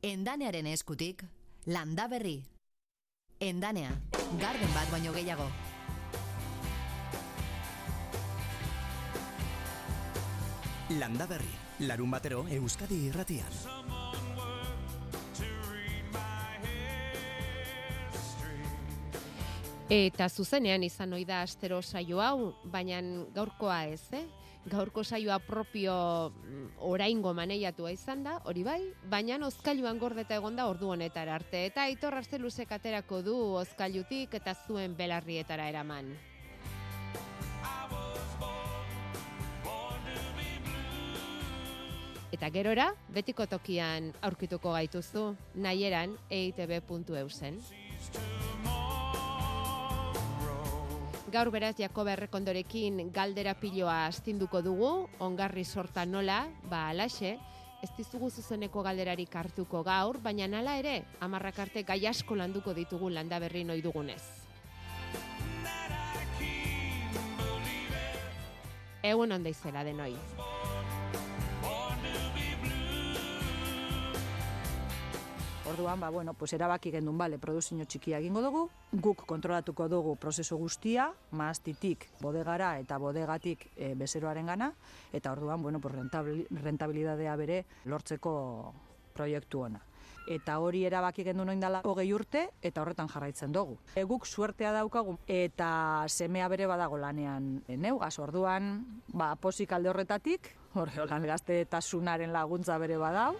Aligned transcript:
Endanearen 0.00 0.64
eskutik, 0.64 1.26
landa 1.66 2.06
berri. 2.08 2.38
Endanea, 3.38 3.90
garden 4.40 4.70
bat 4.72 4.88
baino 4.88 5.12
gehiago. 5.12 5.44
Landa 10.96 11.26
berri, 11.28 11.52
larun 11.84 12.16
batero 12.16 12.46
Euskadi 12.48 13.02
irratian. 13.10 13.60
Eta 19.90 20.30
zuzenean 20.30 20.82
izan 20.82 21.12
ohi 21.12 21.28
da 21.28 21.42
astero 21.44 21.82
saio 21.82 22.24
hau, 22.24 22.54
baina 22.64 23.02
gaurkoa 23.36 23.82
ez, 23.92 24.06
eh? 24.16 24.24
Gaurko 24.68 25.02
saioa 25.04 25.38
propio 25.40 25.94
mm, 26.30 26.66
oraingo 26.84 27.32
maneiatua 27.32 27.94
izan 27.94 28.24
da, 28.26 28.36
hori 28.44 28.62
bai, 28.62 28.80
baina 29.08 29.38
ozkailuan 29.46 29.98
gordeta 29.98 30.36
egonda 30.36 30.66
ordu 30.68 30.90
honetara 30.92 31.34
arte 31.40 31.64
eta 31.70 31.86
Aitor 31.88 32.14
Arzeluzek 32.18 32.72
aterako 32.76 33.22
du 33.24 33.36
ozkailutik 33.62 34.34
eta 34.36 34.54
zuen 34.66 34.96
belarrietara 34.98 35.68
eraman. 35.72 36.12
Eta 42.30 42.48
gerora, 42.54 42.92
betiko 43.10 43.46
tokian 43.50 44.12
aurkituko 44.22 44.76
gaituzu, 44.76 45.24
nahieran 45.56 46.14
eitb.eusen. 46.30 47.58
Gaur 51.30 51.52
beraz 51.54 51.76
Jakoba 51.78 52.16
Errekondorekin 52.16 53.12
galdera 53.14 53.52
piloa 53.54 54.08
astinduko 54.08 54.58
dugu, 54.66 54.88
ongarri 55.22 55.62
sorta 55.64 56.02
nola, 56.04 56.40
ba 56.66 56.88
alaxe, 56.90 57.36
ez 57.84 57.90
dizugu 57.94 58.32
zuzeneko 58.34 58.82
galderarik 58.82 59.36
hartuko 59.38 59.84
gaur, 59.86 60.18
baina 60.18 60.48
nala 60.50 60.74
ere, 60.80 60.96
amarrak 61.22 61.60
arte 61.62 61.84
gai 61.86 62.00
asko 62.10 62.34
landuko 62.34 62.74
ditugu 62.74 63.12
landa 63.14 63.38
berri 63.38 63.62
noi 63.62 63.78
dugunez. 63.80 64.22
Egun 69.06 69.38
onda 69.38 69.54
izela 69.54 69.86
denoi. 69.86 70.16
Orduan, 75.70 76.00
ba, 76.00 76.08
bueno, 76.10 76.34
pues 76.34 76.52
erabaki 76.52 76.90
gendun, 76.90 77.16
bale, 77.18 77.38
produzio 77.38 77.84
txikia 77.86 78.18
egingo 78.18 78.40
dugu, 78.42 78.62
guk 78.90 79.20
kontrolatuko 79.22 79.86
dugu 79.88 80.16
prozesu 80.18 80.56
guztia, 80.58 81.12
maaztitik 81.30 82.08
bodegara 82.18 82.72
eta 82.82 82.98
bodegatik 82.98 83.68
e, 83.76 83.92
bezeroaren 83.94 84.50
gana, 84.50 84.72
eta 85.12 85.30
orduan, 85.30 85.62
bueno, 85.62 85.78
pues 85.78 85.94
rentabilidadea 85.94 87.36
bere 87.38 87.60
lortzeko 87.84 88.32
proiektu 89.14 89.62
ona. 89.68 89.84
Eta 90.26 90.58
hori 90.58 90.82
erabaki 90.88 91.22
gendu 91.24 91.46
noin 91.46 91.62
dela 91.62 91.84
hogei 91.86 92.10
urte, 92.12 92.48
eta 92.62 92.82
horretan 92.82 93.08
jarraitzen 93.08 93.54
dugu. 93.54 93.78
E, 93.94 94.02
guk 94.02 94.26
suertea 94.26 94.74
daukagu, 94.74 95.20
eta 95.28 95.70
semea 96.08 96.50
bere 96.50 96.66
badago 96.66 96.98
lanean 96.98 97.60
neugaz, 97.68 98.16
orduan, 98.18 98.74
ba, 99.14 99.36
posik 99.38 99.70
alde 99.78 99.94
horretatik, 99.94 100.56
horre, 100.74 101.06
lan 101.06 101.30
gazte 101.30 101.60
eta 101.62 101.78
laguntza 102.26 102.76
bere 102.78 102.96
badau, 102.98 103.36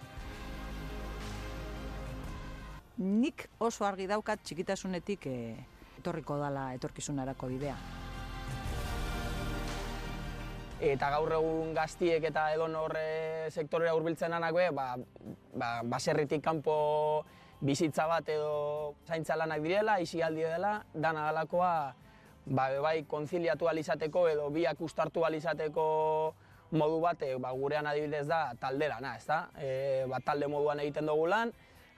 nik 2.97 3.47
oso 3.59 3.85
argi 3.85 4.07
daukat 4.07 4.43
txikitasunetik 4.43 5.25
e, 5.27 5.37
etorriko 5.99 6.37
dala 6.41 6.71
etorkizunarako 6.75 7.47
bidea. 7.53 7.77
Eta 10.81 11.11
gaur 11.13 11.31
egun 11.37 11.75
gaztiek 11.77 12.23
eta 12.25 12.47
edo 12.55 12.65
horre 12.65 13.49
sektorera 13.51 13.93
hurbiltzen 13.93 14.33
anak 14.33 14.55
be, 14.55 14.69
ba, 14.73 14.95
ba, 15.53 15.69
baserritik 15.85 16.41
kanpo 16.41 17.23
bizitza 17.61 18.07
bat 18.09 18.29
edo 18.33 18.95
zaintza 19.05 19.37
lanak 19.37 19.61
direla, 19.61 19.99
isi 20.01 20.23
aldi 20.25 20.41
dela, 20.41 20.79
dana 20.93 21.27
dalakoa 21.29 21.93
ba, 22.45 22.69
bai 22.81 23.03
konziliatu 23.05 23.69
alizateko 23.69 24.27
edo 24.31 24.49
biak 24.49 24.81
ustartu 24.81 25.25
alizateko 25.25 25.85
modu 26.71 26.99
bat, 27.03 27.21
e, 27.21 27.35
ba, 27.37 27.51
gurean 27.51 27.85
adibidez 27.85 28.25
da 28.27 28.53
taldera, 28.59 28.99
na, 29.03 29.15
ez 29.17 29.25
da? 29.27 29.43
E, 29.59 30.05
ba, 30.09 30.21
talde 30.25 30.47
moduan 30.49 30.79
egiten 30.79 31.05
dugu 31.05 31.27
lan, 31.29 31.51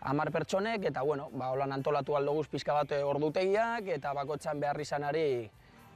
amar 0.03 0.31
pertsonek, 0.31 0.89
eta 0.91 1.01
bueno, 1.01 1.29
ba, 1.33 1.51
holan 1.51 1.71
antolatu 1.71 2.15
aldo 2.17 2.33
guz 2.33 2.47
pizka 2.51 2.73
bat 2.73 2.91
ordutegiak, 3.03 3.87
eta 3.95 4.13
bakotxan 4.13 4.59
behar 4.59 4.79
izanari 4.81 5.25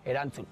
erantzun. 0.06 0.48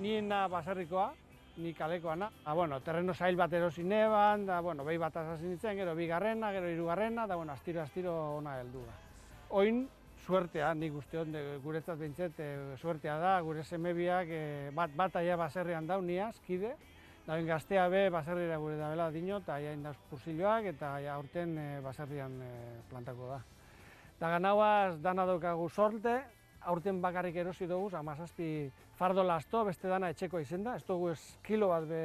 Ni 0.00 0.20
na 0.22 0.46
baserrikoa, 0.48 1.12
ni 1.56 1.72
kalekoa 1.74 2.16
na. 2.16 2.30
Da, 2.44 2.54
bueno, 2.54 2.80
terreno 2.80 3.14
zail 3.14 3.36
bat 3.36 3.52
erosi 3.52 3.84
neban, 3.84 4.46
da, 4.46 4.60
bueno, 4.60 4.84
behi 4.84 4.98
bat 4.98 5.14
ditzen, 5.40 5.76
gero 5.76 5.94
bigarrena, 5.94 6.52
gero 6.52 6.70
hirugarrena, 6.70 7.26
da, 7.26 7.36
bueno, 7.36 7.52
astiro, 7.52 7.82
astiro 7.82 8.14
ona 8.36 8.58
heldu 8.60 8.84
da. 8.86 8.96
Oin, 9.50 9.86
suertea, 10.26 10.72
nik 10.74 10.94
uste 10.98 11.20
hon, 11.20 11.36
guretzat 11.62 11.98
bintzet, 11.98 12.40
e, 12.40 12.76
suertea 12.76 13.16
da, 13.22 13.40
gure 13.46 13.64
semebiak, 13.64 14.28
e, 14.28 14.70
bat, 14.74 14.92
bat 14.96 15.16
aia 15.16 15.36
baserrian 15.36 15.86
dauniaz, 15.86 16.34
kide, 16.46 16.74
Da 17.26 17.40
gaztea 17.42 17.88
be 17.90 18.04
baserriera 18.14 18.56
gure 18.62 18.76
da 18.78 18.88
bela 18.92 19.08
dino 19.10 19.40
eta 19.40 19.56
ja 19.58 19.72
indaz 19.74 19.96
pursiloak 20.10 20.68
eta 20.70 20.92
ja 21.02 21.16
aurten 21.18 21.56
e, 21.58 21.64
baserrian 21.82 22.36
e, 22.38 22.50
plantako 22.86 23.32
da. 23.32 23.38
Da 24.20 24.30
ganauaz 24.30 25.00
dana 25.02 25.24
daukagu 25.26 25.66
sorte, 25.68 26.14
aurten 26.70 27.00
bakarrik 27.02 27.34
erosi 27.42 27.66
dugu, 27.66 27.90
amazazpi 27.98 28.70
fardo 28.94 29.24
lasto, 29.26 29.64
beste 29.66 29.90
dana 29.90 30.12
etxeko 30.14 30.38
izen 30.38 30.62
da, 30.62 30.76
ez 30.78 30.86
dugu 30.86 31.10
ez 31.16 31.18
kilo 31.42 31.72
bat 31.74 31.90
be 31.90 32.04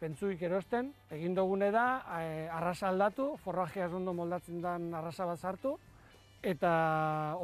pentsuik 0.00 0.42
erosten, 0.42 0.90
egin 1.14 1.38
dugune 1.38 1.70
da, 1.70 1.86
e, 2.18 2.48
arrasa 2.50 2.90
aldatu, 2.90 3.30
forrajea 3.46 3.88
zondo 3.94 4.12
moldatzen 4.12 4.58
den 4.66 4.90
arrasa 4.90 5.30
bat 5.30 5.38
sartu, 5.38 5.76
eta 6.42 6.74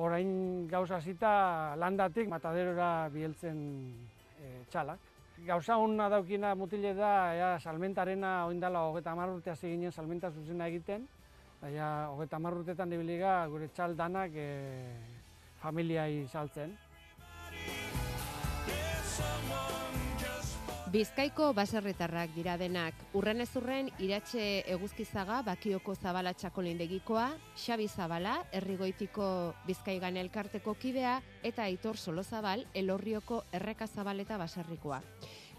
orain 0.02 0.66
gauza 0.66 0.98
zita 1.00 1.32
landatik 1.78 2.26
mataderora 2.26 3.08
bieltzen 3.14 3.58
e, 4.42 4.56
txalak 4.66 5.13
gauza 5.44 5.76
hona 5.76 6.08
daukina 6.08 6.54
mutile 6.54 6.94
da, 6.96 7.10
ja, 7.36 7.48
salmentarena 7.60 8.46
oindala 8.48 8.86
hogeta 8.88 9.12
amarrurte 9.12 9.50
hasi 9.52 9.68
ginen 9.74 9.92
salmenta 9.92 10.30
zuzena 10.30 10.68
egiten. 10.72 11.06
Ja, 11.74 12.08
hogeta 12.12 12.36
amarrurtetan 12.36 12.90
dibiliga 12.90 13.34
gure 13.52 13.68
txal 13.76 13.96
danak 13.96 14.32
e, 14.36 14.48
familiai 15.60 16.24
saltzen. 16.32 16.72
Bizkaiko 20.94 21.48
baserritarrak 21.58 22.30
dira 22.36 22.52
denak, 22.54 23.00
urren 23.18 23.42
ez 23.42 23.48
urren 23.58 23.88
iratxe 23.98 24.42
eguzkizaga 24.70 25.40
bakioko 25.42 25.96
zabala 25.98 26.30
txakolindegikoa, 26.38 27.24
Xabi 27.58 27.88
Zabala, 27.90 28.36
errigoitiko 28.54 29.26
Bizkaigan 29.66 30.14
elkarteko 30.20 30.76
kidea, 30.78 31.16
eta 31.42 31.64
Aitor 31.64 31.98
Solozabal, 31.98 32.62
elorrioko 32.78 33.40
erreka 33.58 33.88
zabaleta 33.88 34.38
baserrikoa. 34.38 35.00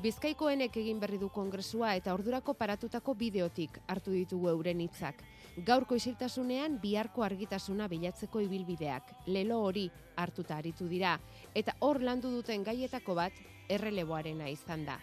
Bizkaikoenek 0.05 0.77
egin 0.79 1.01
berri 1.03 1.19
du 1.19 1.27
kongresua 1.27 1.97
eta 1.99 2.13
ordurako 2.15 2.53
paratutako 2.55 3.17
bideotik 3.19 3.81
hartu 3.91 4.13
ditugu 4.15 4.47
euren 4.53 4.79
hitzak. 4.85 5.19
Gaurko 5.67 5.97
isiltasunean 5.99 6.77
biharko 6.79 7.25
argitasuna 7.27 7.89
bilatzeko 7.91 8.45
ibilbideak, 8.47 9.11
lelo 9.27 9.59
hori 9.65 9.89
hartuta 10.15 10.61
aritu 10.63 10.87
dira, 10.87 11.17
eta 11.53 11.75
hor 11.81 11.99
landu 11.99 12.31
duten 12.37 12.63
gaietako 12.63 13.17
bat 13.19 13.43
erreleboarena 13.67 14.47
izan 14.47 14.87
da 14.87 14.95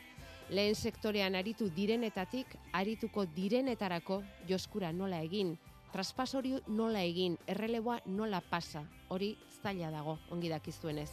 lehen 0.52 0.74
sektorean 0.76 1.34
aritu 1.34 1.70
direnetatik, 1.72 2.56
arituko 2.76 3.24
direnetarako 3.36 4.22
joskura 4.48 4.92
nola 4.92 5.22
egin, 5.24 5.56
traspasori 5.92 6.58
nola 6.68 7.00
egin, 7.00 7.38
erreleboa 7.48 8.00
nola 8.06 8.42
pasa, 8.50 8.84
hori 9.08 9.34
zaila 9.62 9.90
dago, 9.90 10.18
ongi 10.30 10.52
dakizuenez. 10.52 11.10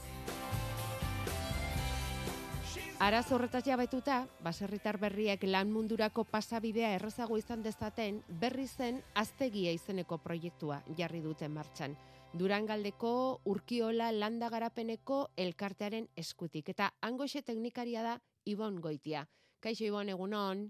Araz 3.00 3.32
horretaz 3.32 3.64
jabetuta, 3.64 4.26
baserritar 4.44 4.98
berriek 5.00 5.46
lan 5.48 5.70
mundurako 5.72 6.26
pasabidea 6.28 6.92
errezago 6.98 7.38
izan 7.40 7.64
dezaten, 7.64 8.20
berri 8.42 8.68
zen 8.68 9.00
aztegia 9.16 9.72
izeneko 9.72 10.18
proiektua 10.20 10.82
jarri 10.98 11.22
duten 11.24 11.54
martxan. 11.56 11.96
Durangaldeko 12.36 13.40
urkiola 13.48 14.12
landagarapeneko 14.12 15.30
elkartearen 15.38 16.10
eskutik. 16.20 16.70
Eta 16.76 16.92
angoxe 17.02 17.42
teknikaria 17.42 18.04
da 18.04 18.18
Ibon 18.46 18.80
Goitia. 18.82 19.26
Kaixo 19.60 19.86
Ibon, 19.86 20.10
egunon? 20.10 20.68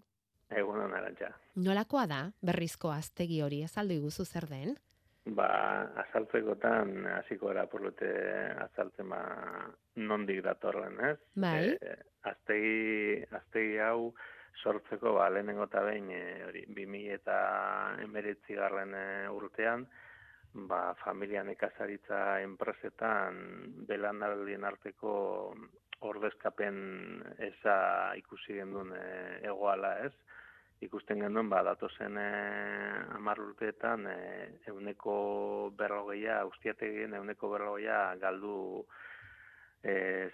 Egunon, 0.49 0.93
arantxa. 0.97 1.29
Nolakoa 1.61 2.05
da 2.09 2.21
berrizko 2.41 2.89
aztegi 2.91 3.41
hori, 3.45 3.63
azaldu 3.63 3.99
iguzu 3.99 4.25
zer 4.25 4.47
den? 4.49 4.77
Ba, 5.37 5.49
azaltzekotan 6.03 7.05
hasiko 7.11 7.51
era 7.51 7.65
porlute 7.69 8.09
azaltzen 8.63 9.09
ba 9.11 9.21
nondik 10.09 10.41
datorren, 10.45 10.97
ez? 11.05 11.17
Bai. 11.35 11.75
E, 11.75 11.95
aztegi, 12.31 13.21
aztegi 13.37 13.77
hau 13.83 14.13
sortzeko 14.63 15.13
ba, 15.19 15.29
lehenengo 15.29 15.67
eta 15.69 15.83
behin 15.85 16.09
e, 16.15 16.21
hori, 16.47 16.63
bimi 16.75 17.05
eta 17.13 17.37
emeritzi 18.05 18.57
garren 18.57 18.95
e, 18.95 19.05
urtean, 19.35 19.85
ba, 20.71 20.95
familian 21.03 21.51
ekazaritza 21.53 22.39
enpresetan 22.41 23.37
belanaldien 23.91 24.65
arteko 24.65 25.13
ordezkapen 26.01 26.75
eza 27.37 27.75
ikusi 28.15 28.55
gendun 28.61 28.93
e, 28.95 29.05
egoala 29.49 29.97
ez, 30.05 30.13
ikusten 30.81 31.19
genuen 31.19 31.49
ba 31.51 31.59
datozen 31.63 32.17
eh 32.17 33.03
hamar 33.15 33.39
urteetan 33.43 34.07
eh 34.07 34.49
euneko 34.71 35.73
berrogeia, 35.75 36.45
ustiategien 36.45 37.13
euneko 37.13 37.49
berrogeia 37.51 38.15
galdu 38.21 38.85
ez 39.83 40.33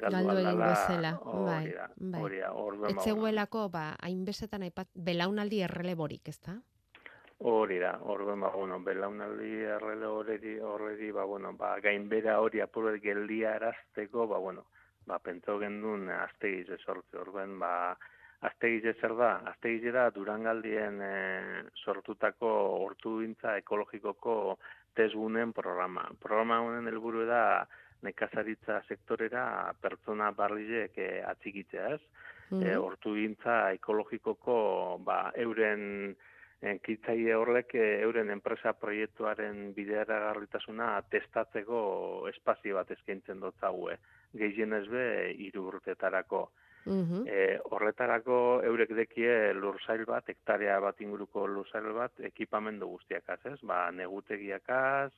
galdu, 0.00 0.30
aldala, 0.30 0.68
bezala, 0.68 1.10
hori 1.20 1.44
bai, 1.46 1.72
da, 1.72 1.88
bai. 1.96 2.20
hori 2.20 2.38
da, 2.40 2.52
orduan, 2.52 2.94
Etzeguelako, 2.94 3.68
ba, 3.68 3.90
hainbesetan 4.00 4.62
aipat, 4.64 4.88
belaunaldi 4.94 5.60
erreleborik, 5.66 6.28
ezta? 6.32 6.54
Hori 7.44 7.76
da, 7.78 7.98
orduan, 8.00 8.40
ba, 8.40 8.54
bueno, 8.56 8.78
belaunaldi 8.80 9.50
errele 9.76 10.06
horreri, 10.06 10.54
horreri, 10.60 11.10
ba, 11.12 11.24
bueno, 11.28 11.52
ba, 11.52 11.74
gainbera 11.84 12.38
hori 12.40 12.64
apurbet 12.64 13.02
geldia 13.02 13.52
erazteko, 13.60 14.26
ba, 14.32 14.38
bueno, 14.38 14.64
ba, 15.06 15.18
pentso 15.22 15.58
gendun 15.62 16.08
aztegize 16.10 16.78
sortze, 16.84 17.18
orduan, 17.22 17.58
ba, 17.62 17.96
aztegize 18.48 18.94
zer 19.00 19.14
da? 19.16 19.30
Aztegize 19.52 19.92
da 19.94 20.10
Durangaldien 20.10 21.00
e, 21.00 21.14
sortutako 21.84 22.52
hortu 22.84 23.20
ekologikoko 23.56 24.58
tesgunen 24.94 25.52
programa. 25.52 26.08
Programa 26.20 26.60
honen 26.60 26.86
helburu 26.86 27.26
da 27.26 27.66
nekazaritza 28.02 28.82
sektorera 28.88 29.72
pertsona 29.80 30.30
barrilek 30.32 30.98
e, 30.98 31.10
atzikitzea, 31.24 31.88
ez? 31.94 32.00
E, 32.62 32.76
hortugintza 32.76 33.72
ekologikoko 33.74 35.00
ba, 35.02 35.32
euren 35.34 36.14
enkitzaile 36.62 37.34
horrek 37.36 37.74
euren 37.76 38.30
enpresa 38.32 38.72
proiektuaren 38.72 39.72
bideragarritasuna 39.76 41.02
testatzeko 41.10 41.80
espazio 42.30 42.78
bat 42.78 42.90
eskaintzen 42.90 43.40
dotzague. 43.40 43.98
Gehienez 44.34 44.86
be 44.90 45.06
hiru 45.36 45.68
urteetarako. 45.72 46.48
Mhm. 46.86 47.24
E, 47.26 47.58
horretarako 47.74 48.62
eurek 48.64 48.92
dekie 48.94 49.52
lursail 49.54 50.04
bat, 50.06 50.28
hektarea 50.30 50.78
bat 50.80 51.00
inguruko 51.02 51.46
lursail 51.50 51.90
bat, 51.94 52.12
ekipamendu 52.28 52.86
guztiakaz, 52.92 53.40
ez? 53.50 53.58
Ba, 53.66 53.90
negutegiakaz, 53.90 55.10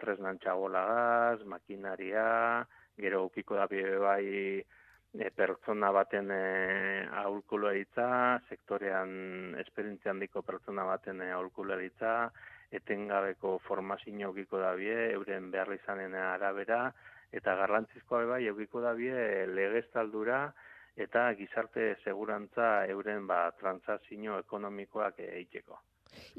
tresnantxagolagaz, 0.00 1.40
makinaria, 1.48 2.66
gero 3.00 3.24
ukiko 3.28 3.56
da 3.56 3.66
bai 3.66 4.26
e, 4.60 5.30
pertsona 5.36 5.90
baten 5.90 6.30
e, 6.30 7.08
aholkularitza, 7.22 8.40
sektorean 8.48 9.56
esperientzia 9.64 10.12
handiko 10.12 10.42
pertsona 10.42 10.84
baten 10.84 11.22
e, 11.24 11.30
aholkularitza, 11.32 12.30
etengabeko 12.76 13.58
formazio 13.64 14.30
ukiko 14.30 14.60
da 14.60 14.74
bie, 14.76 15.12
euren 15.14 15.50
behar 15.50 15.72
izanen 15.74 16.14
arabera, 16.14 16.92
eta 17.32 17.54
garrantzizkoa 17.54 18.24
bai 18.26 18.46
eukiko 18.46 18.80
da 18.80 18.92
bie 18.92 19.46
legeztaldura, 19.46 20.52
eta 20.96 21.32
gizarte 21.34 21.96
segurantza 22.04 22.86
euren 22.90 23.26
ba, 23.26 23.50
transazio 23.58 24.38
ekonomikoak 24.42 25.20
egiteko. 25.20 25.78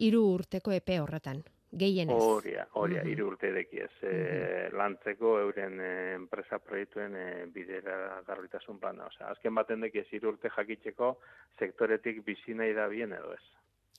Hiru 0.04 0.20
urteko 0.34 0.74
epe 0.76 1.00
horretan, 1.00 1.40
gehienez. 1.72 2.18
Horia, 2.20 2.68
horia, 2.74 3.02
Mhm. 3.02 3.10
hiru 3.12 3.28
urte 3.30 3.52
dekiez. 3.56 3.90
E, 4.04 4.70
lantzeko 4.74 5.40
euren 5.40 5.80
e, 5.80 6.14
enpresa 6.16 6.60
proiektuen 6.60 7.16
e, 7.16 7.46
bidera 7.48 8.22
garritasun 8.28 8.80
plana. 8.80 9.06
Osea, 9.08 9.32
azken 9.32 9.56
baten 9.56 9.80
dekiez 9.82 10.06
hiru 10.12 10.30
urte 10.36 10.50
jakitzeko 10.50 11.18
sektoretik 11.58 12.24
bizi 12.26 12.54
nahi 12.54 12.74
da 12.74 12.88
bien 12.88 13.14
edo 13.14 13.34
ez. 13.34 13.42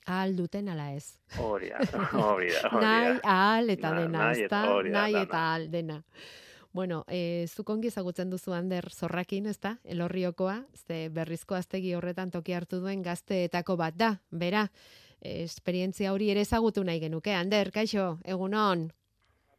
Ahal 0.05 0.35
duten 0.35 0.67
ala 0.69 0.91
ez. 0.93 1.17
Horia, 1.39 1.77
hori 2.13 2.49
da, 2.51 2.69
hori 2.69 2.85
Nahi, 2.85 3.19
ahal 3.23 3.69
eta 3.69 3.89
Na- 3.89 3.99
dena, 4.01 4.17
nahi 4.27 4.43
eta 4.43 4.63
ezta? 4.63 4.89
Nahi 4.89 5.15
eta 5.23 5.37
ahal 5.49 5.71
dena. 5.71 6.03
Bueno, 6.73 7.03
e, 7.07 7.45
zuk 7.47 7.69
ongi 7.69 7.91
ezagutzen 7.91 8.31
duzu 8.33 8.55
Ander 8.57 8.87
Zorrakin, 8.89 9.45
ezta? 9.45 9.75
Elorriokoa, 9.85 10.55
ze 10.73 11.09
berrizko 11.13 11.53
aztegi 11.53 11.91
horretan 11.93 12.31
toki 12.33 12.55
hartu 12.57 12.79
duen 12.81 13.03
gazteetako 13.05 13.75
bat 13.77 13.93
da, 13.95 14.09
bera. 14.31 14.63
E, 15.21 15.43
esperientzia 15.43 16.15
hori 16.15 16.31
ere 16.33 16.41
ezagutu 16.41 16.83
nahi 16.83 16.99
genuke. 17.03 17.35
Ander, 17.37 17.69
kaixo, 17.71 18.17
egunon. 18.25 18.87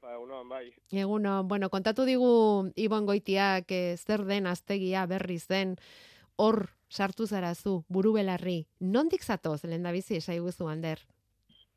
Ba, 0.03 0.17
egunon, 0.17 0.49
bai. 0.51 0.65
Egunon, 0.91 1.47
bueno, 1.47 1.71
kontatu 1.71 2.03
digu 2.05 2.33
Ibon 2.75 3.07
Goitiak 3.07 3.71
e, 3.71 3.97
zer 3.97 4.27
den 4.27 4.51
aztegia 4.51 5.07
berriz 5.07 5.47
den, 5.47 5.77
hor 6.35 6.65
sartu 6.91 7.29
zara 7.29 7.55
zu, 7.55 7.85
buru 7.89 8.17
belarri. 8.19 8.65
Nondik 8.81 9.23
zatoz, 9.23 9.63
lehen 9.63 9.87
da 9.87 9.95
bizi, 9.95 10.19
esaiguzu, 10.19 10.67
Ander? 10.67 11.07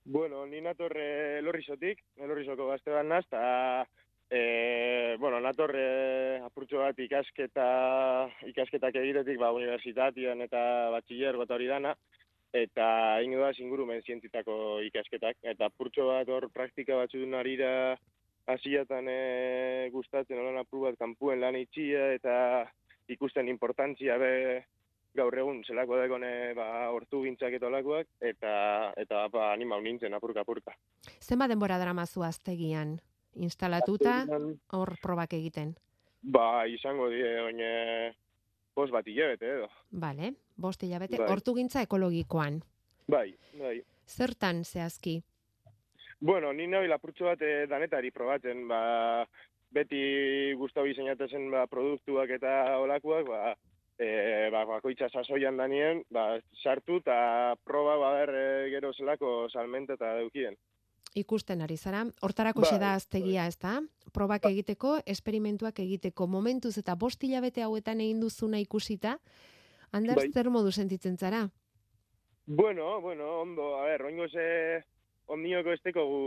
Bueno, 0.04 0.48
ni 0.48 0.62
nator 0.66 0.98
eh, 0.98 1.38
elorrizotik, 1.44 2.01
elorrizoko 2.16 2.72
gazte 2.72 2.94
bat 2.95 3.06
naz, 3.06 3.25
eta, 3.28 3.86
e, 4.29 5.15
bueno, 5.19 5.39
nator 5.39 5.74
e, 5.75 5.88
apurtxo 6.44 6.81
bat 6.83 7.00
ikasketa, 7.00 7.68
ikasketak 8.51 9.00
egitetik, 9.01 9.39
ba, 9.39 9.53
universitatian 9.56 10.41
eta 10.45 10.62
batxiller 10.94 11.39
gota 11.39 11.56
hori 11.56 11.68
dana, 11.71 11.95
eta 12.53 12.88
ingo 13.24 13.41
da 13.44 13.51
ingurumen 13.57 14.03
zientzitako 14.03 14.81
ikasketak, 14.88 15.39
eta 15.44 15.71
apurtxo 15.71 16.07
bat 16.12 16.29
hor 16.29 16.50
praktika 16.53 17.00
batzuen 17.00 17.35
arira 17.35 17.97
hasiatan 18.47 19.07
e, 19.12 19.89
gustatzen 19.91 20.39
olan 20.39 20.59
apur 20.62 20.88
bat 20.88 20.97
kanpuen 21.00 21.41
lan 21.44 21.59
itxia, 21.59 22.13
eta 22.15 22.65
ikusten 23.12 23.47
importantzia 23.47 24.18
be 24.19 24.63
gaur 25.18 25.33
egun 25.33 25.63
zelako 25.65 25.97
dekone 25.97 26.53
ba, 26.56 26.68
hortu 26.94 27.23
gintzak 27.25 27.56
eta 27.57 27.68
olakoak, 27.71 28.09
eta, 28.21 28.53
eta 29.00 29.27
ba, 29.33 29.51
animau 29.53 29.80
nintzen 29.81 30.13
apurka 30.13 30.44
apurka. 30.45 30.75
Zenba 31.19 31.47
denbora 31.50 31.80
dramazu 31.81 32.23
aztegian? 32.27 32.97
Instalatuta, 33.38 34.25
hor 34.74 34.94
probak 35.01 35.34
egiten. 35.38 35.75
Ba, 36.22 36.66
izango 36.68 37.10
die, 37.13 37.28
oine, 37.42 37.69
bos 38.75 38.89
bat 38.92 39.07
hilabete 39.07 39.54
edo. 39.60 39.69
Bale, 39.92 40.34
bost 40.57 40.84
hilabete, 40.84 41.19
Bai. 41.22 41.30
hortugintza 41.31 41.84
ekologikoan. 41.86 42.62
Bai, 43.07 43.30
bai. 43.60 43.78
Zertan 44.07 44.63
zehazki? 44.66 45.22
Bueno, 46.19 46.51
ni 46.54 46.66
nahi 46.68 46.89
lapurtxo 46.89 47.30
bat 47.30 47.42
eh, 47.45 47.68
danetari 47.69 48.12
probatzen, 48.12 48.66
ba, 48.68 48.81
beti 49.74 50.54
gustau 50.57 50.86
izeinatezen 50.90 51.50
ba, 51.54 51.68
produktuak 51.69 52.31
eta 52.40 52.54
olakoak, 52.81 53.30
ba, 53.30 53.54
e, 54.00 54.50
ba, 54.54 54.63
bakoitza 54.69 55.10
sasoian 55.10 55.57
danien, 55.57 56.01
ba, 56.13 56.40
sartu 56.63 57.01
eta 57.04 57.56
proba 57.66 57.98
ba, 58.01 58.13
ber, 58.19 58.33
e, 58.33 58.48
gero 58.74 58.94
zelako 58.94 59.36
salmente 59.54 59.98
eta 59.98 60.16
deukien. 60.22 60.57
Ikusten 61.18 61.64
ari 61.66 61.78
zara, 61.78 62.04
hortarako 62.22 62.62
Bai, 62.62 62.80
da 62.80 62.94
aztegia, 62.94 63.48
ez 63.50 63.58
da? 63.58 63.80
Probak 64.14 64.46
egiteko, 64.46 65.00
esperimentuak 65.06 65.80
egiteko, 65.81 66.28
momentuz 66.28 66.78
eta 66.78 66.96
bost 66.96 67.24
hilabete 67.24 67.64
hauetan 67.66 68.04
egin 68.06 68.19
duzuna 68.22 68.60
ikusita, 68.62 69.18
Ander, 69.92 70.19
Bai. 70.19 70.30
zer 70.31 70.50
modu 70.52 70.72
sentitzen 70.72 71.18
zara? 71.18 71.48
Bueno, 72.46 73.02
bueno, 73.02 73.42
ondo, 73.42 73.75
a 73.80 73.86
ber, 73.86 74.04
oingo 74.08 74.28
ze 74.28 74.84
ondioko 75.28 75.74
esteko 75.75 76.04
gu 76.08 76.22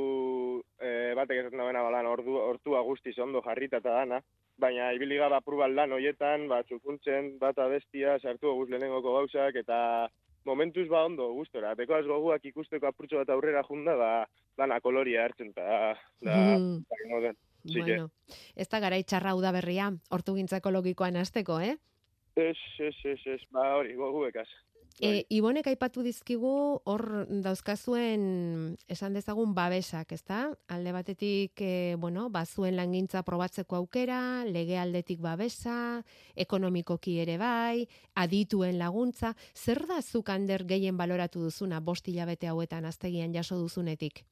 e, 0.81 1.15
batek 1.17 1.43
esaten 1.43 1.61
dabena 1.63 1.83
balan 1.87 2.07
ordu, 2.07 2.37
ortua 2.37 2.83
guztiz 2.85 3.17
ondo 3.19 3.41
jarrita 3.45 3.81
eta 3.81 3.95
dana, 4.03 4.21
baina 4.61 4.91
ibili 4.93 5.17
gara 5.17 5.39
apurbat 5.41 5.73
lan 5.73 5.93
hoietan, 5.97 6.49
ba, 6.49 6.63
txukuntzen, 6.69 7.37
bata 7.41 7.69
bestia, 7.69 8.19
sartu 8.21 8.53
guz 8.59 8.69
lehenengoko 8.69 9.15
gauzak, 9.17 9.57
eta 9.63 10.11
momentuz 10.45 10.87
ba 10.89 11.05
ondo 11.05 11.31
gustora. 11.33 11.75
Beko 11.77 11.97
az 11.97 12.07
goguak 12.07 12.45
ikusteko 12.45 12.89
apurtxo 12.89 13.21
bat 13.23 13.33
aurrera 13.33 13.65
junda, 13.69 13.97
ba, 13.97 14.13
dana 14.59 14.81
koloria 14.81 15.25
hartzen, 15.25 15.53
eta 15.55 15.95
da, 16.21 16.59
Mm, 16.59 16.85
da, 16.89 17.21
den. 17.29 17.37
Sí, 17.65 17.81
bueno, 17.81 18.11
ez 18.57 18.69
da 18.69 18.81
garai 18.81 19.03
txarra 19.05 19.35
uda 19.37 19.53
berria, 19.53 19.91
hortugintza 20.11 20.57
ekologikoan 20.63 21.17
hasteko, 21.21 21.61
eh? 21.61 21.77
Ez, 22.37 22.57
ez, 22.79 22.95
ez, 23.05 23.21
ez, 23.27 23.41
ba 23.53 23.75
hori, 23.77 23.95
goguekaz. 23.95 24.49
Bai. 25.01 25.21
E, 25.21 25.27
Ibonek 25.33 25.67
aipatu 25.71 26.03
dizkigu 26.05 26.51
hor 26.89 27.05
dauzkazuen 27.45 28.25
esan 28.91 29.15
dezagun 29.17 29.55
babesak, 29.57 30.13
ezta? 30.13 30.41
Alde 30.69 30.93
batetik, 30.93 31.61
e, 31.65 31.97
bueno, 32.01 32.29
bazuen 32.31 32.77
langintza 32.77 33.23
probatzeko 33.25 33.79
aukera, 33.79 34.45
lege 34.45 34.77
aldetik 34.79 35.23
babesa, 35.25 36.03
ekonomikoki 36.37 37.19
ere 37.23 37.39
bai, 37.41 37.87
adituen 38.15 38.79
laguntza, 38.79 39.35
zer 39.55 39.87
da 39.89 40.03
zuk 40.03 40.29
Ander 40.29 40.67
gehien 40.69 40.97
baloratu 41.01 41.41
duzuna 41.49 41.81
bost 41.81 42.09
hilabete 42.09 42.49
hauetan 42.49 42.85
aztegian 42.85 43.33
jaso 43.33 43.57
duzunetik? 43.57 44.25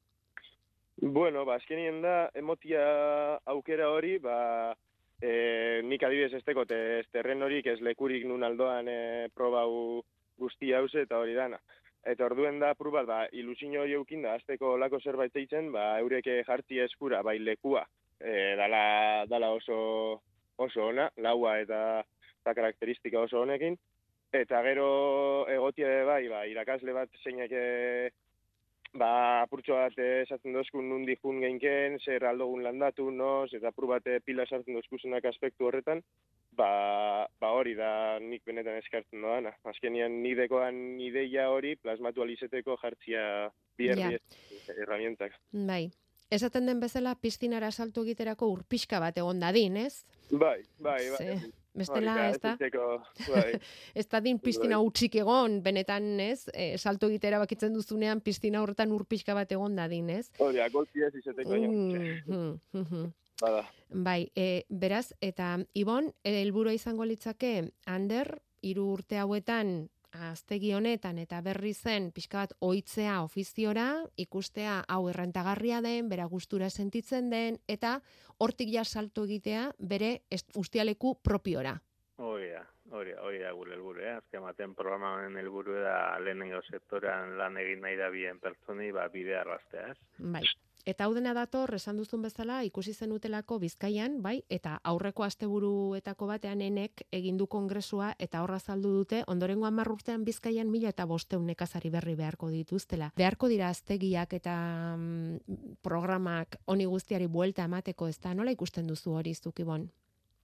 Bueno, 1.01 1.45
ba, 1.45 1.55
azkenien 1.55 2.01
da, 2.03 2.29
emotia 2.35 2.81
aukera 3.47 3.87
hori, 3.87 4.17
ba, 4.19 4.75
e, 5.21 5.79
nik 5.87 6.03
adibidez 6.03 6.33
ez 6.35 6.43
tekot, 6.43 6.73
ez 6.75 7.05
terren 7.13 7.41
horik, 7.45 7.69
ez 7.71 7.79
lekurik 7.79 8.25
nun 8.27 8.43
aldoan 8.43 8.89
e, 8.91 9.29
probau 9.31 10.03
guzti 10.37 10.73
hause 10.75 11.05
eta 11.05 11.21
hori 11.23 11.37
dana. 11.37 11.61
Eta 12.03 12.27
orduen 12.27 12.59
da, 12.59 12.73
apur 12.75 12.91
bat, 12.91 13.07
ba, 13.07 13.21
ilusio 13.31 13.85
hori 13.85 13.95
eukin 13.95 14.27
da, 14.27 14.35
azteko 14.35 14.75
lako 14.77 14.99
zerbait 14.99 15.39
eitzen, 15.39 15.71
ba, 15.71 15.93
eureke 16.03 16.41
jartzi 16.43 16.83
eskura, 16.83 17.23
bai 17.23 17.37
lekua, 17.39 17.85
e, 18.19 18.55
dala, 18.59 18.83
dala 19.31 19.53
oso, 19.55 19.79
oso 20.57 20.89
ona, 20.91 21.07
laua 21.15 21.61
eta, 21.63 21.81
eta 22.41 22.57
karakteristika 22.59 23.23
oso 23.23 23.45
honekin. 23.45 23.79
Eta 24.35 24.59
gero 24.67 24.89
egotia 25.47 26.03
bai, 26.05 26.25
ba, 26.27 26.43
irakasle 26.45 26.91
bat 26.93 27.23
zeinek 27.23 27.55
e, 27.55 28.09
ba, 28.93 29.41
apurtxo 29.43 29.75
bat 29.77 29.97
eh, 30.01 30.23
esatzen 30.23 30.53
dozkun 30.53 30.89
nundi 30.89 31.15
jun 31.21 31.39
geinken, 31.43 31.99
zer 31.99 32.25
aldogun 32.25 32.63
landatu, 32.63 33.09
noz, 33.11 33.53
eta 33.53 33.69
apur 33.69 33.87
bat 33.91 34.07
eh, 34.07 34.19
pila 34.25 34.45
sartzen 34.49 34.73
dozkusenak 34.77 35.25
aspektu 35.29 35.67
horretan, 35.67 36.01
ba, 36.57 37.27
ba 37.39 37.51
hori 37.55 37.75
da 37.77 38.19
nik 38.19 38.43
benetan 38.45 38.79
eskartzen 38.81 39.21
doana. 39.21 39.53
Azkenian 39.69 40.21
nidekoan 40.23 40.99
ideia 40.99 41.49
hori 41.49 41.75
plasmatu 41.75 42.25
alizeteko 42.25 42.77
jartzia 42.81 43.23
bierri 43.77 44.17
Ja. 44.17 44.73
herramientak. 44.75 45.33
Bai. 45.51 45.89
Esaten 46.29 46.67
den 46.67 46.79
bezala, 46.79 47.15
piztinara 47.15 47.71
salto 47.71 48.03
egiterako 48.05 48.51
urpixka 48.53 48.99
bat 49.01 49.17
egon 49.17 49.39
dadin, 49.41 49.77
ez? 49.77 50.05
Bai, 50.29 50.59
bai, 50.77 51.01
bai. 51.17 51.39
Bestela, 51.79 52.15
ez 52.31 52.39
da? 52.43 52.55
bai. 53.29 53.59
Ez 53.95 54.05
dadin 54.11 54.39
piztina 54.43 54.77
Bai. 54.77 54.89
utxik 54.89 55.15
egon, 55.21 55.59
benetan, 55.65 56.11
ez? 56.23 56.49
E, 56.53 56.73
salto 56.77 57.09
egitera 57.09 57.39
bakitzen 57.41 57.73
duzunean, 57.75 58.21
piztina 58.25 58.61
horretan 58.63 58.93
urpixka 58.95 59.35
bat 59.37 59.51
egon 59.55 59.79
dadin, 59.79 60.09
ez? 60.19 60.27
Hori, 60.39 60.61
golpi 60.73 61.05
ez 61.07 61.13
izateko. 61.15 61.55
Mm, 61.55 62.19
mm, 62.27 62.53
mm, 62.73 62.85
mm. 62.85 63.07
Bada. 63.39 63.63
Bai, 63.89 64.29
e, 64.35 64.65
beraz, 64.69 65.13
eta 65.23 65.55
Ibon, 65.79 66.11
helburua 66.27 66.75
izango 66.75 67.07
litzake, 67.07 67.53
Ander, 67.87 68.35
hiru 68.61 68.89
urte 68.97 69.17
hauetan, 69.17 69.87
aztegi 70.27 70.73
honetan 70.75 71.17
eta 71.21 71.39
berri 71.41 71.73
zen 71.73 72.11
pixka 72.11 72.43
bat 72.43 72.53
ohitzea 72.65 73.21
ofiziora, 73.23 73.87
ikustea 74.19 74.83
hau 74.87 75.01
errentagarria 75.09 75.81
den, 75.81 76.09
bera 76.09 76.25
gustura 76.25 76.69
sentitzen 76.69 77.29
den, 77.31 77.59
eta 77.67 77.99
hortik 78.37 78.71
ja 78.73 78.83
salto 78.83 79.23
egitea 79.25 79.69
bere 79.79 80.11
ustialeku 80.55 81.15
propiora. 81.23 81.77
Hori 82.19 82.49
da, 82.51 82.63
hori 82.91 83.13
da, 83.15 83.21
hori 83.23 83.39
da 83.39 83.51
gure 83.55 83.75
helburu, 83.77 84.01
eh? 84.03 84.15
Azken 84.19 84.43
baten 84.43 84.73
programaren 84.75 85.37
helburu 85.39 85.77
da 85.83 86.17
lehenengo 86.19 86.59
sektorean 86.67 87.37
lan 87.39 87.57
egin 87.57 87.85
nahi 87.85 87.95
da 87.95 88.09
bien 88.11 88.41
pertsoni, 88.43 88.91
ba, 88.91 89.07
bidea 89.13 89.45
arrastea, 89.45 89.93
ez? 89.93 89.97
Bai. 90.19 90.43
Eta 90.89 91.05
hau 91.05 91.11
dena 91.13 91.35
dator, 91.37 91.69
esan 91.77 91.99
duzun 92.01 92.23
bezala, 92.25 92.63
ikusi 92.65 92.95
zenutelako 92.97 93.59
Bizkaian, 93.61 94.15
bai, 94.25 94.39
eta 94.49 94.79
aurreko 94.91 95.21
asteburuetako 95.27 96.29
batean 96.31 96.63
enek 96.65 97.03
egin 97.13 97.37
du 97.37 97.45
kongresua 97.45 98.15
eta 98.17 98.41
horra 98.41 98.57
azaldu 98.57 98.95
dute, 98.95 99.19
ondorengo 99.29 99.67
hamar 99.69 99.91
urtean 99.93 100.25
Bizkaian 100.25 100.71
mila 100.73 100.89
eta 100.89 101.05
bosteun 101.05 101.45
nekazari 101.45 101.93
berri 101.93 102.17
beharko 102.17 102.49
dituztela. 102.49 103.11
Beharko 103.21 103.51
dira 103.53 103.69
aztegiak 103.69 104.33
eta 104.39 104.57
mm, 104.97 105.77
programak 105.85 106.57
honi 106.65 106.89
guztiari 106.89 107.29
buelta 107.29 107.69
emateko, 107.69 108.09
ez 108.09 108.17
da, 108.17 108.33
nola 108.33 108.57
ikusten 108.57 108.89
duzu 108.89 109.13
hori 109.21 109.37
zukibon? 109.37 109.91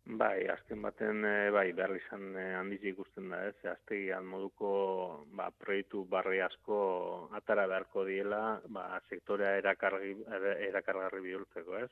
Bai, 0.05 0.45
azken 0.53 0.83
baten, 0.85 1.23
eh, 1.25 1.49
bai, 1.49 1.71
behar 1.73 1.95
izan 1.97 2.35
eh, 2.37 2.51
handiz 2.59 2.83
ikusten 2.85 3.31
da, 3.33 3.39
ez? 3.47 3.55
Aztegian 3.65 4.27
moduko, 4.29 5.25
ba, 5.33 5.47
proiektu 5.49 6.03
barri 6.05 6.43
asko 6.45 7.29
atara 7.33 7.65
beharko 7.71 8.03
diela, 8.05 8.59
ba, 8.69 8.99
sektorea 9.09 9.55
erakargi, 9.57 10.13
era- 10.37 10.59
erakargarri 10.67 11.23
bihurtzeko, 11.25 11.79
ez? 11.79 11.89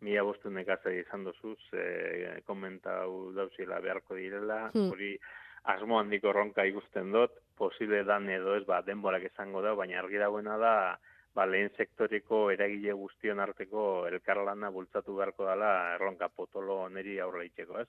Mila 0.00 0.24
bostu 0.24 0.50
nekazari 0.50 1.02
izan 1.04 1.24
dozuz, 1.28 1.58
e, 1.76 2.40
komentau 2.48 3.34
dauzila 3.36 3.80
beharko 3.84 4.16
direla, 4.16 4.70
Hmm. 4.72 4.88
hori 4.90 5.18
asmo 5.64 5.98
handiko 6.00 6.32
ronka 6.32 6.64
ikusten 6.66 7.12
dut, 7.12 7.36
posible 7.54 8.02
dan 8.04 8.30
edo 8.30 8.56
ez, 8.56 8.64
ba, 8.64 8.80
denborak 8.82 9.28
izango 9.28 9.60
da, 9.62 9.74
baina 9.74 10.00
argi 10.00 10.16
dagoena 10.18 10.56
da, 10.56 10.98
ba, 11.34 11.46
lehen 11.46 11.70
sektoriko 11.76 12.44
eragile 12.54 12.92
guztion 12.92 13.40
arteko 13.40 14.06
elkarlana 14.12 14.70
bultzatu 14.70 15.16
beharko 15.16 15.48
dela 15.48 15.72
erronka 15.96 16.28
potolo 16.28 16.88
neri 16.88 17.18
aurre 17.20 17.46
itxeko, 17.48 17.84
ez? 17.84 17.88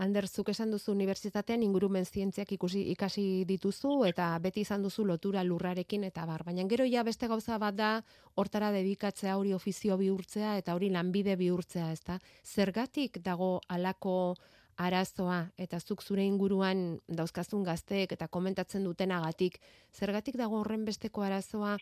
Ander, 0.00 0.24
zuk 0.24 0.48
esan 0.48 0.70
duzu 0.72 0.94
unibertsitatean 0.94 1.60
ingurumen 1.60 2.06
zientziak 2.06 2.54
ikusi 2.56 2.86
ikasi 2.94 3.24
dituzu 3.44 3.98
eta 4.08 4.30
beti 4.40 4.62
izan 4.64 4.86
duzu 4.86 5.04
lotura 5.04 5.42
lurrarekin 5.44 6.06
eta 6.08 6.24
bar. 6.24 6.44
Baina 6.46 6.64
gero 6.70 6.86
ja 6.88 7.02
beste 7.04 7.28
gauza 7.28 7.58
bat 7.60 7.76
da 7.76 7.90
hortara 8.40 8.70
dedikatzea 8.72 9.36
hori 9.36 9.52
ofizio 9.52 9.98
bihurtzea 10.00 10.54
eta 10.62 10.74
hori 10.78 10.88
lanbide 10.94 11.36
bihurtzea, 11.36 11.90
ezta? 11.92 12.16
Zergatik 12.44 13.20
dago 13.26 13.60
alako 13.68 14.16
arazoa 14.80 15.50
eta 15.60 15.80
zuk 15.80 16.00
zure 16.02 16.24
inguruan 16.24 17.00
dauzkazun 17.20 17.66
gazteek 17.68 18.14
eta 18.16 18.28
komentatzen 18.28 18.86
dutenagatik, 18.88 19.60
zergatik 19.92 20.40
dago 20.40 20.62
horren 20.62 20.86
besteko 20.88 21.28
arazoa 21.28 21.76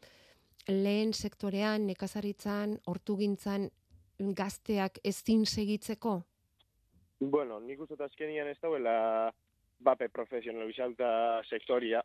lehen 0.69 1.13
sektorean, 1.13 1.87
nekazaritzan, 1.89 2.79
hortugintzan 2.87 3.69
gazteak 4.19 5.01
ezin 5.05 5.47
segitzeko? 5.47 6.21
Bueno, 7.21 7.59
nik 7.61 7.81
uste 7.81 7.99
azkenian 8.05 8.49
ez 8.49 8.59
dauela 8.63 9.33
bape 9.83 10.09
profesionalizauta 10.09 11.43
sektoria. 11.49 12.03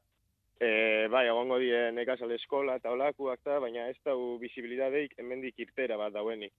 E, 0.61 1.07
bai, 1.11 1.25
egongo 1.27 1.57
die 1.59 1.79
nekazal 1.91 2.31
eskola 2.31 2.77
eta 2.79 2.93
olakuak 2.93 3.41
da, 3.45 3.59
baina 3.59 3.87
ez 3.89 3.97
dau 4.05 4.37
bizibilidadeik 4.41 5.17
hemendik 5.17 5.59
irtera 5.59 5.97
bat 5.97 6.13
dauenik. 6.13 6.53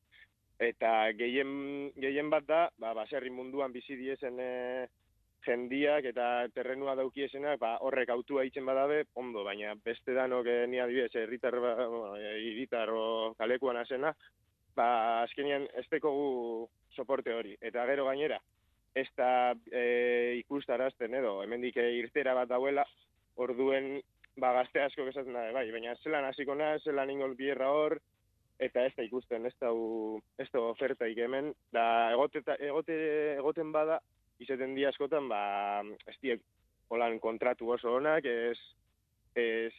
Eta 0.60 1.10
gehien, 1.18 1.90
gehien 1.98 2.30
bat 2.30 2.46
da, 2.46 2.60
ba, 2.78 2.92
baserri 2.94 3.30
munduan 3.30 3.72
bizi 3.72 3.96
diezen 3.98 4.38
e, 4.38 4.50
jendiak 5.46 6.08
eta 6.10 6.26
terrenua 6.54 6.94
daukiesenak, 6.98 7.58
ba, 7.60 7.74
horrek 7.86 8.10
autua 8.14 8.44
itzen 8.48 8.66
badabe, 8.66 9.04
ondo, 9.20 9.44
baina 9.44 9.74
beste 9.84 10.14
danok 10.16 10.48
e, 10.50 10.56
ni 10.70 10.80
adibidez, 10.82 11.12
herritar 11.20 11.58
ba, 11.60 11.74
bueno, 11.86 12.16
e, 12.16 12.38
hiritar 12.48 12.90
o 12.90 13.34
kalekuan 13.38 13.78
azena, 13.80 14.14
ba, 14.76 14.88
azkenian 15.22 15.68
ez 15.78 15.86
dekogu 15.90 16.68
soporte 16.96 17.34
hori. 17.34 17.56
Eta 17.60 17.86
gero 17.90 18.08
gainera, 18.08 18.40
ez 18.94 19.08
da 19.18 19.54
e, 19.70 20.40
ikustarazten 20.40 21.14
edo, 21.20 21.40
hemendik 21.42 21.78
irtera 21.82 22.34
bat 22.34 22.50
dauela, 22.50 22.86
orduen 23.36 23.98
ba, 24.36 24.52
gazte 24.60 24.82
asko 24.82 25.06
esaten 25.10 25.36
da, 25.36 25.48
bai, 25.54 25.68
baina 25.72 25.94
zelan 26.02 26.26
hasiko 26.28 26.56
naz, 26.58 26.80
zelan 26.84 27.10
ingol 27.10 27.36
bierra 27.38 27.70
hor, 27.70 27.98
eta 28.62 28.84
ez 28.86 28.92
da 28.96 29.06
ikusten, 29.06 29.46
ez 29.46 29.54
da, 29.60 29.70
ez 30.38 30.48
da 30.52 30.62
ofertaik 30.70 31.18
hemen, 31.18 31.52
da 31.74 31.86
egoteta, 32.14 32.56
egote, 32.62 32.96
egoten 33.38 33.72
bada, 33.74 34.00
izaten 34.42 34.74
di 34.74 34.84
askotan, 34.86 35.28
ba, 35.28 35.82
ez 36.06 36.16
diek, 36.22 36.42
holan 36.92 37.18
kontratu 37.22 37.70
oso 37.74 37.96
onak, 37.98 38.26
ez, 38.26 38.58
ez, 39.38 39.72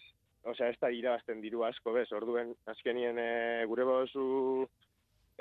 osea, 0.44 0.72
ez 0.72 0.80
da 0.82 0.92
irabazten 0.94 1.42
diru 1.44 1.64
asko, 1.68 1.94
bez, 1.96 2.08
orduen, 2.16 2.54
azkenien 2.72 3.20
e, 3.20 3.30
gure 3.70 3.86
bozu 3.88 4.26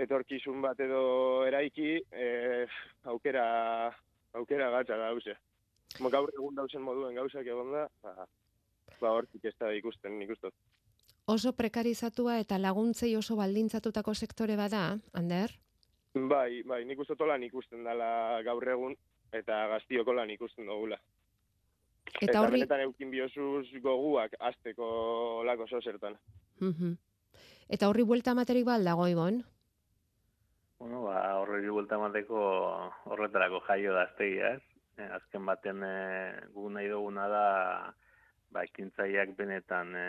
etorkizun 0.00 0.62
bat 0.64 0.80
edo 0.82 1.02
eraiki, 1.46 1.96
e, 2.10 2.28
aukera, 3.10 3.46
aukera 4.34 4.70
gatza 4.74 4.98
da 4.98 5.10
hause. 5.12 5.36
Gaur 6.10 6.30
egun 6.34 6.56
dausen 6.58 6.82
moduen 6.82 7.14
gauzak 7.14 7.46
egon 7.46 7.70
da, 7.72 7.86
ba, 8.02 8.26
ba 9.00 9.12
hortik 9.14 9.44
ez 9.46 9.54
da 9.60 9.70
ikusten 9.76 10.18
nik. 10.18 10.32
Oso 11.30 11.54
prekarizatua 11.56 12.40
eta 12.42 12.58
laguntzei 12.58 13.14
oso 13.16 13.36
baldintzatutako 13.38 14.14
sektore 14.14 14.56
bada, 14.60 14.98
Ander? 15.14 15.54
Bai, 16.14 16.62
bai, 16.62 16.84
nik 16.86 17.00
uste 17.02 17.16
dut 17.18 17.26
lan 17.26 17.42
ikusten 17.42 17.82
dela 17.82 18.40
gaur 18.46 18.68
egun, 18.70 18.94
eta 19.34 19.64
gaztioko 19.72 20.14
lan 20.14 20.30
ikusten 20.30 20.68
dugula. 20.70 20.98
Eta 22.22 22.40
horri... 22.40 22.60
benetan 22.60 22.84
eukin 22.84 23.10
biosuz 23.10 23.66
goguak 23.82 24.36
azteko 24.38 25.42
lako 25.46 25.66
zertan. 25.80 26.14
Mhm. 26.60 26.94
Eta 27.68 27.88
horri 27.88 28.04
buelta 28.04 28.34
materik 28.34 28.64
bal 28.64 28.84
dago, 28.84 29.08
Ibon? 29.08 29.42
Bueno, 30.78 31.02
ba, 31.02 31.16
horreri 31.40 31.70
buelta 31.72 31.96
emateko 31.96 32.38
horretarako 33.10 33.60
jaio 33.66 33.94
da 33.94 34.04
aztegia, 34.04 34.54
ez? 34.58 34.62
Eh, 34.98 35.08
azken 35.16 35.46
baten 35.46 35.82
e, 35.82 35.94
gu 36.54 36.68
nahi 36.70 36.90
duguna 36.90 37.26
da 37.28 37.46
ba, 38.54 38.62
ekintzaileak 38.68 39.34
benetan 39.38 39.90
e, 39.98 40.06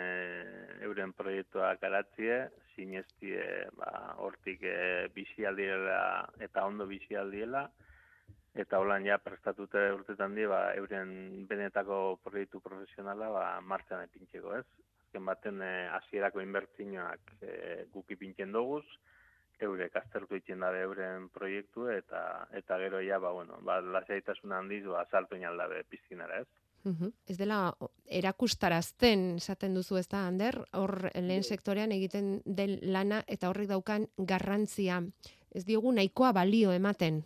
euren 0.86 1.12
proiektuak 1.18 1.80
garatzie, 1.82 2.38
sinestie 2.74 3.42
ba, 3.78 3.90
hortik 4.22 4.62
e, 4.62 4.76
bizi 5.14 5.46
aldiela 5.48 5.98
eta 6.46 6.64
ondo 6.70 6.86
bizi 6.86 7.18
aldiela, 7.18 7.66
eta 8.56 8.78
holan 8.80 9.04
ja 9.04 9.18
prestatute 9.20 9.82
urtetan 9.96 10.36
di, 10.38 10.46
ba, 10.48 10.70
euren 10.78 11.10
benetako 11.50 12.18
proiektu 12.24 12.62
profesionala 12.64 13.32
ba, 13.34 13.46
martxan 13.60 14.06
epintxeko, 14.06 14.54
ez? 14.60 14.66
Azken 15.06 15.26
baten 15.26 15.60
e, 15.64 15.72
hasierako 15.98 16.44
inbertzioak 16.44 17.34
e, 17.42 17.58
guk 17.92 18.14
ipintzen 18.14 18.54
doguz, 18.54 18.86
eurek 19.66 19.94
aztertu 19.96 20.36
egiten 20.36 20.60
dabe 20.60 20.82
euren 20.84 21.30
proiektu 21.32 21.86
eta 21.88 22.20
eta 22.58 22.76
gero 22.82 23.00
ja 23.00 23.18
ba 23.18 23.30
bueno, 23.32 23.56
ba 23.64 23.78
lasaitasun 23.80 24.52
handiz 24.52 24.82
ba 24.84 25.06
salto 25.10 25.36
inaldabe 25.36 25.82
pizkinara, 25.88 26.42
ez? 26.44 26.65
Mhm. 26.86 27.10
Ez 27.26 27.34
dela 27.38 27.74
erakustarazten 28.06 29.24
esaten 29.40 29.74
duzu 29.74 29.98
ez 29.98 30.06
da, 30.06 30.22
Ander, 30.28 30.60
hor 30.78 31.08
lehen 31.18 31.42
sektorean 31.42 31.90
egiten 31.92 32.36
den 32.46 32.78
lana 32.94 33.24
eta 33.26 33.50
horrek 33.50 33.72
daukan 33.72 34.06
garrantzia. 34.16 35.00
Ez 35.50 35.64
diogu 35.66 35.90
nahikoa 35.92 36.30
balio 36.36 36.70
ematen. 36.70 37.24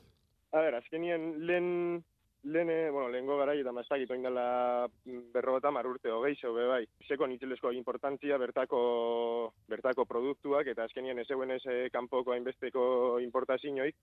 A 0.56 0.62
ber, 0.64 0.78
azkenien 0.78 1.34
lehen, 1.46 1.68
lehen, 2.42 2.70
eh, 2.70 2.88
bueno, 2.90 3.10
lehengo 3.12 3.36
garai 3.36 3.58
eta 3.60 3.72
mazakit 3.76 4.10
oin 4.10 4.24
dela 4.24 4.88
berrogeta 5.04 5.70
mar 5.70 5.86
urte 5.86 6.10
hogeixo, 6.10 6.54
be 6.56 6.64
bai. 6.66 6.80
Seko 7.06 7.28
nitzelezko 7.28 7.74
importantzia 7.76 8.38
bertako, 8.40 8.80
bertako 9.68 10.06
produktuak 10.08 10.72
eta 10.72 10.88
azkenien 10.88 11.18
ez 11.18 11.28
euen 11.30 11.52
ez 11.58 11.62
eh, 11.66 11.90
kanpoko 11.92 12.32
hainbesteko 12.32 13.20
importazioik, 13.20 13.96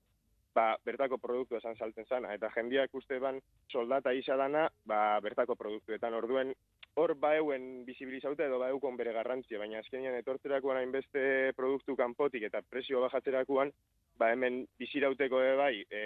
ba, 0.58 0.66
bertako 0.84 1.18
produktu 1.22 1.58
esan 1.58 1.76
salten 1.78 2.06
zana. 2.08 2.32
Eta 2.34 2.50
jendiak 2.56 2.94
uste 2.98 3.20
ban 3.22 3.38
soldata 3.70 4.12
isa 4.16 4.36
dana, 4.40 4.66
ba, 4.86 5.20
bertako 5.22 5.56
produktuetan 5.60 6.16
orduen 6.18 6.54
hor 6.98 7.14
baeuen 7.22 7.84
bizibilizauta 7.86 8.46
edo 8.48 8.58
baeukon 8.58 8.96
bere 8.98 9.12
garrantzia, 9.14 9.60
baina 9.62 9.78
azkenean 9.82 10.16
etortzerakoan 10.18 10.80
hainbeste 10.80 11.22
produktu 11.58 11.94
kanpotik 11.98 12.48
eta 12.48 12.62
presio 12.66 13.04
bajatzerakoan, 13.04 13.70
ba 14.18 14.32
hemen 14.34 14.64
bizirauteko 14.82 15.42
ere 15.44 15.54
bai, 15.60 15.74
e, 15.84 16.02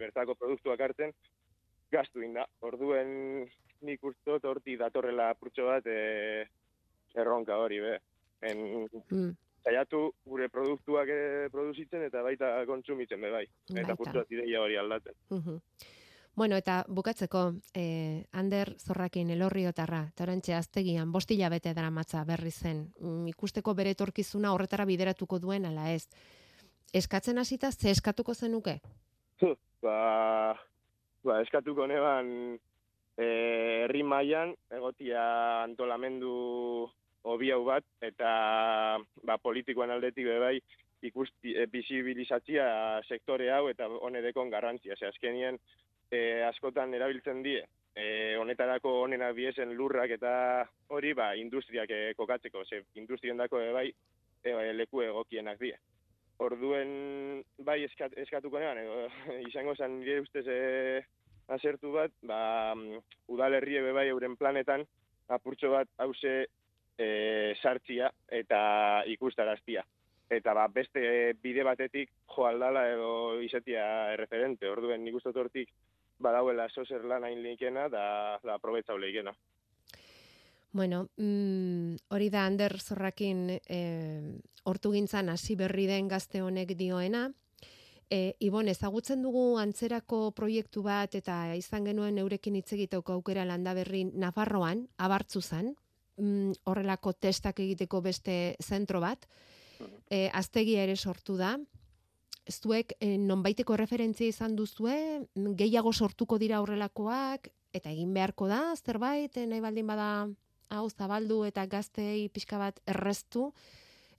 bertako 0.00 0.38
produktuak 0.40 0.80
hartzen, 0.86 1.12
gaztu 1.92 2.24
inda. 2.24 2.46
Orduen 2.64 3.44
nik 3.84 4.08
ustot 4.12 4.44
horti 4.48 4.78
datorrela 4.80 5.28
apurtxo 5.34 5.68
bat 5.68 5.86
e, 5.92 6.46
erronka 7.20 7.60
hori, 7.60 7.84
be. 7.84 7.94
En, 8.48 8.66
Mm. 9.10 9.34
Saiatu 9.64 10.02
gure 10.26 10.48
produktuak 10.48 11.08
e, 11.08 11.48
produzitzen 11.52 12.04
eta 12.06 12.22
baita 12.22 12.52
kontsumitzen 12.66 13.20
be 13.20 13.30
bai. 13.30 13.46
Eta 13.74 13.96
bat 13.98 14.32
ideia 14.32 14.62
hori 14.62 14.76
aldatzen. 14.80 15.16
Bueno, 16.36 16.56
eta 16.56 16.84
bukatzeko, 16.88 17.40
eh, 17.74 18.24
Ander 18.32 18.74
Zorrakin 18.78 19.30
elorriotarra, 19.30 20.04
eta 20.08 20.24
orantxe 20.24 20.54
aztegian, 20.54 21.10
bostila 21.12 21.50
bete 21.50 21.74
daramatza 21.74 22.22
berri 22.24 22.50
zen. 22.50 22.86
Mm, 23.00 23.26
ikusteko 23.34 23.74
bere 23.74 23.90
etorkizuna 23.96 24.52
horretara 24.54 24.86
bideratuko 24.86 25.38
duen, 25.38 25.66
ala 25.66 25.90
ez. 25.92 26.06
Eskatzen 26.94 27.38
hasita 27.38 27.70
ze 27.72 27.90
eskatuko 27.90 28.34
zenuke? 28.34 28.78
ba, 29.84 30.56
ba 31.24 31.40
eskatuko 31.42 31.86
neban 31.86 32.58
eh, 33.18 33.84
herri 33.84 34.02
mailan 34.02 34.54
egotia 34.70 35.22
antolamendu 35.64 36.90
hobi 37.22 37.50
hau 37.52 37.64
bat 37.64 37.84
eta 38.02 38.30
ba, 39.24 39.36
politikoan 39.38 39.90
aldetik 39.90 40.26
be 40.26 40.38
bai 40.40 40.56
ikusti 41.02 41.54
e, 41.56 41.66
bisibilizatzia 41.66 43.00
sektore 43.08 43.50
hau 43.52 43.68
eta 43.68 43.88
honedekon 43.88 44.50
garrantzia. 44.50 44.96
Ze 44.96 45.08
azkenien 45.08 45.58
e, 46.10 46.42
askotan 46.48 46.94
erabiltzen 46.94 47.42
die 47.42 47.62
e, 47.94 48.36
honetarako 48.40 48.92
onena 49.04 49.30
biesen 49.36 49.74
lurrak 49.76 50.16
eta 50.16 50.32
hori 50.88 51.14
ba 51.14 51.32
industriak 51.36 51.90
e, 51.90 52.00
kokatzeko, 52.18 52.64
ze 52.64 52.84
industriendako 52.94 53.58
be 53.58 53.72
bai 53.72 53.88
e, 54.44 54.72
leku 54.72 55.02
egokienak 55.06 55.60
die. 55.60 55.76
Orduen 56.40 57.42
bai 57.58 57.82
eskat, 57.84 58.14
eskatuko 58.16 58.60
nean, 58.60 58.78
edo 58.80 59.08
izango 59.50 59.74
zen 59.76 59.98
nire 60.00 60.20
ustez 60.24 60.46
e, 60.48 61.02
asertu 61.50 61.92
bat, 61.92 62.14
ba, 62.22 62.74
mm, 62.74 63.02
udalerrie 63.34 63.82
bai 63.92 64.08
euren 64.08 64.36
planetan 64.40 64.86
apurtxo 65.28 65.70
bat 65.74 65.88
hause 65.98 66.46
e, 67.00 67.54
sartzia 67.62 68.10
eta 68.28 68.60
ikustaraztia. 69.08 69.84
Eta 70.30 70.54
ba, 70.54 70.68
beste 70.70 71.32
bide 71.42 71.64
batetik 71.66 72.12
jo 72.30 72.46
aldala 72.46 72.84
edo 72.92 73.40
izatia 73.42 74.12
erreferente. 74.12 74.68
Orduen 74.70 75.02
nik 75.04 75.16
uste 75.18 75.32
hortik 75.34 75.72
badauela 76.20 76.68
sozer 76.68 77.04
lan 77.08 77.24
hain 77.24 77.42
likena 77.42 77.88
da, 77.88 78.38
da 78.44 78.54
aprobetxau 78.60 78.98
leikena. 79.00 79.34
Bueno, 80.72 81.08
mm, 81.16 81.96
hori 82.14 82.28
da 82.30 82.44
Ander 82.46 82.76
Zorrakin 82.78 83.48
eh, 83.58 84.38
hortu 84.62 84.92
gintzan 84.94 85.32
hasi 85.32 85.56
berri 85.58 85.88
den 85.90 86.06
gazte 86.08 86.44
honek 86.46 86.76
dioena. 86.78 87.26
E, 88.10 88.34
Ibon, 88.42 88.68
ezagutzen 88.68 89.22
dugu 89.22 89.58
antzerako 89.58 90.30
proiektu 90.34 90.82
bat 90.82 91.14
eta 91.14 91.42
izan 91.58 91.86
genuen 91.86 92.18
eurekin 92.18 92.56
hitz 92.58 92.72
egiteko 92.74 93.18
aukera 93.18 93.44
landa 93.46 93.74
berri 93.74 94.04
Nafarroan, 94.04 94.86
abartzuzan, 94.98 95.74
mm, 96.20 96.60
horrelako 96.70 97.12
testak 97.12 97.60
egiteko 97.60 98.00
beste 98.04 98.56
zentro 98.62 99.00
bat, 99.00 99.26
e, 100.10 100.28
aztegia 100.32 100.84
ere 100.84 100.96
sortu 100.96 101.36
da, 101.40 101.56
zuek 102.50 102.94
e, 103.00 103.16
nonbaiteko 103.18 103.76
referentzia 103.76 104.28
izan 104.28 104.56
duzue, 104.56 105.26
mm, 105.34 105.54
gehiago 105.56 105.92
sortuko 105.92 106.38
dira 106.38 106.60
horrelakoak, 106.60 107.50
eta 107.72 107.90
egin 107.90 108.14
beharko 108.14 108.48
da, 108.50 108.74
zerbait, 108.76 109.36
e, 109.36 109.46
nahi 109.46 109.60
baldin 109.60 109.86
bada 109.86 110.10
hau 110.70 110.86
zabaldu 110.90 111.44
eta 111.44 111.66
gaztei 111.66 112.28
pixka 112.28 112.58
bat 112.58 112.80
erreztu, 112.86 113.50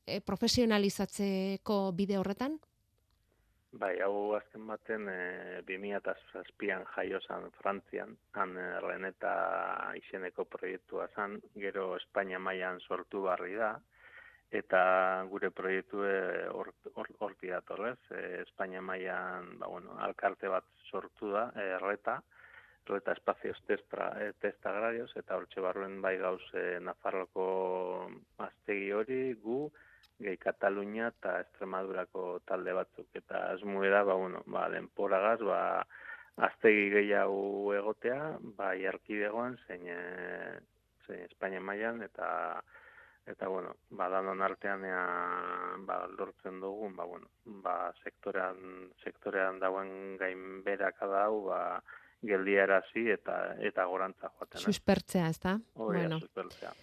e, 0.06 0.20
profesionalizatzeko 0.22 1.92
bide 1.96 2.18
horretan? 2.20 2.60
Bai, 3.80 3.94
hau 4.04 4.34
azken 4.36 4.66
baten 4.68 5.06
e, 5.08 5.62
2007an 5.68 6.82
jaio 6.92 7.20
zan 7.24 7.46
Frantzian, 7.56 8.18
han 8.36 8.58
e, 8.60 8.66
Reneta 8.84 9.36
izeneko 9.96 10.44
proiektua 10.56 11.06
zan, 11.16 11.38
gero 11.64 11.86
Espainia 11.96 12.40
mailan 12.48 12.82
sortu 12.82 13.22
barri 13.24 13.56
da, 13.56 13.70
eta 14.60 14.82
gure 15.30 15.52
proiektu 15.56 16.04
horti 16.04 17.54
datorrez, 17.54 17.96
e, 18.12 18.42
Espainia 18.42 18.82
mailan, 18.84 19.48
ba, 19.62 19.70
bueno, 19.72 19.96
alkarte 20.08 20.52
bat 20.52 20.68
sortu 20.90 21.32
da, 21.32 21.46
e, 21.56 21.78
Reta, 21.86 22.18
Reta 22.92 23.16
Espacios 23.16 23.62
Testra, 23.70 24.10
e, 24.20 24.34
Testa 24.34 24.74
Agrarios, 24.74 25.16
eta 25.16 25.40
hortxe 25.40 25.64
barruen 25.64 26.02
bai 26.04 26.18
gauz 26.20 26.44
e, 26.52 26.66
Nafarroko 26.84 27.48
aztegi 28.50 28.92
hori, 29.00 29.22
gu, 29.48 29.62
gehi 30.22 30.38
Katalunia 30.38 31.10
eta 31.12 31.40
Extremadurako 31.46 32.42
talde 32.48 32.74
batzuk. 32.78 33.08
Eta 33.18 33.48
asmue 33.56 33.90
da, 33.90 34.04
ba, 34.08 34.16
bueno, 34.16 34.44
ba, 34.46 34.68
denporagaz, 34.74 35.40
ba, 35.46 35.62
aztegi 36.48 36.90
gehiago 36.94 37.74
egotea, 37.78 38.38
ba, 38.58 38.74
jarkidegoan, 38.80 39.58
zein, 39.68 39.88
e, 39.88 40.60
zein 41.08 41.26
Espainia 41.28 41.62
mailan 41.62 42.02
eta 42.08 42.30
eta 43.30 43.48
bueno, 43.48 43.76
ba 43.94 44.08
danon 44.10 44.42
artean 44.42 44.84
ea, 44.86 45.02
ba 45.86 46.00
lortzen 46.18 46.60
dugun, 46.60 46.96
ba 46.96 47.06
bueno, 47.06 47.28
ba 47.64 47.76
sektorean 48.04 48.90
sektorean 49.04 49.60
dagoen 49.62 50.18
gainberaka 50.18 51.08
da 51.08 51.26
hau, 51.28 51.44
ba 51.46 51.60
geldiarazi 52.26 53.08
eta 53.14 53.38
eta 53.60 53.86
gorantza 53.86 54.30
joaten. 54.30 54.60
eh? 54.60 54.64
Suspertzea, 54.64 55.28
ezta? 55.30 55.60
Hori 55.76 56.08
da, 56.08 56.20
suspertzea. 56.20 56.74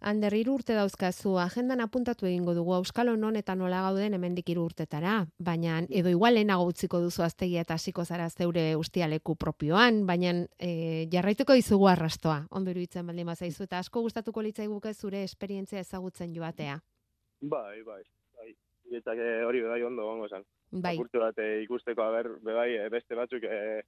Ander, 0.00 0.34
hiru 0.34 0.54
urte 0.58 0.74
dauzkazu, 0.76 1.36
agendan 1.40 1.80
apuntatu 1.80 2.26
egingo 2.26 2.54
dugu, 2.54 2.74
Euskal 2.76 3.12
non 3.18 3.36
eta 3.36 3.54
nola 3.54 3.80
gauden 3.86 4.14
hemendik 4.14 4.50
hiru 4.50 4.64
urtetara, 4.68 5.26
baina 5.38 5.78
edo 5.88 6.10
igual 6.10 6.34
lehenago 6.34 6.66
utziko 6.68 7.00
duzu 7.00 7.22
aztegia 7.22 7.62
eta 7.64 7.74
hasiko 7.74 8.04
zara 8.04 8.28
zeure 8.28 8.76
ustialeku 8.76 9.36
propioan, 9.36 10.04
baina 10.06 10.34
e, 10.58 11.06
jarraituko 11.12 11.54
dizugu 11.54 11.88
arrastoa, 11.88 12.46
ondo 12.50 12.70
iruditzen 12.70 13.06
baldin 13.06 13.26
bazaizu, 13.26 13.64
eta 13.64 13.78
asko 13.78 14.02
gustatuko 14.02 14.42
litzaiguke 14.42 14.92
zure 14.94 15.22
esperientzia 15.24 15.80
ezagutzen 15.80 16.34
joatea. 16.34 16.80
Bai, 17.40 17.82
bai, 17.82 18.02
bai. 18.36 18.52
Eta 18.92 19.16
hori 19.46 19.62
bai 19.64 19.82
ondo 19.82 20.04
gongo 20.04 20.26
esan. 20.26 20.44
Bai, 20.70 20.96
Apurtu 20.96 21.20
bat 21.22 21.38
eh, 21.38 21.62
ikusteko, 21.64 22.02
aber, 22.02 22.28
bai, 22.44 22.70
eh, 22.76 22.88
beste 22.90 23.14
batzuk, 23.14 23.44
eh, 23.48 23.82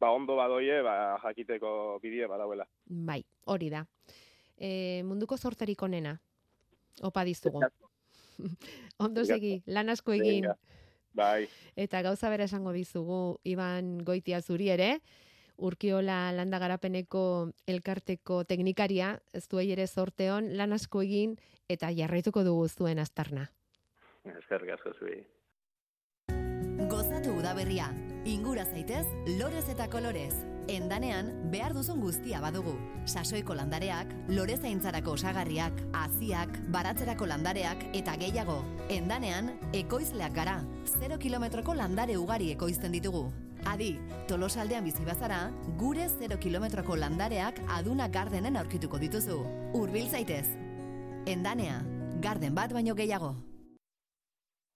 ba, 0.00 0.10
ondo 0.12 0.36
badoie, 0.36 0.82
ba, 0.82 1.18
jakiteko 1.22 1.98
bidie 2.02 2.26
badauela. 2.28 2.66
bai, 2.86 3.22
hori 3.46 3.70
da. 3.70 3.86
E, 4.60 5.02
munduko 5.08 5.38
zorterik 5.38 5.82
onena, 5.82 6.18
opa 7.02 7.24
dizugu. 7.24 7.62
Ondo 9.04 9.24
segi, 9.24 9.62
lan 9.66 9.88
asko 9.88 10.12
egin. 10.16 10.46
Bai, 11.16 11.48
Eta 11.74 12.04
gauza 12.06 12.28
bera 12.30 12.46
esango 12.46 12.72
dizugu, 12.72 13.40
Iban 13.42 13.98
Goitia 14.06 14.38
zuri 14.40 14.68
ere, 14.70 15.00
Urkiola 15.60 16.30
landa 16.32 16.60
garapeneko 16.60 17.50
elkarteko 17.68 18.44
teknikaria, 18.48 19.18
ez 19.36 19.44
duei 19.50 19.66
ere 19.74 19.86
zorteon, 19.86 20.54
lan 20.56 20.72
asko 20.72 21.02
egin 21.04 21.34
eta 21.68 21.90
jarraituko 21.92 22.44
dugu 22.46 22.68
zuen 22.68 23.02
aztarna. 23.02 23.50
Eskerrik 24.38 24.76
asko 24.78 24.94
zuei. 24.98 25.20
Gozatu 26.90 27.36
udaberria, 27.38 27.84
ingura 28.26 28.64
zaitez, 28.66 29.04
lorez 29.38 29.68
eta 29.70 29.84
kolorez. 29.86 30.32
Endanean, 30.66 31.28
behar 31.52 31.70
duzun 31.70 32.00
guztia 32.02 32.40
badugu. 32.42 32.72
Sasoiko 33.06 33.54
landareak, 33.54 34.10
lore 34.34 34.56
zaintzarako 34.56 35.12
osagarriak, 35.14 35.78
aziak, 35.94 36.56
baratzerako 36.74 37.28
landareak 37.30 37.84
eta 37.94 38.16
gehiago. 38.18 38.56
Endanean, 38.90 39.52
ekoizleak 39.72 40.34
gara. 40.34 40.56
0 40.96 41.18
kilometroko 41.22 41.76
landare 41.78 42.16
ugari 42.18 42.50
ekoizten 42.56 42.90
ditugu. 42.98 43.28
Adi, 43.70 43.92
tolosaldean 44.26 44.88
bizi 44.88 45.06
bazara, 45.06 45.44
gure 45.78 46.08
0 46.10 46.40
kilometroko 46.42 46.96
landareak 46.98 47.62
aduna 47.76 48.08
gardenen 48.08 48.58
aurkituko 48.58 48.98
dituzu. 48.98 49.38
Urbil 49.78 50.10
zaitez. 50.10 50.48
Endanea, 51.30 51.84
garden 52.18 52.58
bat 52.58 52.74
baino 52.74 52.98
gehiago. 52.98 53.36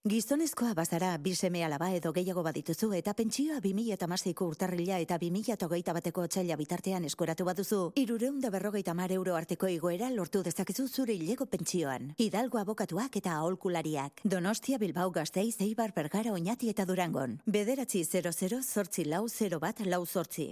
Gizonezkoa 0.04 0.74
bazara, 0.76 1.14
bi 1.16 1.32
seme 1.32 1.62
alaba 1.64 1.86
edo 1.96 2.10
gehiago 2.12 2.42
badituzu 2.44 2.90
eta 2.92 3.14
pentsioa 3.16 3.56
2008ko 3.64 4.48
urtarrila 4.52 4.98
eta 5.00 5.16
2008 5.16 5.94
bateko 5.96 6.24
otxaila 6.26 6.58
bitartean 6.60 7.06
eskoratu 7.08 7.46
baduzu, 7.48 7.78
irureun 7.96 8.36
da 8.42 8.50
berrogeita 8.52 8.92
mar 8.92 9.14
euro 9.16 9.32
arteko 9.34 9.70
igoera 9.72 10.10
lortu 10.12 10.42
dezakezu 10.44 10.84
zure 10.88 11.14
hileko 11.14 11.46
pentsioan. 11.46 12.10
Hidalgo 12.18 12.60
abokatuak 12.60 13.16
eta 13.16 13.38
aholkulariak. 13.38 14.20
Donostia 14.24 14.76
Bilbao 14.76 15.10
Gasteiz 15.10 15.56
Eibar 15.64 15.94
Bergara 15.96 16.34
Oñati 16.36 16.68
eta 16.68 16.84
Durangon. 16.84 17.38
Bederatzi 17.46 18.04
00 18.04 18.60
zortzi 18.60 19.06
lau 19.06 19.24
0 19.26 19.58
bat 19.58 19.80
lau 19.86 20.04
zortzi. 20.04 20.50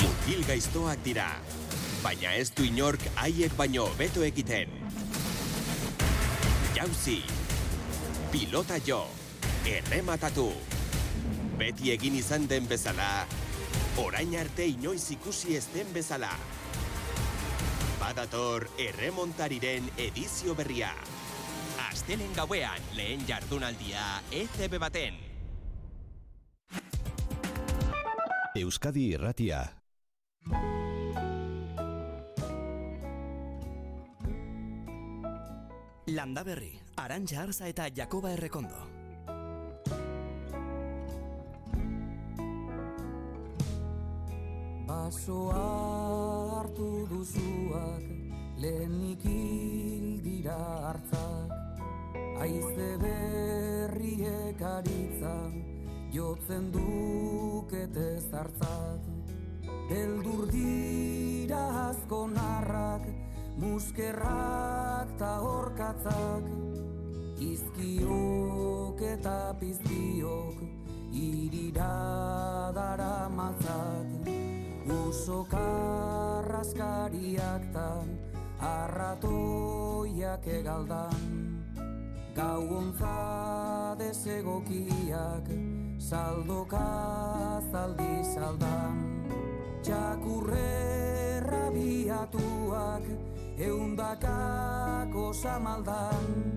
Mutil 0.00 0.42
gaiztoak 0.50 1.06
dira, 1.06 1.28
baina 2.02 2.34
ez 2.34 2.50
du 2.50 2.66
inork 2.66 3.06
haiek 3.14 3.54
baino 3.56 3.86
beto 3.94 4.26
egiten. 4.26 4.74
Jauzi, 6.74 7.20
pilota 8.32 8.78
jo, 8.86 9.04
errematatu. 9.68 10.48
Beti 11.60 11.92
egin 11.92 12.16
izan 12.16 12.46
den 12.48 12.64
bezala, 12.68 13.26
orain 14.00 14.32
arte 14.40 14.64
inoiz 14.72 15.04
ikusi 15.12 15.56
ez 15.58 15.66
den 15.74 15.92
bezala. 15.92 16.32
Badator 18.00 18.66
erremontariren 18.80 19.90
edizio 20.00 20.56
berria. 20.58 20.94
Astelen 21.90 22.32
gauean 22.34 22.88
lehen 22.96 23.28
jardunaldia 23.28 24.22
ECB 24.32 24.80
baten. 24.80 25.20
Euskadi 28.56 29.10
Irratia. 29.12 29.66
Landa 36.08 36.42
Berri, 36.42 36.72
Arantxa 36.98 37.42
Arza 37.44 37.68
eta 37.70 37.86
Jakoba 37.94 38.32
Errekondo. 38.34 38.74
Basoa 44.88 45.62
hartu 46.58 47.06
duzuak 47.06 48.02
lehenik 48.58 49.22
dira 50.26 50.58
hartzak 50.90 51.54
Aize 52.42 52.90
berriek 52.98 54.60
aritza 54.60 55.36
jotzen 56.10 56.72
dukete 56.74 58.08
zartzak 58.26 59.06
Beldur 59.86 60.50
dira 60.50 61.62
asko 61.90 62.26
narrak, 62.26 63.06
muskerrak 63.58 65.08
ta 65.18 65.38
horkatzak 65.42 66.46
Izkiok 67.42 69.02
eta 69.02 69.54
piztiok 69.58 70.62
irira 71.12 72.70
dara 72.74 73.28
matzak 73.28 74.22
Uso 74.82 75.46
karraskariak 75.46 77.62
tan, 77.70 78.18
arratoiak 78.58 80.42
egaldan. 80.42 81.22
Gau 82.34 82.66
ontza 82.66 83.94
desegokiak, 84.00 85.46
saldoka 86.02 86.82
zaldi 87.70 88.26
saldan. 88.34 89.22
Txakurre 89.86 91.38
rabiatuak, 91.46 93.06
eundakako 93.68 95.32
samaldan 95.32 96.52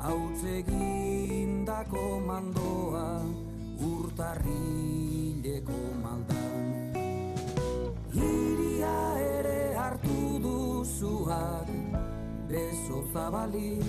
Hautzegindako 0.00 2.24
mandoa, 2.24 3.20
urtarrileko 3.84 5.76
maldan. 6.00 6.96
Iria 8.16 8.96
ere 9.24 9.76
hartu 9.76 10.40
duzuak 10.46 11.68
beso 12.48 13.04
zabalik. 13.12 13.84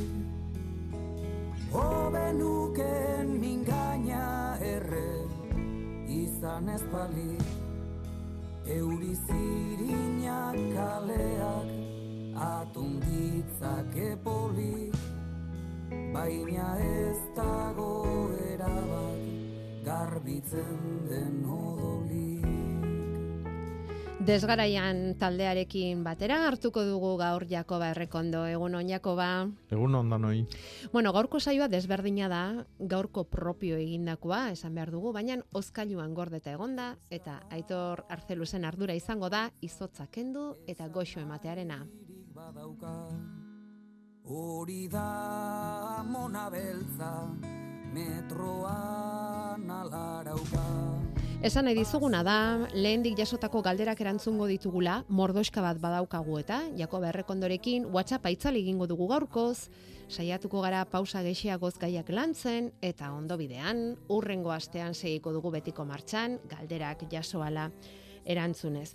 Obenuken 1.71 3.31
mingaina 3.39 4.59
erre 4.59 5.31
izan 6.19 6.67
ez 6.75 6.83
balik. 6.91 7.47
Eurizirinak 8.67 10.59
kaleak 10.75 11.70
atunditzak 12.35 13.95
epolik 13.95 14.95
Baina 16.11 16.75
ez 16.79 17.19
dago 17.35 18.29
erabat 18.51 19.23
garbitzen 19.85 21.07
den 21.09 21.43
odolik 21.45 22.31
Desgaraian 24.21 25.15
taldearekin 25.17 26.03
batera 26.05 26.35
hartuko 26.45 26.83
dugu 26.85 27.15
gaur 27.17 27.41
Jakoba 27.49 27.87
Errekondo. 27.89 28.43
Egun 28.45 28.75
on 28.77 28.85
Jakoba. 28.85 29.47
Egun 29.73 29.95
on 29.97 30.11
danoi. 30.13 30.43
Bueno, 30.93 31.09
gaurko 31.11 31.39
saioa 31.39 31.65
desberdina 31.67 32.29
da, 32.29 32.43
gaurko 32.77 33.23
propio 33.23 33.79
egindakoa, 33.81 34.51
esan 34.53 34.77
behar 34.77 34.93
dugu, 34.93 35.09
baina 35.17 35.39
ozkailuan 35.57 36.13
gordeta 36.13 36.53
egonda 36.53 36.91
eta 37.09 37.39
Aitor 37.49 38.05
Arzelusen 38.13 38.69
ardura 38.69 38.93
izango 38.93 39.33
da 39.33 39.47
izotza 39.59 40.05
kendu 40.05 40.51
eta 40.69 40.87
goxo 40.87 41.19
ematearena. 41.25 41.81
Hori 44.31 44.87
da 44.87 46.03
mona 46.07 46.49
beltza, 46.49 47.27
metroan 47.93 49.69
alarauka. 49.69 50.63
Esan 51.41 51.65
nahi 51.65 51.75
dizuguna 51.75 52.21
da, 52.23 52.35
lehendik 52.73 53.17
jasotako 53.17 53.63
galderak 53.65 54.01
erantzungo 54.01 54.45
ditugula, 54.49 54.99
mordoska 55.09 55.61
bat 55.65 55.79
badaukagu 55.81 56.37
eta, 56.39 56.59
Jakoba 56.77 57.09
Errekondorekin, 57.09 57.87
WhatsApp 57.93 58.29
aitzal 58.29 58.59
egingo 58.59 58.85
dugu 58.85 59.07
gaurkoz, 59.09 59.69
saiatuko 60.09 60.61
gara 60.61 60.83
pausa 60.85 61.23
gehiagoz 61.25 61.73
gaiak 61.81 62.09
lantzen, 62.13 62.71
eta 62.81 63.09
ondo 63.13 63.37
bidean, 63.41 63.97
urrengo 64.09 64.53
astean 64.53 64.93
segiko 64.93 65.33
dugu 65.33 65.51
betiko 65.57 65.85
martxan, 65.85 66.37
galderak 66.49 67.07
jasoala 67.09 67.71
erantzunez. 68.25 68.93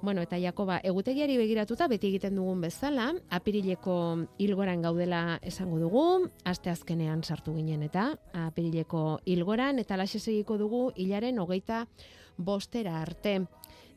Bueno, 0.00 0.22
eta 0.22 0.38
Jakoba, 0.38 0.76
egutegiari 0.86 1.34
begiratuta 1.40 1.88
beti 1.90 2.06
egiten 2.12 2.36
dugun 2.38 2.60
bezala, 2.62 3.08
apirileko 3.34 3.94
hilgoran 4.38 4.84
gaudela 4.84 5.40
esango 5.42 5.80
dugu, 5.82 6.04
aste 6.46 6.70
azkenean 6.70 7.24
sartu 7.24 7.56
ginen 7.56 7.82
eta 7.82 8.12
apirileko 8.46 9.18
hilgoran, 9.26 9.80
eta 9.82 9.96
laxe 9.98 10.20
segiko 10.20 10.54
dugu 10.56 10.92
hilaren 10.94 11.40
hogeita 11.42 11.88
bostera 12.36 13.00
arte. 13.02 13.40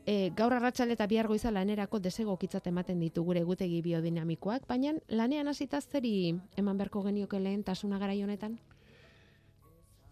E, 0.02 0.32
gaur 0.34 0.56
arratsal 0.56 0.90
eta 0.90 1.06
bihar 1.06 1.28
goiza 1.30 1.52
lanerako 1.54 2.00
desegokitzat 2.02 2.66
ematen 2.66 2.98
ditu 2.98 3.22
gure 3.22 3.44
egutegi 3.46 3.78
biodinamikoak, 3.86 4.66
baina 4.66 4.96
lanean 5.06 5.46
hasita 5.54 5.80
zeri 5.80 6.34
eman 6.58 6.82
beharko 6.82 7.04
genioke 7.06 7.38
lehen 7.38 7.62
tasuna 7.62 8.02
garai 8.02 8.24
honetan? 8.24 8.58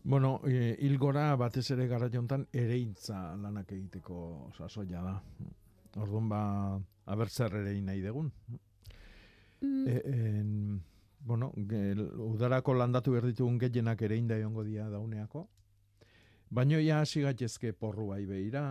Bueno, 0.05 0.39
e, 0.47 0.77
hilgora 0.79 1.35
batez 1.37 1.73
ere 1.75 1.89
gara 1.89 2.09
jontan 2.09 2.47
ereintza 2.53 3.35
lanak 3.37 3.73
egiteko 3.73 4.53
sasoia 4.57 5.03
da. 5.03 5.17
Orduan 5.97 6.29
ba, 6.29 6.41
abertzer 7.11 7.55
ere 7.63 7.75
nahi 7.83 8.01
degun. 8.01 8.31
Mm. 9.61 9.87
E, 9.89 9.97
en, 10.05 10.83
bueno, 11.21 11.53
ge, 11.69 11.95
udarako 12.27 12.75
landatu 12.75 13.13
behar 13.13 13.27
ditugun 13.27 13.59
gehienak 13.59 14.03
ere 14.03 14.17
inda 14.17 14.39
egongo 14.39 14.65
dia 14.65 14.89
dauneako. 14.89 15.49
Baina 16.51 16.81
ja 16.83 17.01
hasi 17.01 17.23
gaitezke 17.23 17.73
porru 17.73 18.09
bai 18.11 18.25
behira, 18.27 18.63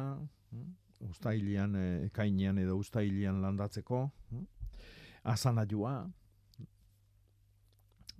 ustailian, 0.99 1.75
e, 1.75 1.89
ekainean 2.07 2.57
edo 2.59 2.77
ustailian 2.77 3.41
landatzeko, 3.41 4.09
azan 5.23 5.59
ajua, 5.59 5.99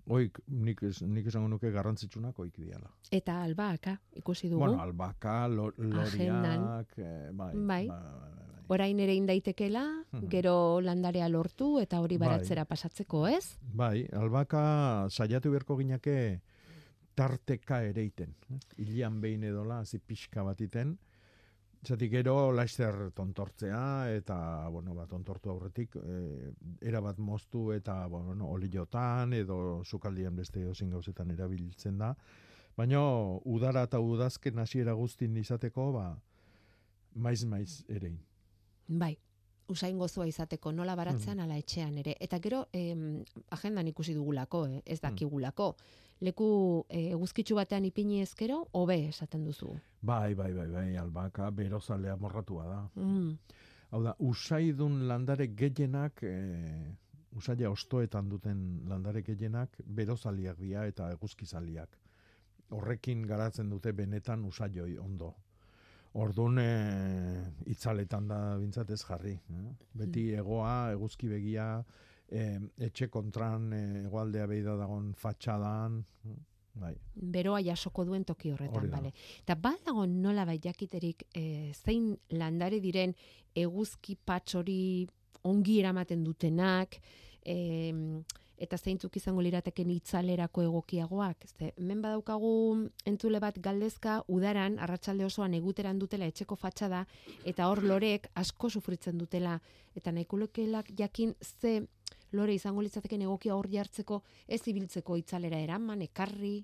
Oik, 0.10 0.40
nik, 0.50 0.80
nik 1.06 1.28
esango 1.30 1.52
nuke 1.52 1.70
garrantzitsunak 1.70 2.40
oik 2.42 2.56
diala. 2.58 2.88
Eta 3.14 3.36
albaka, 3.44 3.94
ikusi 4.18 4.48
dugu. 4.50 4.64
Bueno, 4.64 4.80
albaka, 4.82 5.44
lo, 5.48 5.68
loriak, 5.78 6.96
eh, 6.98 7.30
bai, 7.32 7.52
Bai. 7.54 7.84
bai. 7.88 8.40
Orain 8.70 9.00
ere 9.02 9.16
indaitekela, 9.18 9.84
Mhm. 10.14 10.28
gero 10.30 10.80
landarea 10.82 11.28
lortu 11.30 11.80
eta 11.80 12.00
hori 12.00 12.18
Bai. 12.18 12.28
baratzera 12.30 12.66
pasatzeko, 12.66 13.28
ez? 13.28 13.58
Bai, 13.74 14.08
albaka 14.14 15.08
saiatu 15.10 15.50
beharko 15.52 15.78
ginake 15.78 16.42
tarteka 17.16 17.82
ereiten. 17.84 18.36
Ilian 18.78 19.20
behin 19.22 19.44
edola, 19.44 19.80
hazi 19.80 19.98
pixka 20.00 20.44
bat 20.44 20.62
iten. 20.62 20.98
Zatik 21.84 22.12
gero 22.12 22.52
laizzer 22.52 23.12
tontortzea 23.16 24.14
eta, 24.14 24.68
bueno, 24.70 24.94
bat 24.94 25.10
tontortu 25.10 25.50
aurretik, 25.50 25.96
e, 25.96 26.52
era 26.82 27.00
bat 27.00 27.18
moztu 27.18 27.72
eta, 27.72 28.06
bueno, 28.08 28.50
oliotan 28.52 29.34
edo 29.34 29.82
sukaldian 29.86 30.36
beste 30.36 30.66
ozin 30.68 30.90
gauzetan 30.92 31.32
erabiltzen 31.32 31.98
da. 31.98 32.16
Baina 32.78 33.00
udara 33.46 33.84
eta 33.84 34.00
udazken 34.00 34.60
hasiera 34.60 34.94
guztin 34.94 35.38
izateko, 35.38 35.92
ba, 35.94 36.18
maiz-maiz 37.16 37.86
erein. 37.88 38.20
Bai, 38.90 39.14
usain 39.70 39.98
gozoa 40.02 40.26
izateko, 40.26 40.72
nola 40.74 40.96
baratzean 40.98 41.40
ala 41.44 41.58
etxean 41.62 41.98
ere. 42.02 42.16
Eta 42.20 42.40
gero, 42.42 42.64
em, 42.74 43.24
agendan 43.54 43.88
ikusi 43.88 44.16
dugulako, 44.18 44.66
eh, 44.68 44.82
ez 44.86 45.00
dakigulako. 45.02 45.76
Leku 46.22 46.86
eh, 46.90 47.12
eguzkitsu 47.14 47.56
batean 47.56 47.86
ipini 47.86 48.22
ezkero, 48.22 48.68
hobe 48.74 48.98
esaten 49.08 49.46
duzu. 49.46 49.76
Bai, 50.02 50.34
bai, 50.34 50.52
bai, 50.54 50.68
bai, 50.68 50.98
albaka, 50.98 51.52
berozalea 51.52 52.16
morratua 52.18 52.66
da. 52.66 52.80
Mm. 52.96 53.38
Hau 53.92 54.04
da, 54.04 54.16
usaidun 54.20 55.08
landare 55.08 55.48
gehienak, 55.58 56.24
e, 56.24 56.96
usaila 57.38 57.70
ostoetan 57.70 58.30
duten 58.30 58.82
landare 58.90 59.22
gehienak, 59.26 59.80
berozaliak 59.86 60.60
dira 60.60 60.86
eta 60.86 61.10
eguzkizaliak. 61.12 61.98
Horrekin 62.70 63.24
garatzen 63.26 63.70
dute 63.70 63.92
benetan 63.94 64.44
usaioi 64.46 64.98
ondo. 64.98 65.36
Orduan, 66.18 66.58
e, 66.58 66.70
itzaletan 67.70 68.28
da 68.28 68.40
bintzat 68.58 68.90
ez 68.92 69.02
jarri. 69.04 69.36
Eh? 69.36 69.66
Beti 70.02 70.30
egoa, 70.34 70.92
eguzki 70.96 71.30
begia, 71.30 71.84
e, 72.28 72.46
etxe 72.90 73.10
kontran, 73.14 73.72
e, 73.74 73.84
egoaldea 74.08 74.48
behi 74.50 74.64
da 74.66 74.76
dagon 74.80 75.14
fatxadan, 75.14 76.02
bai. 76.80 76.96
Beroa 77.14 77.62
jasoko 77.66 78.06
duen 78.08 78.26
toki 78.26 78.54
horretan, 78.54 78.90
bale. 78.92 79.14
Eta 79.44 79.56
badago 79.60 80.06
nola 80.10 80.46
bai 80.48 80.58
jakiterik 80.64 81.28
eh, 81.36 81.72
zein 81.74 82.14
landare 82.32 82.80
diren 82.84 83.14
eguzki 83.56 84.16
patx 84.16 84.56
hori 84.60 84.82
ongi 85.50 85.80
eramaten 85.80 86.24
dutenak, 86.24 87.00
e, 87.46 87.56
eta 88.60 88.78
zeintzuk 88.78 89.16
izango 89.18 89.42
lirateken 89.42 89.90
itzalerako 89.94 90.64
egokiagoak. 90.68 91.46
Ze, 91.58 91.72
hemen 91.78 92.02
badaukagu 92.04 92.52
entzule 93.10 93.40
bat 93.40 93.60
galdezka 93.64 94.20
udaran, 94.28 94.80
arratsalde 94.80 95.26
osoan 95.26 95.54
eguteran 95.58 96.00
dutela 96.00 96.28
etxeko 96.30 96.56
fatxada, 96.56 97.06
eta 97.46 97.70
hor 97.70 97.84
lorek 97.84 98.28
asko 98.36 98.70
sufritzen 98.70 99.18
dutela. 99.18 99.60
Eta 99.96 100.12
nahikulekelak 100.12 100.92
jakin 100.98 101.36
ze 101.42 101.88
lore 102.32 102.54
izango 102.54 102.82
litzateken 102.82 103.24
egokia 103.26 103.56
hor 103.56 103.70
jartzeko, 103.72 104.24
ez 104.48 104.62
ibiltzeko 104.68 105.18
itzalera 105.18 105.60
eraman, 105.60 106.02
ekarri, 106.02 106.60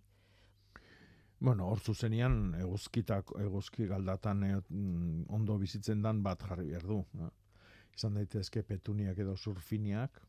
Bueno, 1.46 1.66
hor 1.68 1.82
zuzenian 1.84 2.56
eguzkitak 2.58 3.34
eguzki 3.44 3.86
galdatan 3.90 4.40
mm, 4.48 5.26
ondo 5.36 5.58
bizitzen 5.60 6.02
dan 6.02 6.22
bat 6.24 6.42
jarri 6.48 6.70
behar 6.70 6.86
du. 6.88 7.02
eh. 7.20 7.32
Izan 7.96 8.16
daitezke 8.16 8.64
petuniak 8.64 9.20
edo 9.20 9.36
surfiniak, 9.38 10.22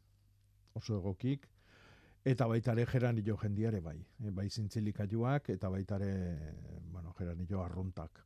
oso 0.74 0.98
egokik, 0.98 1.46
eta 2.26 2.46
baita 2.50 2.72
ere 2.74 2.86
geranillo 2.90 3.36
jendiare 3.38 3.80
bai. 3.80 3.98
E, 4.24 4.30
bai 4.34 4.48
zintzilikaiuak 4.50 5.50
eta 5.54 5.70
baita 5.70 5.98
ere, 6.00 6.52
bueno, 6.90 7.14
geranillo 7.18 7.62
arruntak. 7.62 8.24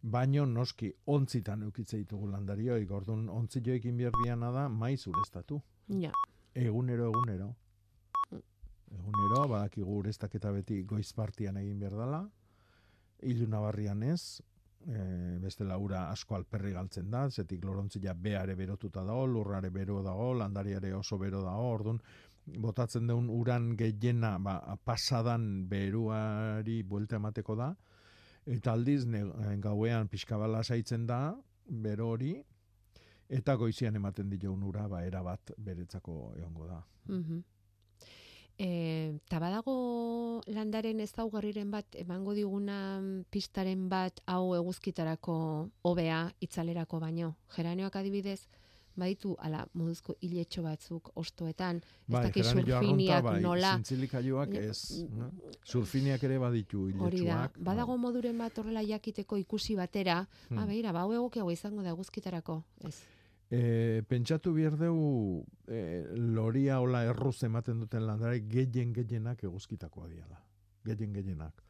Baino 0.00 0.46
noski 0.48 0.90
ontzitan 1.12 1.62
eukitze 1.66 1.98
ditugu 2.00 2.30
landarioik, 2.32 2.90
orduan 2.90 3.28
ontzioekin 3.28 3.96
bierdiana 4.00 4.50
da 4.52 4.68
maiz 4.68 5.06
ureztatu. 5.06 5.60
Ja. 6.00 6.12
Egunero, 6.54 7.10
egunero. 7.12 7.50
Egunero, 8.90 9.42
badakigu 9.52 10.00
ureztaketa 10.00 10.52
beti 10.56 10.82
goiz 10.82 11.12
partian 11.14 11.60
egin 11.60 11.78
behar 11.78 11.98
dela, 12.00 12.22
iluna 13.22 13.60
barrian 13.60 14.02
ez, 14.02 14.40
e, 14.88 15.36
beste 15.42 15.64
laura 15.64 16.06
asko 16.10 16.34
alperri 16.36 16.72
galtzen 16.72 17.10
da, 17.12 17.26
zetik 17.30 17.64
lorontzia 17.64 18.14
beare 18.14 18.56
berotuta 18.56 19.04
dago, 19.04 19.26
lurrare 19.26 19.70
bero 19.70 20.00
dago, 20.02 20.32
landariare 20.34 20.92
oso 20.96 21.18
bero 21.18 21.44
dago, 21.44 21.68
orduan, 21.76 22.00
botatzen 22.58 23.06
deun 23.06 23.28
uran 23.30 23.76
gehiena 23.76 24.38
ba, 24.38 24.58
pasadan 24.84 25.68
beruari 25.68 26.82
buelta 26.82 27.16
emateko 27.16 27.56
da, 27.56 27.74
eta 28.46 28.72
aldiz 28.72 29.04
ne, 29.06 29.24
gauean 29.62 30.08
pixkabala 30.08 30.62
saitzen 30.64 31.06
da, 31.06 31.20
bero 31.70 32.10
hori, 32.14 32.34
eta 33.30 33.54
goizian 33.54 33.96
ematen 33.96 34.30
dioun 34.32 34.62
ura, 34.66 34.88
ba, 34.88 35.04
erabat 35.06 35.54
beretzako 35.58 36.34
egongo 36.36 36.66
da. 36.66 36.82
Mhm. 37.08 37.40
E, 38.60 39.16
ta 39.24 39.38
badago 39.40 40.42
landaren 40.52 40.98
ezaugarriren 41.00 41.70
bat 41.72 41.96
emango 41.96 42.34
diguna 42.36 43.00
mm, 43.00 43.22
pistaren 43.32 43.86
bat 43.88 44.20
hau 44.28 44.52
eguzkitarako 44.58 45.36
hobea 45.88 46.26
itzalerako 46.44 47.00
baino. 47.00 47.30
Geranioak 47.54 47.96
adibidez, 47.96 48.42
baditu 49.00 49.34
ala 49.40 49.64
moduzko 49.74 50.14
iletxo 50.22 50.62
batzuk 50.62 51.10
ostoetan, 51.16 51.76
ez 51.82 51.84
Bai, 52.06 52.24
arrunta, 52.26 52.50
surfiniak 52.52 53.24
bai, 53.24 53.40
nola. 53.42 53.72
zintzilikaiuak 53.76 54.54
Ja, 54.54 54.60
ez. 54.70 54.82
no? 55.10 55.30
Surfiniak 55.64 56.22
ere 56.28 56.38
baditu 56.38 56.88
iletsuak. 56.92 57.56
badago 57.58 57.96
moduren 57.98 58.38
bat 58.38 58.58
horrela 58.58 58.82
jakiteko 58.86 59.36
ikusi 59.36 59.74
batera, 59.76 60.26
Hmm. 60.48 60.58
ah, 60.58 60.66
begira, 60.66 60.92
ba, 60.92 61.02
egokiago 61.04 61.50
izango 61.50 61.82
da 61.82 61.90
eguzkitarako, 61.90 62.62
ez. 62.86 63.00
E, 63.50 64.02
pentsatu 64.06 64.52
behar 64.54 64.76
dugu 64.78 65.44
e, 65.66 66.04
loria 66.14 66.76
hola 66.80 67.00
erruz 67.04 67.42
ematen 67.42 67.80
duten 67.80 68.06
landare 68.06 68.38
gehien 68.46 68.92
gehienak 68.94 69.42
eguzkitakoa 69.42 70.06
diala. 70.06 70.38
Gehien 70.84 71.12
gehienak. 71.12 71.64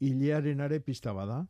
Ilearen 0.00 0.60
are 0.60 0.80
pista 0.80 1.12
bada. 1.12 1.46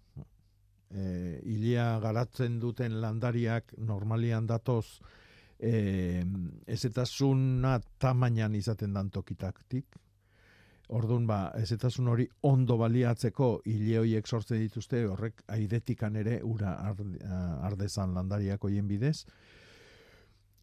E, 0.90 1.40
ilea 1.46 1.98
garatzen 2.02 2.58
duten 2.60 3.00
landariak 3.00 3.72
normalian 3.78 4.46
datoz 4.50 5.00
e, 5.62 6.24
ezetasuna 6.66 7.78
tamainan 7.98 8.54
izaten 8.54 8.94
dan 8.96 9.10
tokitaktik. 9.10 9.96
Orduan 10.90 11.26
ba, 11.26 11.52
ezetasun 11.54 12.08
hori 12.10 12.26
ondo 12.42 12.76
baliatzeko 12.80 13.60
hile 13.70 14.00
horiek 14.00 14.26
sortzen 14.26 14.58
dituzte 14.58 15.04
horrek 15.06 15.44
aidetikan 15.46 16.16
ere 16.16 16.40
ura 16.42 16.72
ard- 16.88 17.20
ardezan 17.62 18.14
landariak 18.14 18.64
hoien 18.66 18.88
bidez. 18.88 19.24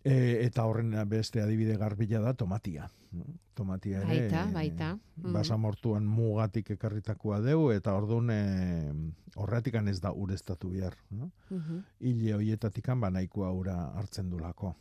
E, 0.08 0.46
eta 0.46 0.64
horren 0.66 0.94
beste 1.10 1.42
adibide 1.44 1.76
garbila 1.78 2.22
da 2.24 2.34
tomatia. 2.34 2.88
Tomatia 3.58 4.02
ere 4.04 4.08
Baita, 4.08 4.46
baita. 4.54 4.88
Mhm. 5.18 5.34
basamortuan 5.34 6.06
mugatik 6.06 6.72
ekarritakoa 6.76 7.40
deu 7.42 7.72
eta 7.74 7.96
orduan 7.98 8.30
e, 8.30 8.94
horretikan 9.36 9.88
ez 9.88 10.00
da 10.02 10.12
ureztatu 10.14 10.70
behar. 10.70 10.98
No? 11.10 11.32
Mhm. 11.50 11.84
Hile 12.00 12.34
hoietatikan 12.34 13.02
ba 13.02 13.10
nahikoa 13.10 13.52
ura 13.52 13.78
hartzen 13.98 14.30
dulako. 14.30 14.76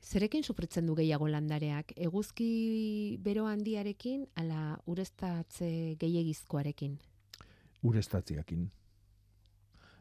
Zerekin 0.00 0.42
sufritzen 0.42 0.86
du 0.86 0.94
gehiago 0.96 1.28
landareak? 1.28 1.92
Eguzki 1.96 3.18
bero 3.22 3.46
handiarekin, 3.46 4.26
ala 4.34 4.80
ureztatze 4.86 5.96
gehiagizkoarekin? 6.00 6.98
Ureztatziakin. 7.82 8.70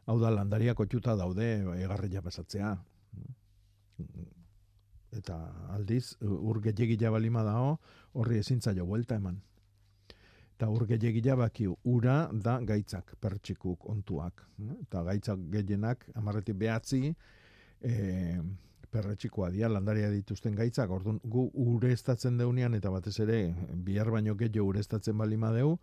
Hau 0.10 0.17
da, 0.19 0.32
landariak 0.34 0.80
otxuta 0.80 1.15
daude 1.15 1.49
egarria 1.84 2.23
pasatzea. 2.25 2.71
Eta 5.19 5.35
aldiz, 5.73 6.15
ur 6.21 6.59
gehiagila 6.62 7.09
balima 7.15 7.43
dao, 7.43 7.79
horri 8.13 8.38
ezintza 8.43 8.75
jo 8.77 8.85
buelta 8.85 9.17
eman. 9.17 9.39
Eta 10.59 10.69
ur 10.69 10.85
gehiagila 10.85 11.38
baki 11.39 11.69
ura 11.88 12.29
da 12.33 12.59
gaitzak, 12.59 13.15
pertsikuk, 13.21 13.88
ontuak. 13.89 14.43
Eta 14.81 15.03
gaitzak 15.07 15.45
gehienak, 15.53 16.05
amarretik 16.19 16.57
behatzi, 16.59 17.13
e, 17.81 17.93
perretxikoa 18.91 19.49
dia, 19.53 19.69
landaria 19.69 20.09
dituzten 20.12 20.57
gaitzak, 20.57 20.91
orduan 20.91 21.19
gu 21.23 21.45
ureztatzen 21.63 22.38
deunean, 22.38 22.75
eta 22.75 22.91
batez 22.91 23.15
ere, 23.25 23.39
bihar 23.88 24.12
baino 24.12 24.35
gehiago 24.35 24.67
ureztatzen 24.73 25.17
balima 25.17 25.53
deu, 25.55 25.77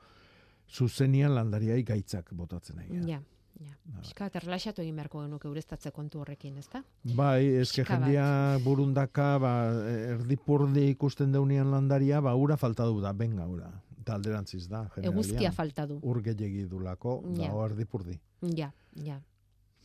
zuzenian 0.69 1.35
landariai 1.35 1.83
gaitzak 1.87 2.33
botatzen 2.35 2.77
nahi. 2.81 3.01
Ja, 3.09 3.21
ja. 3.61 3.73
Pixka, 4.01 4.27
eta 4.27 4.41
relaxatu 4.43 4.83
egin 4.83 4.97
beharko 4.97 5.23
genuke 5.23 5.49
ureztatze 5.49 5.91
kontu 5.91 6.21
horrekin, 6.21 6.57
ezta? 6.59 6.83
Bai, 7.17 7.47
eske 7.63 7.85
jendia 7.89 8.27
burundaka, 8.65 9.39
ba, 9.43 9.53
erdipurdi 10.17 10.89
ikusten 10.93 11.33
deunean 11.33 11.71
landaria, 11.71 12.21
ba, 12.21 12.35
ura 12.35 12.57
falta 12.57 12.85
du 12.85 13.01
da, 13.01 13.13
benga 13.13 13.47
ura. 13.47 13.71
Eta 14.01 14.15
alderantziz 14.15 14.67
da, 14.69 14.85
generalian. 14.95 15.13
Eguzkia 15.15 15.53
falta 15.53 15.87
du. 15.87 15.99
Ur 16.03 16.23
gehiagi 16.23 16.67
dulako, 16.71 17.23
Ja. 17.37 17.49
da, 17.53 17.65
erdipurdi. 17.71 18.21
Ja, 18.55 18.73
ja. 19.03 19.21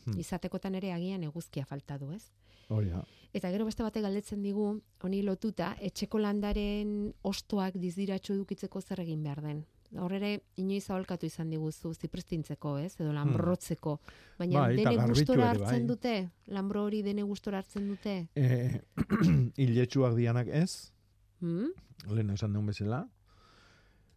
Hmm. 0.04 0.18
Izatekotan 0.18 0.74
ere 0.74 0.92
agian 0.92 1.22
eguzkia 1.22 1.64
falta 1.64 1.98
du, 1.98 2.12
ez? 2.12 2.30
Hori 2.68 2.90
da. 2.90 3.04
Eta 3.32 3.50
gero 3.50 3.64
beste 3.64 3.82
batek 3.82 4.02
galdetzen 4.04 4.42
digu, 4.42 4.80
honi 5.02 5.22
lotuta, 5.22 5.76
etxeko 5.80 6.18
landaren 6.18 7.12
ostoak 7.22 7.78
diziratxo 7.80 8.34
edukitzeko 8.34 8.80
zer 8.80 9.00
egin 9.00 9.22
behar 9.22 9.40
den. 9.42 9.64
Hor 10.00 10.12
ere, 10.16 10.30
inoiz 10.56 10.86
aholkatu 10.90 11.26
izan 11.28 11.50
diguzu 11.52 11.90
zipristintzeko, 11.94 12.78
ez? 12.80 12.94
Edo 13.00 13.12
lanbrotzeko. 13.12 13.98
Baina 14.38 14.60
Bai, 14.62 14.76
dene 14.78 14.96
gustora 15.10 15.50
hartzen 15.50 15.82
bai. 15.82 15.88
dute? 15.90 16.12
Lanbro 16.48 16.84
hori 16.86 17.02
dene 17.04 17.22
gustora 17.28 17.58
hartzen 17.60 17.88
dute? 17.90 18.14
E, 18.34 18.80
iletsuak 19.66 20.16
dianak 20.16 20.48
ez, 20.48 20.90
Hmm? 21.42 21.72
lehen 22.14 22.30
esan 22.30 22.52
duen 22.54 22.66
bezala, 22.70 23.00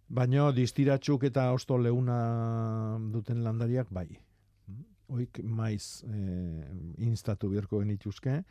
baino 0.07 0.51
distiratsuk 0.53 1.23
eta 1.25 1.47
osto 1.53 1.77
leuna 1.81 2.99
duten 3.11 3.43
landariak 3.43 3.89
bai. 3.89 4.07
Oik 5.09 5.39
maiz 5.43 6.03
e, 6.05 6.19
instatu 7.05 7.49
beharko 7.49 7.79
genituzke, 7.81 8.43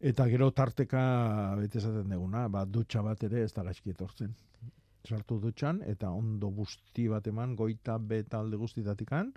eta 0.00 0.26
gero 0.30 0.50
tarteka 0.50 1.54
bete 1.58 1.78
esaten 1.78 2.10
duguna, 2.10 2.48
ba, 2.48 2.64
dutxa 2.66 3.02
bat 3.06 3.22
ere 3.26 3.44
ez 3.46 3.52
da 3.54 3.62
gaizki 3.66 3.90
etortzen. 3.94 4.34
Sartu 5.06 5.38
dutxan, 5.40 5.82
eta 5.86 6.10
ondo 6.10 6.50
busti 6.50 7.08
bat 7.08 7.26
eman, 7.26 7.54
goita 7.56 7.98
beta 7.98 8.40
alde 8.40 8.56
guztitatikan, 8.56 9.32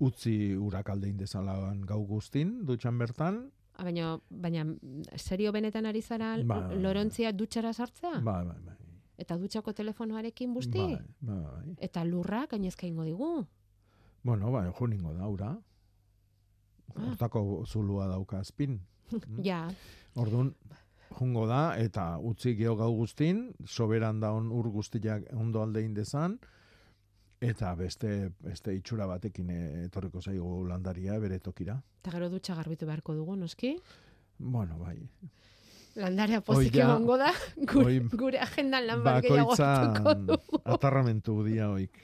utzi 0.00 0.54
urak 0.56 0.88
alde 0.90 1.08
indezalan 1.08 1.82
gau 1.86 2.04
guztin, 2.06 2.64
dutxan 2.66 2.98
bertan, 2.98 3.50
Ah, 3.76 3.82
Baina, 3.82 4.20
baina 4.30 4.62
serio 5.18 5.50
benetan 5.50 5.84
ari 5.86 6.00
zara 6.00 6.36
Ba. 6.46 6.70
lorontzia 6.74 7.32
dutxara 7.32 7.72
sartzea? 7.72 8.20
bai, 8.22 8.44
bai, 8.46 8.54
bai. 8.64 8.74
Eta 9.18 9.36
dutxako 9.36 9.72
telefonoarekin 9.72 10.54
busti? 10.54 10.78
Bai, 10.78 10.98
bai, 11.20 11.40
bai. 11.42 11.74
Eta 11.78 12.04
lurra 12.04 12.46
gainezka 12.46 12.86
ingo 12.86 13.02
digu? 13.02 13.44
Bueno, 14.22 14.52
bai, 14.52 14.70
jo 14.78 14.86
ningo 14.86 15.12
da, 15.14 15.26
ura. 15.26 15.58
Ah. 16.94 17.00
Hortako 17.08 17.64
zulua 17.66 18.06
dauka 18.06 18.38
azpin. 18.38 18.78
Ja, 19.42 19.68
Orduan, 20.14 20.54
jungo 21.18 21.46
da, 21.46 21.76
eta 21.78 22.18
utzi 22.18 22.54
geho 22.58 22.76
gau 22.76 22.90
guztin, 22.96 23.52
soberan 23.66 24.20
da 24.20 24.32
on 24.32 24.50
ur 24.52 24.68
guztiak 24.70 25.28
ondo 25.32 25.62
alde 25.62 25.82
indezan, 25.82 26.38
eta 27.44 27.74
beste, 27.76 28.30
beste 28.40 28.74
itxura 28.74 29.06
batekin 29.06 29.50
etorriko 29.84 30.20
zaigu 30.20 30.64
landaria 30.66 31.18
bere 31.18 31.38
tokira. 31.40 31.80
eta 32.00 32.10
gero 32.10 32.28
dutxa 32.30 32.54
garbitu 32.54 32.86
beharko 32.86 33.14
dugu, 33.14 33.36
noski? 33.36 33.76
Bueno, 34.38 34.78
bai. 34.78 34.98
Landarea 35.96 36.40
pozik 36.40 36.74
egongo 36.74 37.16
da, 37.16 37.28
gure, 37.70 37.84
hoi 37.84 38.00
gure 38.18 38.38
agendan 38.42 38.86
lan 38.86 39.02
bat 39.04 39.22
gehiago 39.22 39.52
hartuko 39.54 40.02
Bakoitzan 40.02 40.26
du. 40.26 40.58
atarramentu 40.64 41.44
dia 41.46 41.68
hoik. 41.70 42.00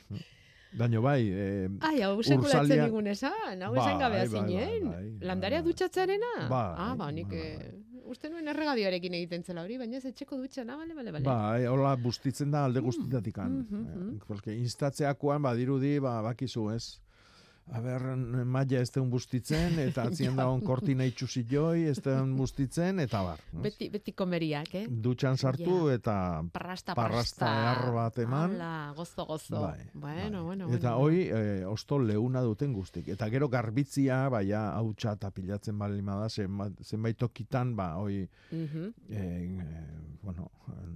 Daño 0.79 1.03
bai, 1.03 1.27
eh, 1.35 1.69
Ai, 1.83 1.97
hau 2.07 2.23
sekulatzen 2.23 2.85
digun 2.85 3.09
esan, 3.11 3.59
hau 3.67 3.73
Bai, 3.75 3.81
esan 3.83 3.99
gabea 3.99 4.21
bai, 4.21 4.29
bai, 4.29 4.45
zinen. 4.47 4.85
bai, 4.93 5.27
Landarea 5.27 5.63
dutxatzarena? 5.67 6.31
Bai, 6.49 6.75
ah, 6.79 6.95
ba, 6.95 7.11
nik 7.11 7.33
eh, 7.35 7.73
uste 8.11 8.29
nuen 8.31 8.49
erregadioarekin 8.53 9.15
egiten 9.21 9.45
zela 9.47 9.63
hori, 9.63 9.77
baina 9.79 9.97
ez 10.01 10.05
etxeko 10.11 10.37
dutxana, 10.41 10.77
bale, 10.77 10.95
bale, 10.95 11.13
bale. 11.15 11.25
Ba, 11.25 11.37
eh, 11.61 11.69
hola 11.71 11.95
bustitzen 11.97 12.51
da 12.51 12.65
alde 12.67 12.81
guztitatikan. 12.81 13.51
mhm, 13.61 13.85
Mm, 14.01 14.19
Porque 14.27 14.55
instatzeakoan 14.57 15.43
badirudi, 15.43 15.99
ba, 16.01 16.21
bakizu 16.23 16.71
ez. 16.75 16.99
A 17.73 17.79
ber, 17.81 18.03
maia 18.51 18.81
ez 18.83 18.91
deun 18.91 19.09
bustitzen, 19.13 19.77
eta 19.79 20.03
atzien 20.11 20.35
da 20.37 20.49
on 20.51 20.61
kortina 20.61 21.05
itxusi 21.07 21.45
joi, 21.49 21.85
ez 21.87 22.01
deun 22.03 22.33
bustitzen, 22.37 22.99
eta 23.05 23.21
bar. 23.23 23.39
Beti, 23.53 23.89
beti 23.93 24.13
komeriak, 24.13 24.75
eh? 24.75 24.87
Dutxan 24.91 25.37
sartu 25.39 25.89
Ja. 25.89 25.95
eta 25.95 26.17
Parrasta, 26.53 26.95
parrasta 26.99 27.47
parrasta. 27.47 27.93
bat 27.95 28.19
eman. 28.19 28.57
Hala, 28.57 28.93
gozo, 28.97 29.25
gozo. 29.27 29.61
Bai, 29.61 29.79
bueno, 29.95 30.43
bueno, 30.45 30.67
Eta 30.75 30.97
bueno. 30.97 31.05
hoi, 31.05 31.29
eh, 31.31 31.65
osto 31.65 31.99
leuna 31.99 32.41
duten 32.43 32.73
guztik. 32.73 33.09
Eta 33.09 33.29
gero 33.31 33.49
garbitzia, 33.49 34.29
baia, 34.29 34.73
hautsa 34.75 35.13
eta 35.13 35.31
pilatzen 35.31 35.79
bali 35.79 36.03
da, 36.03 36.29
zenbait, 36.29 37.17
tokitan, 37.17 37.77
ba, 37.77 37.97
hoi, 37.99 38.29
Mhm. 38.51 38.93
eh, 39.11 40.17
bueno, 40.23 40.51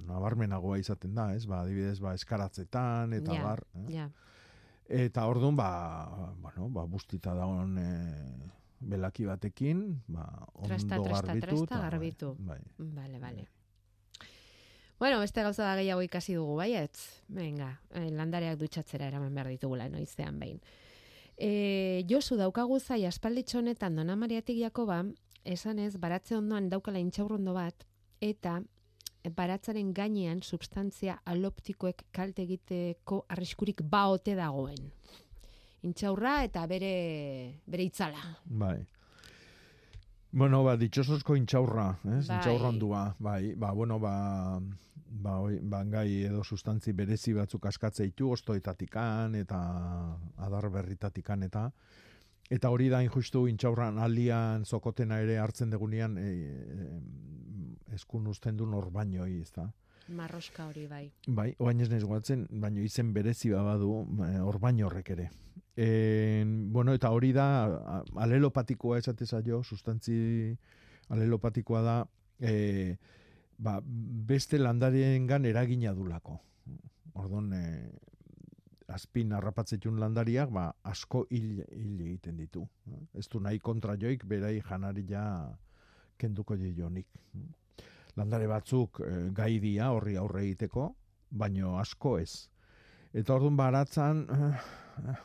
nabarmenagoa 0.06 0.78
izaten 0.78 1.14
da, 1.14 1.34
ez? 1.34 1.46
Ba, 1.46 1.60
adibidez, 1.62 2.00
ba, 2.00 2.14
eskaratzetan, 2.14 3.12
eta 3.12 3.32
Ja, 3.34 3.42
bar. 3.44 3.64
eh? 3.74 3.92
ja. 3.94 4.10
Eta 4.88 5.26
orduan, 5.26 5.56
ba, 5.56 6.34
bueno, 6.42 6.68
ba, 6.68 6.84
bustita 6.84 7.32
dagoen 7.34 7.78
eh, 7.80 8.50
belaki 8.80 9.24
batekin, 9.24 10.02
ba, 10.06 10.26
ondo 10.52 10.68
Trasta, 10.68 10.98
trasta, 11.02 11.26
garbitu. 11.32 11.46
trasta, 11.46 11.78
bai, 11.78 11.90
garbitu. 11.90 12.36
Bai, 12.38 12.60
Vale, 12.78 13.18
vale. 13.18 13.48
Bueno, 14.98 15.18
beste 15.20 15.42
gauza 15.42 15.64
da 15.64 15.74
gehiago 15.76 16.02
ikasi 16.02 16.34
dugu, 16.36 16.54
baietz? 16.56 17.22
Venga, 17.28 17.80
eh, 17.90 18.10
landareak 18.14 18.58
dutxatzera 18.60 19.08
eraman 19.08 19.34
behar 19.34 19.48
ditugula, 19.48 19.88
noizean 19.88 20.38
behin. 20.38 20.60
E, 21.36 22.04
Josu 22.08 22.36
daukagu 22.38 22.78
zai 22.78 23.04
aspalditxo 23.08 23.58
honetan 23.58 23.96
Dona 23.96 24.14
Mariatik 24.16 24.60
Jakoba, 24.60 25.00
esanez, 25.44 25.96
baratze 25.98 26.36
ondoan 26.36 26.68
daukala 26.70 27.00
intxaurrondo 27.02 27.56
bat, 27.56 27.84
eta 28.20 28.60
baratzaren 29.32 29.92
gainean 29.94 30.42
substantzia 30.42 31.18
aloptikoek 31.24 32.06
kalte 32.12 32.42
egiteko 32.42 33.24
arriskurik 33.28 33.82
baote 33.82 34.34
dagoen. 34.34 34.90
Intxaurra 35.84 36.42
eta 36.44 36.66
bere, 36.66 37.60
bere 37.66 37.84
itzala. 37.84 38.20
bai. 38.44 38.84
Bueno, 40.34 40.64
ba, 40.66 40.74
ditxosozko 40.74 41.36
intxaurra, 41.38 41.92
ez? 42.10 42.26
Bai. 42.26 42.36
Intxaurrondua, 42.36 43.14
bai, 43.22 43.54
ba, 43.54 43.70
bueno, 43.70 44.00
ba, 44.02 44.14
ba, 45.06 45.38
oi, 45.38 45.60
ba, 45.62 45.84
gai 45.86 46.24
edo 46.26 46.42
sustantzi 46.42 46.92
berezi 46.92 47.32
batzuk 47.36 47.68
askatze 47.70 48.02
ditu, 48.08 48.32
ostoetatikan 48.34 49.36
eta 49.38 49.60
adar 50.42 50.68
berritatikan 50.74 51.46
eta 51.46 51.68
eta 52.50 52.70
hori 52.70 52.90
da 52.92 53.00
injustu 53.02 53.46
intxaurran 53.48 53.98
alian 53.98 54.64
zokotena 54.64 55.20
ere 55.20 55.38
hartzen 55.38 55.70
degunean 55.70 56.18
e, 56.18 56.28
e, 56.28 56.90
eskun 57.94 58.26
usten 58.26 58.56
du 58.56 58.66
norbainoi, 58.66 59.40
ez 59.40 59.50
da? 59.54 59.70
Marroska 60.08 60.66
hori 60.68 60.84
bai. 60.86 61.06
Bai, 61.26 61.54
oain 61.58 61.80
ez 61.80 61.88
naiz 61.88 62.04
goatzen, 62.04 62.44
baino 62.60 62.82
izen 62.84 63.12
berezi 63.14 63.50
badu 63.54 63.90
orbain 64.44 64.82
horrek 64.84 65.10
ere. 65.16 65.30
E, 65.76 66.44
bueno, 66.46 66.92
eta 66.94 67.10
hori 67.10 67.32
da, 67.32 67.46
alelopatikoa 68.20 68.98
esate 69.00 69.26
zaio, 69.26 69.62
sustantzi 69.62 70.54
alelopatikoa 71.14 71.82
da, 71.82 71.96
e, 72.38 72.96
ba, 73.58 73.78
beste 73.84 74.58
landarien 74.58 75.30
eragina 75.46 75.94
dulako. 75.94 76.40
Orduan, 77.14 77.52
e, 77.52 77.64
azpin 78.88 79.32
harrapatzetun 79.32 79.98
landariak, 80.00 80.50
ba, 80.52 80.72
asko 80.84 81.24
hil, 81.30 81.62
hil 81.72 82.00
egiten 82.00 82.36
ditu. 82.36 82.66
Ez 83.14 83.26
du 83.32 83.40
nahi 83.40 83.58
kontra 83.58 83.96
joik, 83.96 84.24
berai 84.28 84.60
janari 84.60 85.04
ja 85.08 85.24
kenduko 86.18 86.56
jonik. 86.56 87.06
Landare 88.16 88.46
batzuk 88.46 89.00
e, 89.00 89.30
gai 89.34 89.58
dia 89.60 89.90
horri 89.90 90.16
aurre 90.16 90.42
egiteko, 90.44 90.94
baino 91.30 91.78
asko 91.78 92.18
ez. 92.18 92.48
Eta 93.12 93.34
orduan 93.34 93.56
baratzan, 93.56 94.26
eh, 94.30 94.70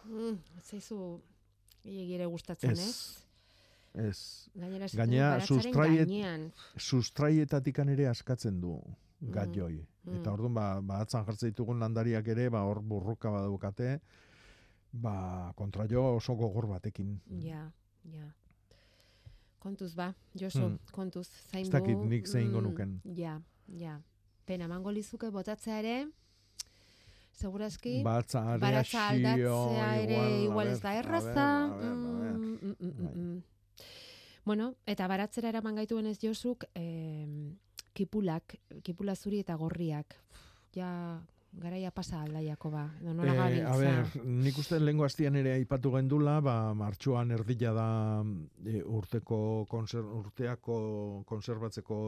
Mm, 0.05 0.39
ez 0.57 0.63
zaizu 0.65 1.21
gehiagire 1.83 2.25
gustatzen, 2.25 2.71
ez. 2.71 2.79
ez? 2.79 3.25
Ez. 3.93 4.49
Gainera, 4.55 4.87
Gainera, 4.95 5.39
sustraiet, 5.45 6.07
gainean. 6.07 6.51
sustraietatikan 6.75 7.89
ere 7.89 8.07
askatzen 8.07 8.59
du 8.61 8.79
gaioi. 9.21 9.85
Mm. 10.03 10.15
Eta 10.19 10.31
orduan, 10.31 10.53
ba, 10.53 10.81
ba 10.81 11.01
atzan 11.03 11.25
jartzen 11.25 11.51
ditugun 11.51 11.79
landariak 11.79 12.27
ere, 12.27 12.49
ba, 12.49 12.63
hor 12.63 12.81
burruka 12.81 13.29
badukate, 13.29 13.99
ba, 14.91 15.53
kontra 15.55 15.85
jo 15.87 16.15
oso 16.15 16.35
gogor 16.35 16.67
batekin. 16.67 17.19
Ja, 17.43 17.71
ja. 18.03 18.31
Kontuz 19.59 19.93
ba, 19.95 20.13
Josu, 20.39 20.69
Mm. 20.69 20.79
kontuz, 20.91 21.27
zaindu. 21.51 21.67
Ez 21.67 21.69
dakit 21.69 21.97
nik 21.97 22.27
zein 22.27 22.47
mm, 22.47 22.63
nuken. 22.63 23.01
Ja, 23.15 23.41
ja. 23.67 23.99
Pena, 24.45 24.67
mango 24.67 24.89
lizuke 24.89 25.29
botatzea 25.29 25.79
ere, 25.79 26.07
segurazki, 27.33 28.01
baratza 28.03 28.41
aldatzea 28.47 29.89
ere 30.01 30.43
igual, 30.43 30.67
ez 30.67 30.81
da 30.81 30.93
erraza. 30.95 31.67
Mm, 31.67 32.55
mm, 32.61 32.75
mm, 32.79 32.91
mm, 32.91 33.11
mm. 33.15 33.43
Bueno, 34.45 34.73
eta 34.87 35.07
baratzera 35.07 35.49
eraman 35.49 35.75
gaituen 35.75 36.07
ez 36.07 36.17
Josuk, 36.23 36.63
eh, 36.73 37.27
kipulak, 37.93 38.55
kipula 38.83 39.15
zuri 39.15 39.41
eta 39.43 39.55
gorriak. 39.59 40.15
Ja, 40.75 40.89
garaia 41.57 41.91
pasa 41.91 42.21
aldaiako 42.21 42.69
ba, 42.71 42.83
edo 43.01 43.13
nola 43.13 43.33
gabiltza. 43.33 43.73
a 43.73 43.77
ber, 43.77 44.25
nik 44.25 44.57
uste 44.61 44.79
lengo 44.79 45.05
hastian 45.05 45.35
ere 45.39 45.55
aipatu 45.55 45.91
gendula, 45.95 46.39
ba, 46.45 46.73
martxoan 46.77 47.31
erdila 47.33 47.73
da 47.73 47.89
e, 48.65 48.83
urteko 48.83 49.65
konser, 49.69 50.05
urteako 50.05 50.77
konserbatzeko 51.29 51.99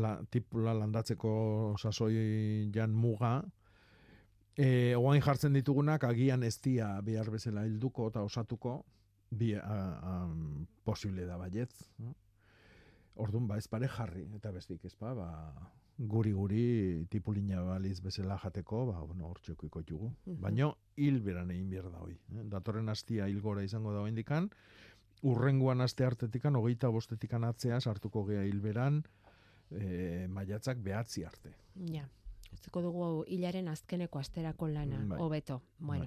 la, 0.00 0.16
tipula 0.30 0.74
landatzeko 0.76 1.32
sasoi 1.80 2.70
jan 2.74 2.94
muga, 2.96 3.42
e, 4.56 4.94
oain 4.96 5.22
jartzen 5.24 5.52
ditugunak 5.60 6.08
agian 6.08 6.42
ez 6.42 6.56
dia 6.64 6.94
behar 7.04 7.30
bezala 7.30 7.66
hilduko 7.68 8.08
eta 8.12 8.24
osatuko, 8.24 8.80
bi, 9.30 9.52
a, 9.54 9.76
a, 10.12 10.16
posible 10.84 11.28
da 11.28 11.36
baietz. 11.36 11.84
no? 11.98 12.14
Orduan, 13.18 13.48
ba, 13.50 13.58
ez 13.58 13.66
pare 13.68 13.88
jarri, 13.90 14.24
eta 14.38 14.52
bestik 14.54 14.84
ez 14.86 14.94
ba, 15.00 15.14
ba 15.14 15.28
guri-guri 15.98 17.06
tipulina 17.10 17.60
baliz 17.66 17.98
bezala 18.00 18.36
jateko, 18.38 18.84
ba, 18.92 19.00
bueno, 19.02 19.26
hor 19.26 19.40
txekoiko 19.42 19.82
jugu. 19.82 20.12
Mhm. 20.26 20.40
Baina, 20.40 20.70
hil 20.96 21.20
beran 21.22 21.50
egin 21.50 21.70
behar 21.70 21.90
da 21.90 22.02
hoi. 22.04 22.14
Eh? 22.14 22.44
Datorren 22.52 22.88
hastia 22.88 23.26
hilgora 23.26 23.64
izango 23.66 23.92
da 23.92 24.06
indikan, 24.08 24.50
urrengoan 25.26 25.80
aste 25.80 26.04
hartetikan, 26.06 26.56
hogeita 26.56 26.88
bostetikan 26.94 27.44
atzea, 27.44 27.80
sartuko 27.80 28.24
gea 28.28 28.44
hilberan, 28.46 29.02
e, 29.70 30.26
maiatzak 30.30 30.78
behatzi 30.78 31.24
arte. 31.24 31.54
Ja. 31.90 32.06
Utziko 32.52 32.80
dugu 32.80 33.08
hilaren 33.26 33.68
azkeneko 33.68 34.20
asterako 34.20 34.68
lana, 34.68 35.02
Bai. 35.04 35.18
hobeto. 35.20 35.62
Bueno. 35.78 36.06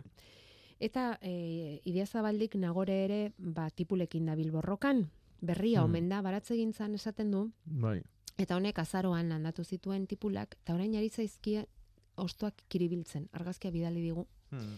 Eta 0.79 1.19
e, 1.21 1.81
Idiazabaldik 1.85 2.55
nagore 2.55 3.03
ere 3.03 3.19
ba, 3.37 3.69
tipulekin 3.69 4.25
dabil 4.25 4.49
borrokan, 4.51 5.09
berria 5.41 5.79
Hmm. 5.81 5.85
omen 5.89 6.09
da, 6.09 6.21
baratzegintzan 6.21 6.93
esaten 6.95 7.31
du, 7.31 7.51
Bai. 7.65 8.01
eta 8.37 8.55
honek 8.55 8.79
azaroan 8.79 9.29
landatu 9.29 9.63
zituen 9.63 10.07
tipulak, 10.07 10.55
eta 10.61 10.73
orain 10.75 10.95
ari 10.95 11.09
zaizkia 11.09 11.65
ostoak 12.15 12.63
kiribiltzen, 12.69 13.27
argazkia 13.33 13.71
bidali 13.71 14.01
digu. 14.01 14.27
Hmm. 14.51 14.77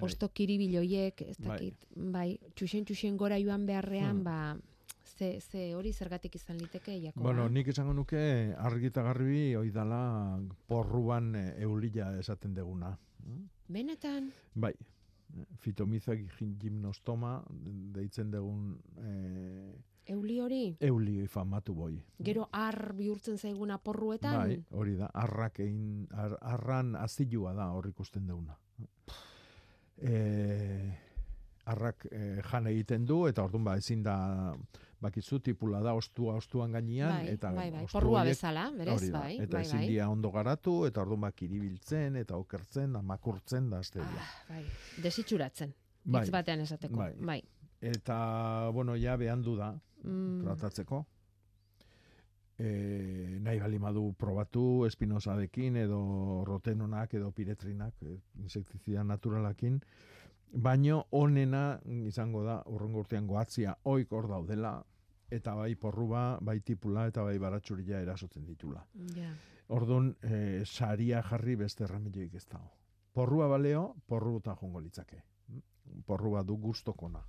Osto 0.00 0.28
kiribiloiek, 0.32 1.20
ez 1.22 1.36
Bai. 1.38 1.48
dakit, 1.48 1.74
bai, 1.94 2.38
txuxen 2.56 2.84
txuxen 2.84 3.16
gora 3.16 3.38
joan 3.38 3.66
beharrean, 3.66 4.16
Hmm. 4.16 4.24
ba, 4.24 4.56
ze, 5.04 5.40
ze 5.40 5.74
hori 5.74 5.92
zergatik 5.92 6.34
izan 6.34 6.58
liteke, 6.58 7.00
Jakoba? 7.00 7.22
Bueno, 7.28 7.48
nik 7.48 7.68
esango 7.68 7.92
nuke 7.92 8.54
argi 8.58 8.86
eta 8.86 9.02
garbi 9.02 9.54
hoi 9.54 9.70
dala 9.70 10.40
porruan 10.66 11.34
e, 11.36 11.54
eulila 11.62 12.18
esaten 12.18 12.54
deguna. 12.54 12.98
Benetan, 13.68 14.32
Bai, 14.54 14.74
fitomizak 15.58 16.20
gimnostoma 16.38 17.38
deitzen 17.94 18.30
dugun 18.30 18.74
e, 18.98 19.12
euli 20.14 20.38
hori, 20.40 20.62
euli 20.80 21.26
famatu 21.26 21.74
boi. 21.74 21.96
gero 22.24 22.48
ar 22.52 22.92
bihurtzen 22.96 23.38
zaiguna 23.38 23.78
porruetan, 23.78 24.36
Bai, 24.36 24.58
hori 24.70 24.96
da, 25.00 25.08
arrak 25.14 25.60
egin, 25.64 26.06
ar, 26.12 26.36
arran 26.54 26.94
azilua 27.00 27.54
da 27.56 27.70
hor 27.72 27.88
ikusten 27.88 28.26
deuna. 28.26 28.58
E, 29.96 30.14
arrak 31.70 32.06
e, 32.10 32.40
jan 32.44 32.66
egiten 32.68 33.06
du, 33.08 33.24
eta 33.30 33.44
orduan 33.44 33.64
ba, 33.64 33.76
ezin 33.80 34.02
da, 34.04 34.16
bakizu, 35.04 35.38
tipula 35.44 35.80
da, 35.84 35.92
ostua 35.94 36.34
ostuan 36.40 36.72
gainean, 36.74 37.12
Bai, 37.20 37.28
eta 37.36 37.52
bai, 37.54 37.68
bai, 37.74 37.84
porrua 37.92 38.24
bezala, 38.26 38.66
berez, 38.76 38.96
hori 38.98 39.10
da, 39.12 39.20
bai, 39.20 39.36
eta 39.44 39.56
bai, 39.58 39.62
ezin 39.68 39.78
bai. 39.82 39.88
dira 39.92 40.08
ondo 40.10 40.30
garatu, 40.34 40.74
eta 40.88 41.02
orduan 41.04 41.20
ba, 41.28 41.32
kiribiltzen, 41.32 42.16
eta 42.16 42.36
okertzen, 42.40 42.92
da, 42.96 43.02
makurtzen, 43.02 43.70
da, 43.70 43.78
azte 43.84 44.00
dira. 44.02 44.28
bai, 44.48 44.64
desitxuratzen, 45.04 45.74
Bai. 46.04 46.22
hitz 46.24 46.30
batean 46.34 46.60
esateko, 46.66 46.96
Bai. 46.96 47.12
bai. 47.20 47.40
Eta, 47.80 48.70
bueno, 48.72 48.96
ja 48.96 49.16
behandu 49.16 49.56
da, 49.56 49.74
Mm. 50.04 50.42
tratatzeko. 50.44 51.04
e, 52.58 53.38
nahi 53.42 53.58
bali 53.58 53.78
madu 53.82 54.12
probatu 54.18 54.84
espinosadekin 54.86 55.76
edo 55.76 56.44
rotenonak 56.46 57.14
edo 57.18 57.32
piretrinak, 57.34 57.94
e, 58.02 58.12
insektizida 58.38 59.02
naturalakin, 59.02 59.80
baino 60.52 61.00
onena 61.10 61.80
izango 62.06 62.44
da 62.46 62.60
urrengo 62.70 63.00
urtean 63.02 63.26
goatzia 63.26 63.74
oik 63.90 64.12
hor 64.12 64.28
daudela, 64.30 64.76
eta 65.30 65.54
bai 65.54 65.74
porruba, 65.74 66.38
bai 66.40 66.60
tipula 66.60 67.06
eta 67.08 67.22
bai 67.22 67.36
baratxuria 67.38 68.00
erasotzen 68.04 68.44
ditula. 68.46 68.84
Ja. 69.16 69.30
Orduan, 69.74 70.14
e, 70.22 70.64
saria 70.64 71.22
jarri 71.22 71.56
beste 71.56 71.84
erremedioik 71.84 72.34
ez 72.34 72.46
dago. 72.46 72.70
Porrua 73.14 73.46
baleo, 73.48 73.94
porruta 74.06 74.56
jongo 74.60 74.80
litzake. 74.80 75.22
Porrua 76.06 76.42
du 76.42 76.56
gustokona. 76.58 77.22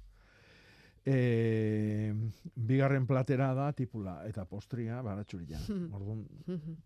E, 1.06 2.14
bigarren 2.56 3.06
platera 3.06 3.54
da 3.54 3.70
tipula 3.74 4.18
eta 4.28 4.46
postria 4.50 5.02
baratxuria. 5.06 5.60
Orduan, 5.98 6.26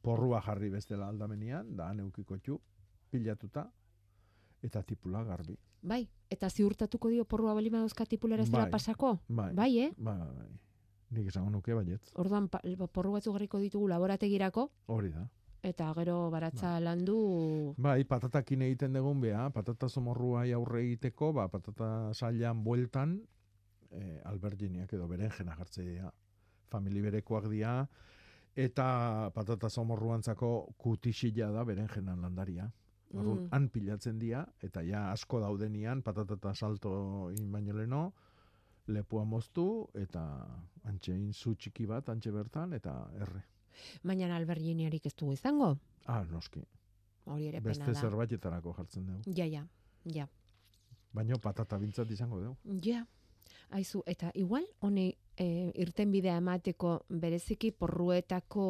porrua 0.01 0.41
jarri 0.45 0.69
bestela 0.69 1.07
aldamenian, 1.07 1.75
da 1.75 1.93
neukiko 1.93 2.37
txu, 2.37 2.59
pilatuta, 3.09 3.69
eta 4.61 4.83
tipula 4.83 5.23
garbi. 5.23 5.57
Bai, 5.81 6.03
eta 6.29 6.49
ziurtatuko 6.49 7.09
dio 7.09 7.23
porrua 7.25 7.53
bali 7.55 7.71
dauzka 7.71 8.05
tipulera 8.05 8.43
ez 8.43 8.51
Bai. 8.51 8.69
pasako? 8.69 9.19
Bai, 9.27 9.53
Bai, 9.55 9.77
eh? 9.79 9.91
Bai, 9.97 10.17
bai, 10.17 10.33
bai. 10.35 10.49
Nik 11.11 11.27
esango 11.31 11.49
nuke 11.49 11.73
baietz. 11.73 12.11
Orduan 12.21 12.47
pa- 12.49 12.61
porru 12.93 13.11
batzuk 13.15 13.33
garriko 13.33 13.59
ditugu 13.59 13.87
laborategirako 13.89 14.69
Hori 14.87 15.09
da. 15.09 15.27
eta 15.63 15.91
gero 15.95 16.29
baratza 16.31 16.79
landu 16.79 17.73
Bai, 17.77 18.03
patatakin 18.05 18.61
egiten 18.61 18.93
dugun 18.93 19.19
bea, 19.21 19.49
patata 19.49 19.89
somorrua 19.89 20.43
aurre 20.55 20.83
egiteko, 20.83 21.33
ba, 21.33 21.47
patata 21.49 22.13
sailan 22.13 22.63
bueltan, 22.63 23.21
e, 23.91 24.21
alberginiak 24.25 24.93
edo 24.93 25.07
berenjena 25.07 25.55
jartze 25.57 25.83
dira. 25.83 26.11
Famili 26.69 27.01
berekoak 27.01 27.49
dira, 27.49 27.87
eta 28.55 29.31
patata 29.33 29.69
somorruantzako 29.69 30.75
kutisila 30.77 31.51
da 31.51 31.63
berenjenan 31.65 32.21
landaria. 32.21 32.69
Orduan, 33.13 33.39
Mm. 33.45 33.47
han 33.51 33.69
pilatzen 33.69 34.19
dira, 34.19 34.45
eta 34.61 34.81
ja 34.83 35.11
asko 35.11 35.39
daudenian, 35.39 36.03
patata 36.03 36.53
salto 36.53 37.31
in 37.31 37.51
baino 37.51 37.73
leno, 37.73 38.13
lepua 38.89 39.23
moztu, 39.25 39.87
eta 39.93 40.23
antxe 40.89 41.15
zu 41.33 41.55
txiki 41.55 41.85
bat, 41.89 42.09
antxe 42.09 42.31
bertan, 42.33 42.73
eta 42.73 42.93
erre. 43.21 43.45
Baina 44.03 44.29
alberginiarik 44.35 45.05
ez 45.05 45.15
dugu 45.15 45.33
izango. 45.33 45.77
Ah, 46.05 46.23
noski. 46.31 46.63
Hori 47.29 47.47
ere 47.47 47.61
Beste 47.61 47.85
pena 47.85 47.93
da. 47.93 48.01
zerbaitetarako 48.01 48.73
jartzen 48.73 49.05
dugu. 49.05 49.33
Ja, 49.37 49.45
ja, 49.45 49.65
ja. 50.05 50.27
Baina 51.13 51.37
patata 51.37 51.77
bintzat 51.77 52.11
izango 52.11 52.41
dugu. 52.41 52.79
Ja. 52.83 53.05
Aizu, 53.69 54.01
eta 54.09 54.31
igual, 54.33 54.65
honi 54.81 55.11
e, 55.37 55.71
irten 55.81 56.11
bidea 56.11 56.37
emateko 56.41 56.95
bereziki 57.09 57.71
porruetako 57.71 58.63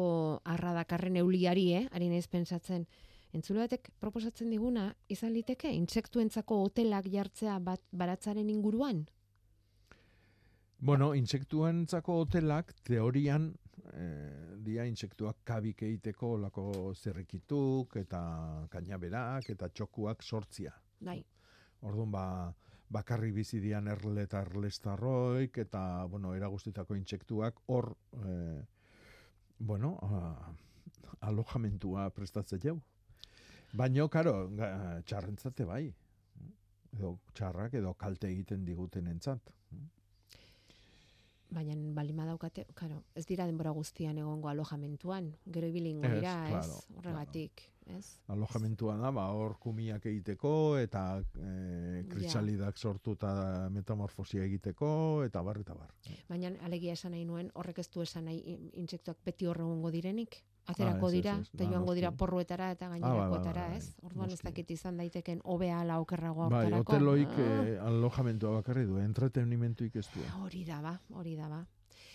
arradakarren 0.44 1.16
euliari, 1.16 1.70
eh? 1.78 1.86
Ari 1.96 2.10
naiz 2.12 2.26
pentsatzen. 2.28 2.86
Entzule 3.32 3.62
batek 3.62 3.92
proposatzen 4.02 4.50
diguna, 4.50 4.90
izan 5.08 5.32
liteke, 5.32 5.70
intsektuentzako 5.72 6.60
hotelak 6.64 7.06
jartzea 7.12 7.58
bat, 7.64 7.80
baratzaren 7.92 8.50
inguruan? 8.50 9.06
Bueno, 10.80 11.10
intsektuentzako 11.14 12.14
hotelak 12.22 12.70
teorian 12.88 13.50
eh, 13.92 14.56
dia 14.64 14.86
intsektuak 14.88 15.42
kabik 15.44 15.82
egiteko 15.84 16.38
lako 16.40 16.94
zerrikituk 16.96 17.98
eta 18.00 18.20
kainaberak 18.72 19.50
eta 19.52 19.68
txokuak 19.68 20.24
sortzia. 20.24 20.72
Bai. 21.04 21.18
Orduan 21.84 22.10
ba 22.14 22.24
bakarri 22.90 23.30
bizi 23.30 23.60
dian 23.60 23.92
erle 23.92 24.24
eta 24.24 24.40
erlestarroik 24.46 25.60
eta 25.66 26.06
bueno, 26.06 26.32
era 26.34 26.48
guztietako 26.48 26.96
intsektuak 26.96 27.60
hor 27.68 27.92
eh, 28.24 28.64
bueno, 29.58 29.98
a, 30.00 30.52
alojamentua 31.28 32.08
prestatze 32.16 32.58
jau. 32.58 32.78
Baino, 33.76 34.08
karo, 34.08 34.48
txarrentzate 35.04 35.64
bai. 35.68 35.84
Edo 36.96 37.18
txarrak 37.36 37.76
edo 37.78 37.92
kalte 37.94 38.32
egiten 38.32 38.64
diguten 38.64 39.06
entzat. 39.12 39.52
Baina 41.50 41.74
balima 41.94 42.24
daukate, 42.28 42.64
claro, 42.78 43.00
ez 43.18 43.24
dira 43.26 43.46
denbora 43.46 43.72
guztian 43.74 44.18
egongo 44.22 44.48
alojamentuan, 44.48 45.32
gero 45.50 45.66
ibilingo 45.66 46.06
Ez, 46.06 46.12
dira, 46.20 46.34
ez, 46.46 46.52
claro, 46.52 46.76
horregatik, 47.00 47.62
ez? 47.86 48.04
Alojamentua 48.30 48.94
da, 49.00 49.10
ba, 49.10 49.24
hor 49.34 49.56
kumiak 49.58 50.06
egiteko, 50.06 50.52
eta 50.78 51.02
e, 51.34 52.04
krisalidak 52.12 52.78
sortu 52.78 53.16
eta 53.18 53.32
metamorfosia 53.74 54.44
egiteko, 54.46 55.24
eta 55.26 55.42
bar, 55.42 55.58
eta 55.64 55.74
bar. 55.74 55.90
Baina 56.28 56.52
alegia 56.62 56.94
esan 56.94 57.16
nahi 57.16 57.24
nuen, 57.26 57.50
horrek 57.54 57.82
ez 57.82 57.88
du 57.90 58.02
esan 58.06 58.30
nahi 58.30 58.38
in- 58.54 58.70
intsektuak 58.84 59.18
beti 59.26 59.46
horre 59.50 59.66
egongo 59.66 59.90
direnik? 59.90 60.44
Aterako 60.66 61.06
Ah, 61.08 61.10
dira, 61.10 61.34
eta 61.54 61.64
joango 61.64 61.94
dira 61.94 62.10
porruetara 62.12 62.70
eta 62.70 62.88
bai, 62.88 63.00
gainerakoetara, 63.00 63.62
bai, 63.62 63.70
bai, 63.70 63.78
ez? 63.78 63.94
Orduan 64.02 64.30
ez 64.30 64.40
dakit 64.42 64.70
izan 64.70 64.96
daiteken 64.96 65.40
hobea 65.44 65.80
ala 65.80 65.98
okerragoa 66.00 66.48
Bai, 66.48 66.72
hoteloik 66.72 67.28
Ah, 67.28 67.64
eh, 67.66 67.78
alojamentua 67.80 68.50
bakarri 68.60 68.84
du, 68.86 68.98
entretenimentuik 68.98 69.96
ez 69.96 70.06
du. 70.14 70.20
Hori 70.44 70.64
da 70.64 70.80
ba, 70.80 71.00
hori 71.10 71.34
da 71.36 71.48
ba. 71.48 71.66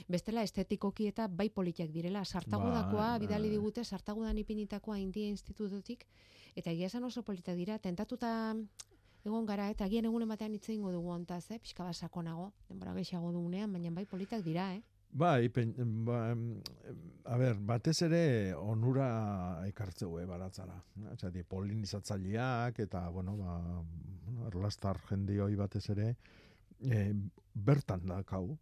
Bestela 0.08 0.44
estetikoki 0.44 1.08
eta 1.08 1.28
bai 1.28 1.50
politiak 1.50 1.90
direla, 1.92 2.24
sartagudakoa, 2.26 3.12
Bai, 3.12 3.20
bidali 3.20 3.48
bai. 3.50 3.58
digute, 3.58 3.84
sartagudan 3.84 4.38
ipinitakoa 4.38 4.98
India 5.00 5.28
Institututik, 5.28 6.06
eta 6.56 6.72
egia 6.72 6.88
esan 6.88 7.04
oso 7.04 7.24
politak 7.24 7.56
dira, 7.56 7.78
tentatuta 7.80 8.56
egon 9.26 9.46
gara, 9.46 9.70
eta 9.70 9.86
agian 9.86 10.06
egunen 10.06 10.28
batean 10.30 10.54
hitz 10.54 10.70
egingo 10.70 10.92
dugu 10.92 11.10
ontaz, 11.10 11.50
eh? 11.52 11.60
pixka 11.60 11.84
bat 11.84 11.96
sakonago, 11.96 12.52
denbora 12.70 12.94
gehiago 12.94 13.32
dugunean, 13.32 13.72
baina 13.72 13.90
bai 13.92 14.06
politak 14.06 14.44
dira, 14.44 14.74
eh? 14.76 14.82
Bai, 15.16 15.48
pen, 15.48 15.72
ba, 16.04 16.36
a 17.32 17.38
ber, 17.40 17.56
batez 17.64 18.02
ere 18.04 18.54
onura 18.60 19.06
ekartzeu 19.70 20.18
baratzara. 20.28 20.76
Osea, 21.14 21.32
polinizatzaileak 21.48 22.82
eta 22.84 23.06
bueno, 23.10 23.38
ba, 23.40 23.54
erlastar 24.50 25.00
jendioi 25.08 25.56
batez 25.56 25.86
ere 25.96 26.10
e, 26.84 27.14
bertan 27.54 28.04
dakau. 28.12 28.58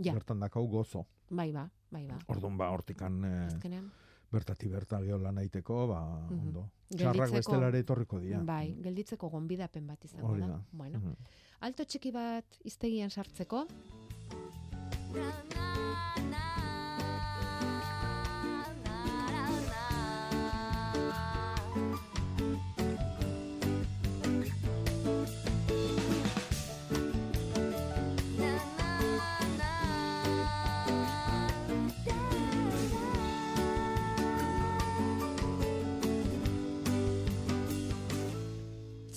Ja. 0.00 0.14
Bertan 0.16 0.40
dakau 0.40 0.64
gozo. 0.72 1.04
Bai 1.28 1.50
ba, 1.52 1.66
bai 1.92 2.06
ba. 2.08 2.16
Orduan 2.32 2.56
ba 2.56 2.70
hortikan 2.72 3.20
e, 3.24 3.34
Azkenean. 3.50 3.90
bertati 4.32 4.68
berta 4.72 5.02
geola 5.04 5.32
naiteko, 5.32 5.86
ba, 5.90 6.00
Mhm. 6.30 6.40
ondo. 6.40 6.64
Txarrak 6.96 7.30
bestelare 7.36 7.78
etorriko 7.84 8.18
dira. 8.20 8.40
Bai, 8.42 8.72
gelditzeko 8.82 9.28
gonbidapen 9.28 9.86
bat 9.86 10.04
izango 10.04 10.36
da. 10.38 10.62
Bueno, 10.72 10.98
Mhm. 10.98 11.14
alto 11.60 11.84
txiki 11.84 12.10
bat 12.10 12.56
iztegian 12.64 13.10
sartzeko, 13.10 13.66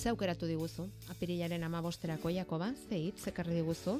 ze 0.04 0.10
aukeratu 0.10 0.46
diguzu? 0.46 0.84
Apirilaren 1.10 1.62
amabosterako 1.64 2.28
Jakoba, 2.28 2.72
ze 2.88 2.96
hitz 3.06 3.26
ekarri 3.30 3.54
diguzu? 3.54 3.94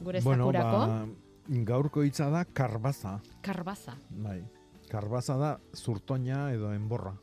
Gure 0.00 0.20
Bueno, 0.24 0.46
zakurako? 0.46 0.78
ba, 0.78 1.06
gaurko 1.48 2.02
hitza 2.02 2.30
da 2.30 2.44
karbaza. 2.44 3.20
Karbaza. 3.42 3.96
Bai. 4.10 4.42
Karbaza 4.90 5.36
da 5.36 5.58
zurtoina 5.74 6.50
edo 6.52 6.72
enborra. 6.72 7.14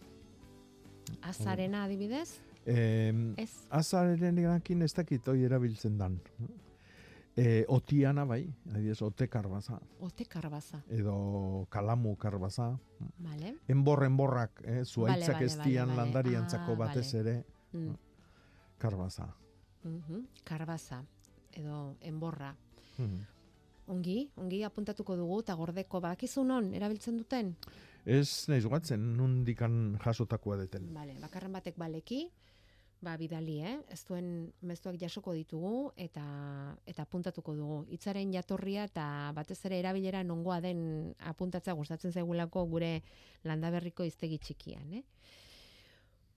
Azarena 1.21 1.83
adibidez? 1.83 2.39
Eh, 2.65 3.13
Ez. 3.37 3.51
Azaren 3.69 4.37
erakin 4.37 4.81
ez 4.81 4.93
dakit 4.93 5.27
hoi 5.27 5.43
erabiltzen 5.43 5.97
dan. 5.97 6.19
E, 7.39 7.63
otiana 7.71 8.25
bai, 8.25 8.41
adibidez, 8.71 9.01
ote 9.01 9.27
karbaza. 9.31 9.79
Ote 10.03 10.25
karbaza. 10.25 10.81
Edo 10.89 11.65
kalamu 11.69 12.15
karbaza. 12.17 12.77
Vale. 13.19 13.55
Enbor, 13.67 14.03
enborrak, 14.03 14.61
eh, 14.65 14.83
zuaitzak 14.85 15.35
Vale, 15.35 15.45
ez 15.45 15.57
vale, 15.57 15.69
dian 15.69 15.87
vale, 15.87 15.97
landariantzako 16.01 16.73
Ah, 16.73 16.75
batez 16.75 17.13
ere 17.15 17.45
Mm. 17.73 17.95
karbaza. 18.77 19.33
Mhm. 19.83 20.25
Karbaza. 20.43 21.03
Edo 21.53 21.95
enborra. 22.01 22.55
Mhm. 22.97 23.25
Ongi, 23.89 24.19
ongi 24.37 24.61
apuntatuko 24.67 25.15
dugu, 25.17 25.39
eta 25.41 25.55
gordeko 25.57 26.01
bakizu 26.03 26.43
non, 26.45 26.73
erabiltzen 26.77 27.17
duten? 27.17 27.55
Ez 28.05 28.45
naiz 28.51 28.63
guatzen, 28.65 29.01
nundikan 29.17 29.97
jasotakoa 30.03 30.59
deten. 30.61 30.91
Vale, 30.93 31.15
bakarren 31.21 31.55
batek 31.57 31.77
baleki, 31.81 32.27
ba 33.01 33.15
bidali, 33.17 33.59
eh? 33.63 33.75
Ez 33.89 34.03
duen 34.07 34.51
mezuak 34.61 34.97
jasoko 34.99 35.33
ditugu 35.33 35.91
eta 35.97 36.23
eta 36.85 37.05
apuntatuko 37.07 37.55
dugu. 37.55 37.79
Hitzaren 37.95 38.33
jatorria 38.35 38.85
eta 38.89 39.05
batez 39.35 39.57
ere 39.69 39.79
erabilera 39.79 40.23
nongoa 40.23 40.59
den 40.61 40.81
apuntatzea 41.31 41.73
gustatzen 41.79 42.11
zaigulako 42.11 42.65
gure 42.67 42.91
landaberriko 43.47 44.03
hiztegi 44.03 44.37
txikian, 44.37 44.99
eh? 44.99 45.03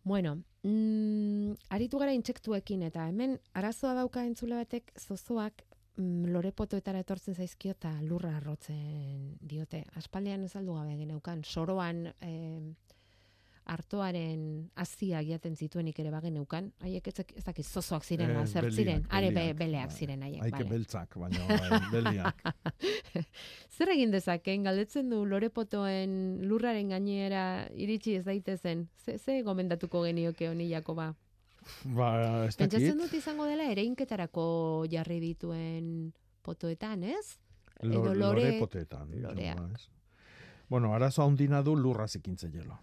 Bueno, 0.04 0.38
mm, 0.64 1.52
aritu 1.70 1.98
gara 1.98 2.14
intsektuekin 2.14 2.82
eta 2.88 3.04
hemen 3.10 3.36
arazoa 3.54 3.94
dauka 3.94 4.24
entzule 4.26 4.56
batek 4.58 4.90
zozoak 4.98 5.62
mm, 5.96 6.32
lorepotoetara 6.32 7.02
etortzen 7.04 7.34
zaizkio 7.34 7.74
eta 7.76 7.92
lurra 8.02 8.36
arrotzen 8.36 9.36
diote. 9.40 9.84
Aspaldean 9.96 10.44
ez 10.44 10.54
aldu 10.56 10.74
gabe 10.78 10.96
geneukan, 10.96 11.44
soroan 11.44 12.06
eh, 12.20 12.72
artoaren 13.70 14.70
haziak 14.74 15.26
jaten 15.28 15.54
zituenik 15.56 15.98
ere 16.02 16.10
bagen 16.10 16.34
neukan. 16.34 16.70
Haiek 16.82 17.08
ez, 17.08 17.42
dakiz 17.44 17.66
zozoak 17.68 18.04
ziren, 18.04 18.30
Eh, 18.30 18.40
eh, 18.40 18.46
zer 18.46 18.70
ziren, 18.72 19.06
are 19.10 19.30
be, 19.30 19.44
beleak 19.54 19.92
ziren 19.92 20.22
haiek. 20.22 20.40
Haike 20.42 20.64
bale. 20.64 20.70
beltzak, 20.70 21.16
baina 21.16 21.46
bai, 21.46 21.80
beliak. 21.92 22.42
Zer 23.76 23.92
egin 23.94 24.10
dezaken, 24.10 24.64
galdetzen 24.64 25.10
du 25.10 25.24
lorepotoen 25.24 26.42
lurraren 26.48 26.88
gainera 26.88 27.68
iritsi 27.74 28.16
ez 28.16 28.24
daitezen. 28.24 28.88
Ze, 29.04 29.18
ze 29.18 29.42
gomendatuko 29.42 30.02
genioke 30.02 30.48
honi 30.48 30.68
Jakoba? 30.68 31.14
Ba, 31.84 32.46
ez 32.46 32.56
dakit. 32.56 32.78
Pentsatzen 32.78 32.98
dut 32.98 33.12
izango 33.14 33.46
dela 33.46 33.64
ereinketarako 33.70 34.44
jarri 34.90 35.20
dituen 35.20 36.12
potoetan, 36.42 37.02
ez? 37.04 37.38
Lo- 37.82 37.90
Edo 38.04 38.14
lore... 38.14 38.18
lore 38.18 38.42
loreak. 38.60 38.80
da, 39.56 39.68
ez? 39.74 39.88
Bueno, 40.68 40.94
arazo 40.94 41.22
handina 41.24 41.62
du 41.62 41.74
lurra 41.76 42.06
zikintze 42.08 42.48
jelo. 42.50 42.78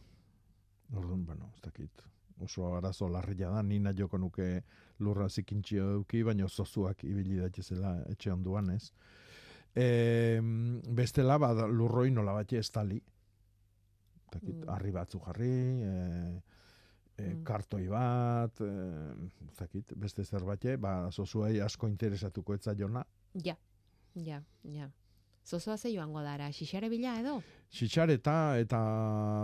Orduan, 0.95 1.25
bueno, 1.25 1.51
ez 1.55 1.61
dakit. 1.61 2.03
Oso 2.41 2.73
arazo 2.77 3.09
larria 3.09 3.49
da, 3.49 3.61
nina 3.63 3.91
joko 3.93 4.17
nuke 4.17 4.63
lurra 4.99 5.27
zikintxio 5.29 5.89
eduki, 5.91 6.21
baina 6.23 6.47
zozuak 6.47 7.03
ibili 7.03 7.35
daitezela 7.39 7.97
etxe 8.09 8.31
onduan, 8.31 8.69
ez? 8.75 8.91
E, 9.75 10.39
bestela, 10.95 11.37
ba, 11.37 11.51
lurroi 11.67 12.11
nola 12.11 12.33
bat 12.33 12.53
estali. 12.53 12.97
Ez 12.97 14.29
dakit, 14.31 14.55
Mm. 14.55 14.69
harri 14.69 14.91
batzu 14.91 15.19
jarri, 15.25 15.51
e, 15.83 16.41
e, 17.19 17.33
Mm. 17.35 17.43
kartoi 17.43 17.87
bat, 17.87 18.61
e, 18.61 18.69
ez 19.49 19.57
dakit, 19.59 19.93
beste 19.95 20.23
zerbait, 20.23 20.77
ba, 20.79 21.09
zozuei 21.11 21.59
asko 21.61 21.87
interesatuko 21.87 22.53
etza 22.53 22.73
jona, 22.75 23.05
Ja, 23.43 23.55
ja, 24.15 24.41
ja. 24.63 24.89
Zozoa 25.45 25.77
ze 25.77 25.89
joango 25.93 26.21
dara, 26.21 26.49
xixare 26.51 26.89
bila 26.89 27.19
edo? 27.19 27.41
Sitxareta 27.69 28.57
eta, 28.59 28.79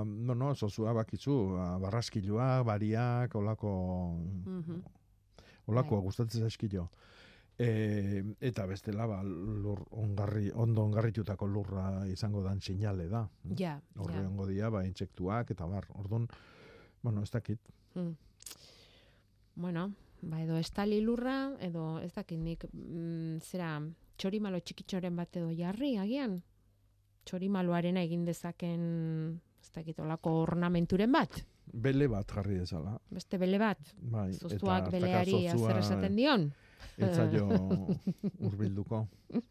no, 0.05 0.33
no, 0.35 0.53
zozua 0.55 0.93
bakizu, 0.93 1.51
ba, 1.55 1.77
barraskilua, 1.79 2.63
bariak, 2.63 3.33
olako, 3.35 3.71
Mhm. 4.45 4.81
olako 5.67 5.95
Bai. 5.95 6.03
gustatzen 6.03 6.41
zaizkio. 6.41 6.89
E, 7.57 8.23
eta 8.41 8.65
bestela, 8.67 9.05
ba, 9.07 9.21
lur 9.23 9.85
ongarri, 9.91 10.51
ondo 10.53 10.83
ongarritutako 10.83 11.47
lurra 11.47 12.05
izango 12.07 12.41
dan 12.43 12.59
sinale 12.61 13.07
da. 13.07 13.29
Ja, 13.57 13.81
Horre 13.95 14.19
ja. 14.21 14.27
ongo 14.27 14.45
dia, 14.47 14.69
ba, 14.69 14.83
intsektuak, 14.85 15.51
eta 15.51 15.65
bar, 15.65 15.87
ordun, 15.95 16.27
bueno, 17.05 17.21
ez 17.21 17.29
dakit. 17.29 17.59
Mm. 17.93 18.15
Bueno, 19.55 19.93
ba 20.21 20.41
edo 20.41 20.57
estali 20.57 20.97
lurra, 21.01 21.53
edo 21.61 21.99
ez 22.01 22.11
dakit 22.15 22.39
nik, 22.41 22.65
mm, 22.71 23.43
zera, 23.45 23.75
txorimalo 24.17 24.59
txikitxoren 24.59 25.15
bat 25.15 25.37
edo 25.37 25.51
jarri, 25.53 25.95
agian? 26.01 26.39
Txorimaloarena 27.29 28.01
egin 28.01 28.25
dezaken, 28.25 28.81
ez 29.61 29.69
dakit, 29.77 30.01
olako 30.01 30.33
ornamenturen 30.47 31.13
bat? 31.13 31.43
Bele 31.65 32.09
bat 32.09 32.33
jarri 32.33 32.57
dezala. 32.63 32.97
Beste 33.13 33.37
bele 33.37 33.61
bat? 33.61 33.93
Bai, 34.01 34.31
hartaka 34.33 34.89
beleari 34.97 35.37
zozua, 35.51 35.69
zer 35.69 35.81
esaten 35.83 36.17
dion? 36.17 36.49
Ez 36.97 37.13
zaio 37.13 37.47
urbilduko. 38.49 39.05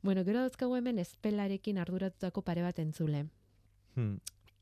Bueno, 0.00 0.22
gero 0.24 0.40
dauzkagu 0.40 0.78
hemen 0.78 0.96
espelarekin 1.02 1.76
arduratutako 1.76 2.40
pare 2.40 2.62
bat 2.64 2.78
entzule. 2.80 3.26
Hmm. 3.98 4.14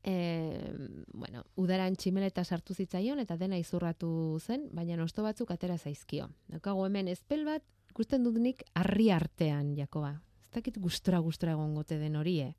E, 0.03 0.71
bueno, 1.13 1.43
udaran 1.59 1.95
tximeleta 1.99 2.45
sartu 2.45 2.73
zitzaion 2.73 3.19
eta 3.19 3.35
dena 3.37 3.57
izurratu 3.59 4.39
zen, 4.39 4.69
baina 4.71 4.95
nosto 4.95 5.23
batzuk 5.25 5.51
atera 5.51 5.77
zaizkio. 5.77 6.29
Daukagu 6.47 6.85
hemen 6.85 7.09
espel 7.11 7.43
bat, 7.45 7.63
ikusten 7.91 8.23
dut 8.23 8.37
nik 8.39 8.63
harri 8.79 9.09
artean, 9.11 9.75
Jakoba. 9.75 10.13
Ez 10.43 10.49
dakit 10.55 10.79
gustora 10.79 11.19
gustora 11.19 11.51
egongote 11.57 11.99
den 11.99 12.15
horie. 12.15 12.53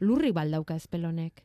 Lurri 0.00 0.32
baldauka 0.36 0.76
espel 0.76 1.04
honek. 1.08 1.42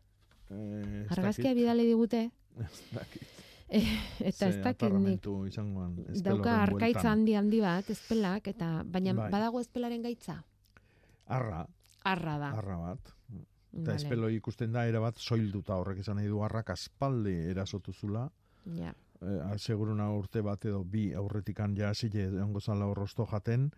Eh, 0.51 1.07
Argazkia 1.09 1.55
bidale 1.55 1.87
digute. 1.87 2.29
Ez 2.59 2.83
dakit. 2.91 3.31
E, 3.67 3.81
eta 4.19 4.49
ez 4.51 4.59
dakit 4.61 4.93
nik. 4.93 5.25
Dauka 6.23 6.59
arkaitza 6.61 7.09
handi 7.11 7.33
handi 7.33 7.63
bat, 7.63 7.89
espelak, 7.89 8.51
eta 8.51 8.83
baina 8.85 9.15
Bai. 9.17 9.31
badago 9.33 9.63
espelaren 9.63 10.03
gaitza. 10.05 10.43
Arra, 11.25 11.65
Arra 12.05 12.37
da. 12.37 12.51
arra 12.59 12.77
bat. 12.77 13.14
Eta 13.75 13.91
Vale. 13.91 13.95
espelo 13.99 14.29
ikusten 14.31 14.71
da 14.71 14.85
era 14.87 15.01
bat 15.03 15.17
soilduta 15.19 15.75
horrek 15.75 15.99
esan 15.99 16.15
nahi 16.15 16.29
du 16.31 16.39
arrak 16.45 16.69
aspaldi 16.71 17.33
erasotu 17.51 17.91
zula. 17.93 18.29
Ja. 18.77 18.93
Eh, 19.21 19.57
seguruna 19.57 20.07
urte 20.15 20.41
bat 20.41 20.65
edo 20.65 20.83
bi 20.83 21.09
aurretikan 21.13 21.75
ja 21.75 21.89
hasile 21.91 22.29
egongo 22.29 22.61
zala 22.61 22.87
horrosto 22.87 23.25
jaten. 23.31 23.69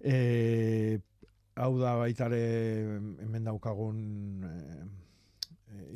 E, 0.00 0.98
hau 1.54 1.72
da 1.78 1.96
baitare 2.00 2.40
hemen 3.22 3.44
daukagun 3.44 3.98
eh, 4.48 4.86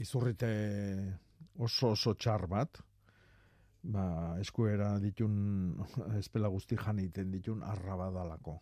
izurrite 0.05 0.51
oso 1.59 1.95
oso 1.97 2.15
txar 2.15 2.47
bat. 2.53 2.83
Ba, 3.87 4.37
eskuera 4.43 4.97
ditun 5.01 5.79
espela 6.21 6.53
guzti 6.53 6.77
jan 6.77 7.01
egiten 7.01 7.33
ditun 7.33 7.63
arra 7.65 7.97
badalako. 7.97 8.61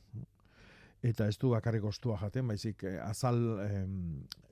Eta 1.04 1.28
ez 1.28 1.36
du 1.36 1.50
bakarrik 1.52 1.84
ostua 1.84 2.16
jaten, 2.16 2.48
baizik 2.48 2.86
eh, 2.88 2.96
azal, 3.04 3.40
em, 3.66 3.96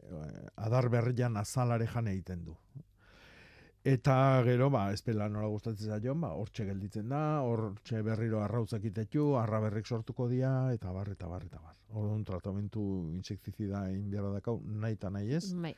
eh, 0.05 0.49
adar 0.67 0.91
berrian 0.93 1.37
azalare 1.41 1.87
jan 1.89 2.11
egiten 2.13 2.45
du. 2.45 2.57
Eta 3.83 4.15
gero, 4.47 4.69
ba, 4.71 4.85
espela 4.95 5.27
nola 5.33 5.49
gustatzen 5.51 5.91
zaion, 5.91 6.21
ba, 6.23 6.29
hortxe 6.39 6.69
gelditzen 6.69 7.09
da, 7.11 7.41
hortxe 7.43 8.03
berriro 8.07 8.39
arrautzak 8.39 8.85
itetu, 8.87 9.33
arra 9.41 9.59
berrik 9.65 9.89
sortuko 9.89 10.29
dia, 10.31 10.53
eta 10.75 10.93
bar, 10.95 11.09
eta 11.17 11.27
bar, 11.27 11.49
eta 11.49 11.59
bar. 11.59 11.81
Orduan 11.99 12.23
tratamentu 12.25 12.85
insektizida 13.11 13.89
egin 13.91 14.11
behar 14.13 14.29
dakau, 14.37 14.61
nahi 14.63 14.95
eta 15.01 15.11
nahi 15.11 15.35
ez. 15.35 15.49
Bai. 15.65 15.73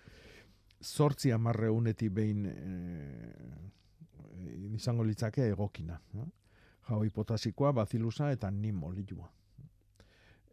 Zortzi 0.84 1.32
amarre 1.32 1.70
unetik 1.72 2.12
behin 2.12 2.44
e, 2.50 2.56
izango 4.76 5.06
litzake 5.06 5.48
egokina. 5.54 5.96
Eh? 6.18 6.28
Jaui 6.90 7.08
potasikoa, 7.08 7.72
bazilusa 7.72 8.28
eta 8.34 8.50
nim 8.52 8.82
olilua. 8.84 9.30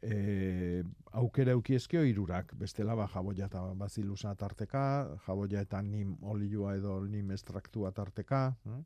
E, 0.02 0.84
aukera 1.14 1.54
eukiezkio 1.54 2.02
irurak, 2.10 2.56
bestela 2.58 2.96
ba, 2.98 3.06
jaboia 3.08 3.46
eta 3.46 3.62
bazilusa 3.78 4.34
tarteka, 4.36 4.84
jaboia 5.28 5.62
eta 5.62 5.82
nim 5.86 6.16
olilua 6.22 6.74
edo 6.76 6.96
nim 7.06 7.30
estraktua 7.32 7.92
tarteka. 7.92 8.48
Eh? 8.66 8.82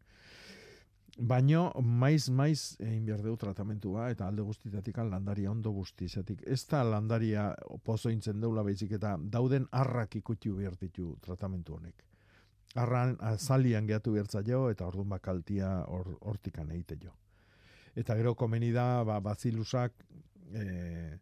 Baino, 1.16 1.70
maiz, 1.80 2.28
maiz, 2.28 2.76
egin 2.84 3.06
behar 3.08 3.22
dugu 3.24 3.38
tratamentua, 3.46 4.10
eta 4.12 4.28
alde 4.28 4.44
guztitatik 4.44 4.98
landaria 4.98 5.52
ondo 5.52 5.72
guzti, 5.72 6.10
zetik 6.10 6.42
ez 6.46 6.66
da 6.68 6.84
landaria 6.84 7.54
pozointzen 7.86 8.42
deula 8.42 8.64
baizik, 8.64 8.92
eta 8.92 9.16
dauden 9.18 9.68
arrak 9.72 10.18
ikutiu 10.20 10.58
behar 10.58 10.76
ditu 10.76 11.16
tratamentu 11.22 11.76
honek. 11.76 12.04
Arran, 12.76 13.16
azalian 13.22 13.88
gehatu 13.88 14.12
behar 14.12 14.28
jo, 14.44 14.70
eta 14.70 14.86
orduan 14.86 15.08
bakaltia 15.10 15.86
hor, 15.88 16.18
hortikan 16.20 16.72
egite 16.72 16.98
jo. 17.02 17.14
Eta 17.96 18.16
gero 18.16 18.36
komeni 18.36 18.74
da, 18.74 19.06
ba, 19.06 19.22
bazilusak, 19.22 19.94
e, 20.54 21.18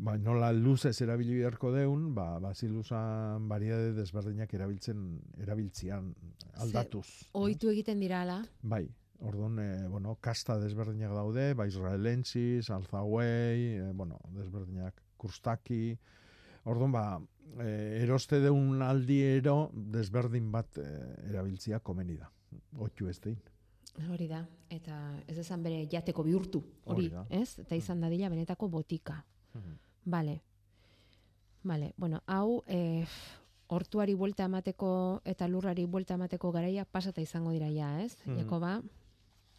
ba, 0.00 0.16
nola 0.18 0.50
luzez 0.52 0.96
erabili 1.04 1.38
beharko 1.40 1.72
deun, 1.74 2.10
ba, 2.16 2.38
bazilusan 2.42 3.48
variade 3.50 3.92
desberdinak 3.96 4.52
erabiltzen, 4.56 5.04
erabiltzian 5.44 6.14
aldatuz. 6.64 7.06
Oitu 7.38 7.70
egiten 7.72 8.00
dira 8.00 8.22
ala. 8.24 8.40
Bai, 8.62 8.86
orduan, 9.20 9.58
e, 9.60 9.68
bueno, 9.88 10.16
kasta 10.20 10.58
desberdinak 10.62 11.12
daude, 11.16 11.52
ba, 11.54 11.68
israelensis, 11.68 12.70
alzauei, 12.70 13.76
e, 13.76 13.92
bueno, 13.92 14.20
desberdinak 14.36 15.04
kurstaki, 15.20 15.84
orduan, 16.64 16.96
ba, 16.96 17.04
e, 17.58 18.00
eroste 18.02 18.40
deun 18.40 18.82
aldiero 18.82 19.70
desberdin 19.74 20.50
bat 20.52 20.80
e, 20.80 20.90
erabiltzia 21.30 21.80
komeni 21.84 22.16
da. 22.20 22.30
Oitu 22.78 23.08
ez 23.10 23.18
dein. 23.22 23.38
Hori 24.10 24.26
da, 24.28 24.44
eta 24.70 24.94
ez 25.28 25.36
esan 25.38 25.62
bere 25.62 25.86
jateko 25.90 26.22
bihurtu, 26.22 26.60
hori, 26.84 27.06
Hori 27.06 27.08
da. 27.10 27.26
ez? 27.30 27.58
Eta 27.58 27.74
izan 27.76 28.00
dadila 28.00 28.28
benetako 28.28 28.68
botika. 28.68 29.24
Vale. 30.06 30.40
Vale, 31.62 31.92
bueno, 31.98 32.22
hau 32.26 32.62
eh, 32.66 33.04
hortuari 33.68 34.14
buelta 34.14 34.44
emateko 34.48 35.20
eta 35.24 35.46
lurrari 35.48 35.84
buelta 35.86 36.14
emateko 36.14 36.50
garaia 36.52 36.84
pasata 36.86 37.20
izango 37.20 37.50
dira 37.52 37.68
ja, 37.68 38.00
ez? 38.02 38.16
Mhm. 38.24 38.38
Jakoba, 38.38 38.80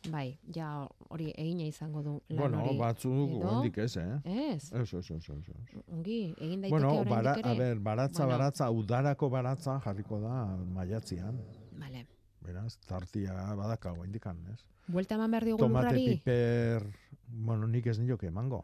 bai, 0.10 0.40
ja 0.56 0.88
hori 1.10 1.32
egina 1.38 1.68
izango 1.70 2.02
du 2.02 2.16
lan 2.30 2.40
Bueno, 2.40 2.64
hori. 2.64 2.78
batzuk 2.80 3.30
Edo? 3.30 3.46
oraindik 3.48 3.78
ez, 3.78 3.98
eh? 3.98 4.20
Ez? 4.26 4.72
Ez, 4.74 4.94
ez, 4.94 5.12
ez, 5.12 5.30
ez. 5.30 5.84
Ongi, 5.92 6.34
egin 6.40 6.62
daiteke 6.62 6.70
Bueno, 6.72 7.04
bara, 7.06 7.36
ere. 7.38 7.50
a 7.50 7.54
ber, 7.54 7.80
baratza, 7.80 8.26
Bueno. 8.26 8.38
baratza, 8.40 8.72
udarako 8.72 9.30
baratza 9.30 9.80
jarriko 9.86 10.20
da 10.20 10.58
maiatzian. 10.58 11.38
Vale. 11.78 12.08
Beraz, 12.42 12.78
tartia 12.88 13.34
badakago 13.56 14.04
indikan, 14.06 14.40
ez? 14.54 14.60
Buelta 14.88 15.16
eman 15.16 15.32
behar 15.32 15.46
diogu 15.46 15.62
Tomate, 15.62 15.92
lurrari? 15.94 16.06
piper, 16.18 16.88
bueno, 17.28 17.68
nik 17.68 17.86
ez 17.88 18.00
nioke 18.00 18.28
emango. 18.28 18.64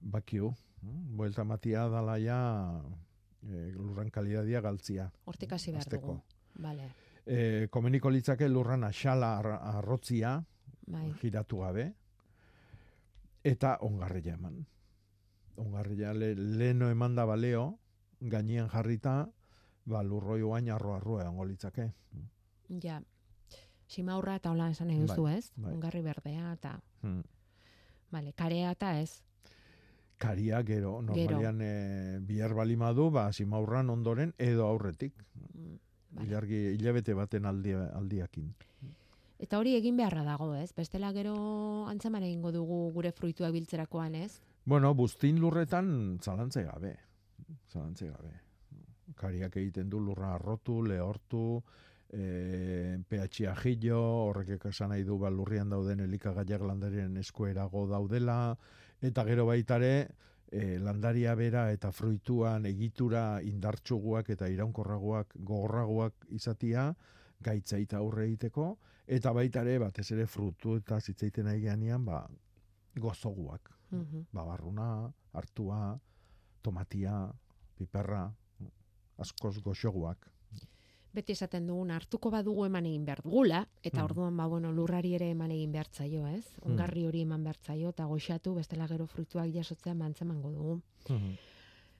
Bakiu, 0.00 0.52
mm? 0.82 1.16
buelta 1.18 1.44
matia 1.44 1.88
dala 1.88 2.14
ja 2.22 2.38
e, 3.42 3.72
lurran 3.74 4.10
kalidadia 4.10 4.60
galtzia. 4.60 5.10
Hortik 5.24 5.52
hasi 5.52 5.72
behar 5.72 5.82
Hasteko. 5.86 6.06
dugu. 6.06 6.22
Vale. 6.62 6.88
E, 7.26 7.66
komeniko 7.70 8.10
litzake 8.10 8.48
lurran 8.48 8.84
asala 8.84 9.38
ar- 9.38 9.58
arrotzia, 9.78 10.36
Bai. 10.86 11.10
giratu 11.20 11.58
gabe, 11.64 11.88
eta 13.42 13.78
ongarria 13.80 14.34
eman. 14.38 14.64
Ongarria 15.56 16.12
le, 16.14 16.34
leno 16.34 16.88
eman 16.90 17.14
da 17.16 17.24
baleo, 17.24 17.78
gainean 18.20 18.68
jarrita, 18.70 19.28
ba, 19.86 20.02
lurroi 20.02 20.40
oain 20.42 20.70
arro-arroa 20.70 21.22
egongo 21.26 21.44
litzake. 21.44 21.90
Ja, 22.82 23.02
simaurra 23.88 24.36
eta 24.36 24.50
hola 24.50 24.70
esan 24.70 24.90
egin 24.90 25.06
Bai, 25.06 25.36
ez? 25.38 25.52
bai. 25.56 25.72
Ongarri 25.74 26.02
berdea 26.02 26.52
eta, 26.52 26.80
Hmm. 27.02 27.22
vale, 28.10 28.32
karea 28.32 28.70
eta 28.70 28.98
ez. 29.00 29.22
Karia 30.18 30.62
gero, 30.62 31.02
normalian 31.02 31.60
e, 31.60 32.18
bihar 32.20 32.54
balima 32.54 32.92
du, 32.94 33.10
ba, 33.10 33.32
simaurran 33.32 33.90
ondoren 33.90 34.32
edo 34.38 34.66
aurretik. 34.66 35.12
Mm, 35.54 35.74
Ilargi, 36.22 36.60
hilabete 36.76 37.12
baten 37.14 37.44
aldia, 37.44 37.88
aldiakin. 37.98 38.54
Eta 39.42 39.58
hori 39.58 39.74
egin 39.74 39.96
beharra 39.98 40.22
dago, 40.22 40.54
ez? 40.54 40.72
Bestela 40.72 41.10
gero 41.12 41.86
antzeman 41.90 42.22
egingo 42.22 42.52
dugu 42.52 42.92
gure 42.94 43.10
fruituak 43.12 43.52
biltzerakoan, 43.52 44.14
ez? 44.14 44.40
Bueno, 44.64 44.94
buztin 44.94 45.40
lurretan 45.40 46.18
zalantze 46.22 46.62
gabe. 46.62 46.96
Zalantze 47.68 48.06
gabe. 48.08 48.30
Kariak 49.16 49.56
egiten 49.56 49.90
du 49.90 49.98
lurra 50.00 50.36
arrotu, 50.36 50.80
lehortu, 50.86 51.62
e, 52.12 52.98
pH 53.08 53.48
ajillo, 53.50 54.00
horrek 54.28 54.66
esan 54.70 54.90
nahi 54.90 55.04
du 55.04 55.18
ba, 55.18 55.30
lurrian 55.30 55.68
dauden 55.70 56.00
elikagaiak 56.00 56.62
landarien 56.62 57.16
eskuerago 57.16 57.86
daudela, 57.90 58.56
eta 59.02 59.24
gero 59.24 59.46
baitare, 59.46 60.08
e, 60.50 60.78
landaria 60.78 61.34
bera 61.34 61.70
eta 61.72 61.90
fruituan 61.92 62.66
egitura 62.66 63.40
indartsuguak 63.42 64.30
eta 64.30 64.48
iraunkorragoak, 64.48 65.34
gogorragoak 65.34 66.26
izatia, 66.30 66.94
gaitza 67.40 67.78
eta 67.78 67.98
aurre 67.98 68.26
egiteko, 68.26 68.78
eta 69.06 69.32
baitare 69.32 69.78
batez 69.78 70.10
ere 70.12 70.26
frutu 70.26 70.76
eta 70.76 71.00
zitzaiten 71.00 71.44
nahi 71.50 71.60
geanean, 71.60 72.04
ba, 72.04 72.26
gozoguak 72.96 73.70
Mhm. 73.94 74.26
babarruna, 74.32 75.12
hartua, 75.32 76.00
tomatia, 76.62 77.32
piperra, 77.76 78.34
askoz 79.18 79.60
goxoguak. 79.62 80.30
Beti 81.14 81.32
esaten 81.32 81.66
dugun 81.68 81.92
hartuko 81.94 82.30
badugu 82.30 82.64
eman 82.66 82.86
egin 82.86 83.04
behar 83.06 83.20
dugula, 83.22 83.68
eta 83.82 84.00
Mm. 84.00 84.04
orduan 84.04 84.36
ba, 84.36 84.46
bueno, 84.46 84.72
lurrari 84.72 85.14
ere 85.14 85.30
eman 85.30 85.50
egin 85.52 85.70
behar 85.72 85.86
zaio, 85.92 86.26
ez? 86.26 86.44
Mm. 86.58 86.70
Ongarri 86.72 87.06
hori 87.06 87.20
eman 87.22 87.44
behar 87.44 87.56
zaio, 87.62 87.88
eta 87.90 88.04
goxatu, 88.04 88.54
bestela 88.54 88.88
gero 88.88 89.06
fruituak 89.06 89.52
jasotzean 89.54 89.98
bantzemango 89.98 90.50
dugu. 90.50 90.80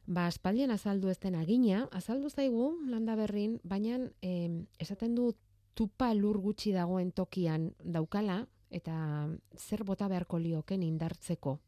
Ba, 0.06 0.26
aspaldian 0.26 0.70
azaldu 0.70 1.08
ez 1.08 1.18
den 1.20 1.34
agina, 1.34 1.88
azaldu 1.92 2.28
zaigu 2.28 2.74
landa 2.88 3.14
berrin, 3.16 3.60
baina 3.64 4.00
em, 4.20 4.66
esaten 4.78 5.14
du 5.14 5.32
tupa 5.74 6.12
lur 6.14 6.38
gutxi 6.38 6.72
dagoen 6.72 7.10
tokian 7.12 7.72
daukala, 7.82 8.46
eta 8.70 9.28
zer 9.56 9.84
bota 9.84 10.08
beharko 10.08 10.38
lioken 10.38 10.82
indartzeko. 10.82 11.58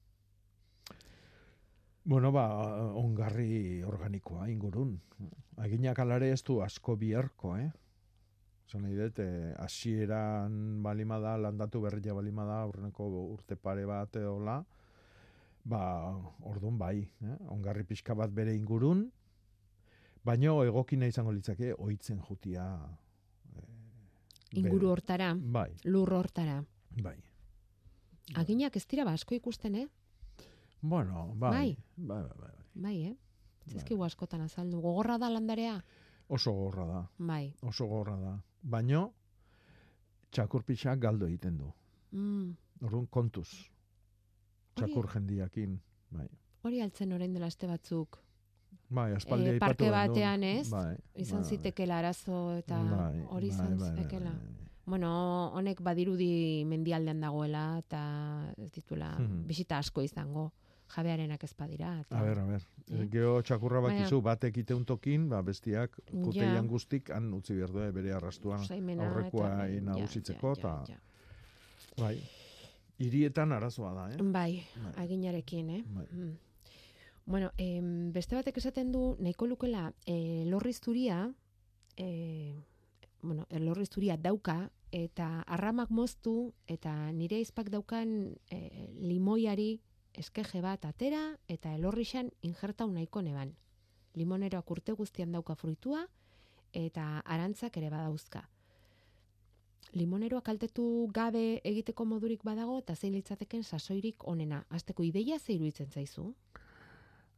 Bueno, 2.06 2.30
ba, 2.30 2.44
ongarri 2.94 3.82
organikoa 3.82 4.46
ingurun. 4.52 4.92
Aginak 5.58 5.98
alare 5.98 6.28
ez 6.30 6.42
du 6.46 6.60
asko 6.62 6.94
biherko, 7.00 7.56
eh? 7.58 7.70
Zan 8.70 8.82
nahi 8.86 8.94
dut, 8.98 9.18
eh, 9.22 9.54
hasieran 9.62 10.82
balima 10.82 11.18
da, 11.22 11.36
landatu 11.38 11.80
berria 11.82 12.14
balima 12.14 12.44
da, 12.46 12.60
aurreneko 12.66 13.06
urte 13.32 13.56
pare 13.56 13.84
bat 13.86 14.16
edola, 14.18 14.60
ba, 15.64 15.82
ordun 16.46 16.78
bai, 16.78 17.00
eh? 17.22 17.36
ongarri 17.54 17.84
pixka 17.84 18.14
bat 18.14 18.30
bere 18.34 18.54
ingurun, 18.54 19.04
baino 20.26 20.60
egokina 20.66 21.06
izango 21.10 21.32
litzake, 21.34 21.72
oitzen 21.78 22.20
jutia. 22.28 22.66
Eh, 23.56 24.58
Inguru 24.62 24.90
hortara, 24.94 25.32
Bai, 25.34 25.72
lur 25.84 26.12
hortara. 26.14 26.60
bai. 27.02 27.16
Aginak 28.34 28.76
ez 28.76 28.86
dira 28.86 29.04
ba 29.04 29.12
asko 29.14 29.34
ikusten, 29.34 29.74
eh? 29.74 29.86
Bueno, 30.80 31.32
bai. 31.36 31.50
Bai. 31.50 31.78
Bai, 31.96 32.22
bai, 32.22 32.38
bai. 32.40 32.54
Bai, 32.74 32.96
eh? 33.06 33.16
Zizkigu 33.66 34.04
askotan 34.04 34.40
azaldu. 34.42 34.80
Gogorra 34.80 35.18
da 35.18 35.28
landarea? 35.30 35.80
Oso 36.28 36.52
gorra 36.52 36.84
da. 36.86 37.00
Bai. 37.18 37.54
Oso 37.62 37.86
gorra 37.86 38.16
da. 38.16 38.34
Baino, 38.62 39.12
txakurpixak 40.30 40.98
galdo 41.02 41.26
egiten 41.26 41.56
du. 41.58 41.70
Mm. 42.12 42.52
Orduan 42.84 43.06
kontuz. 43.10 43.48
Txakur 44.76 45.08
jendiakin. 45.14 45.78
Bai. 46.10 46.28
Hori 46.66 46.80
altzen 46.82 47.12
orain 47.16 47.32
dela 47.34 47.46
aste 47.50 47.66
batzuk. 47.70 48.18
Bai, 48.90 49.12
aspaldi 49.16 49.48
Eh, 49.48 49.52
aipatu 49.56 49.66
parke 49.66 49.84
genuen. 49.84 50.08
batean, 50.08 50.42
ez? 50.44 50.68
Bai. 50.70 50.96
Izan 51.14 51.40
bai, 51.42 51.48
zitekela 51.48 51.98
arazo 51.98 52.56
eta 52.58 52.76
bai, 52.82 53.22
hori 53.30 53.48
bai, 53.48 53.54
izan 53.54 53.78
bai, 53.78 53.90
bai, 53.96 54.20
bai. 54.20 54.32
Bueno, 54.86 55.50
honek 55.54 55.80
badirudi 55.82 56.64
mendialdean 56.64 57.20
dagoela 57.20 57.78
eta 57.78 58.52
ez 58.56 58.70
dituela 58.72 59.16
Mhm. 59.18 59.46
bisita 59.46 59.78
asko 59.78 60.02
izango 60.02 60.52
jabearenak 60.94 61.42
ez 61.44 61.52
badira. 61.58 62.00
Eta, 62.00 62.18
A 62.18 62.22
ber, 62.22 62.38
a 62.38 62.44
ber. 62.46 62.62
Eh? 62.90 63.08
Gero 63.10 63.42
txakurra 63.42 63.80
Baina- 63.80 64.00
bakizu, 64.00 64.20
batek 64.22 64.56
iteun 64.62 64.84
tokin, 64.84 65.28
ba, 65.28 65.42
bestiak 65.42 65.98
Ja. 66.12 66.22
puteian 66.22 66.66
guztik 66.68 67.10
han 67.10 67.32
utzi 67.34 67.54
behar 67.54 67.72
du, 67.72 67.80
eh, 67.80 67.90
bere 67.92 68.12
arrastuan 68.12 68.60
aurrekoa 68.60 69.66
eta- 69.68 69.80
nagusitzeko, 69.90 70.54
ja, 70.54 70.62
ja, 70.62 70.82
eta 70.84 70.92
ja, 70.92 71.00
bai. 71.98 72.20
Hirietan 72.98 73.52
arazoa 73.52 73.92
da, 73.94 74.10
eh? 74.12 74.16
Bai, 74.22 74.62
Bai. 74.82 74.92
aginarekin, 75.04 75.70
eh? 75.70 75.82
Bai. 75.86 76.06
Mm. 76.12 76.36
Bueno, 77.26 77.50
em, 77.58 78.12
beste 78.12 78.36
batek 78.36 78.56
esaten 78.56 78.92
du, 78.92 79.16
nahiko 79.18 79.46
lukela, 79.46 79.92
e, 80.06 80.44
lorri 80.46 80.72
zuria, 80.72 81.32
e, 81.96 82.54
bueno, 83.20 83.46
lorri 83.50 83.86
zuria 83.86 84.16
dauka, 84.16 84.70
eta 84.92 85.42
arramak 85.42 85.90
moztu, 85.90 86.54
eta 86.68 87.10
nire 87.12 87.40
izpak 87.40 87.68
daukan 87.68 88.36
e, 88.50 88.92
limoiari 89.00 89.80
eskeje 90.16 90.60
bat 90.64 90.84
atera, 90.84 91.36
eta 91.48 91.74
elorrixan 91.76 92.30
injertau 92.42 92.88
nahiko 92.92 93.22
neban. 93.22 93.54
Limoneroak 94.16 94.70
urte 94.70 94.92
guztian 94.96 95.32
dauka 95.32 95.54
fruitua, 95.54 96.06
eta 96.72 97.22
arantzak 97.24 97.76
ere 97.76 97.90
badauzka. 97.92 98.46
Limoneroa 99.96 100.42
kaltetu 100.42 101.08
gabe 101.14 101.60
egiteko 101.64 102.04
modurik 102.04 102.42
badago, 102.44 102.78
eta 102.82 102.96
zein 102.96 103.14
litzateken 103.14 103.62
sasoirik 103.62 104.26
onena. 104.28 104.64
Azteko 104.70 105.04
ideia 105.04 105.38
ze 105.38 105.52
iruditzen 105.54 105.90
zaizu? 105.90 106.32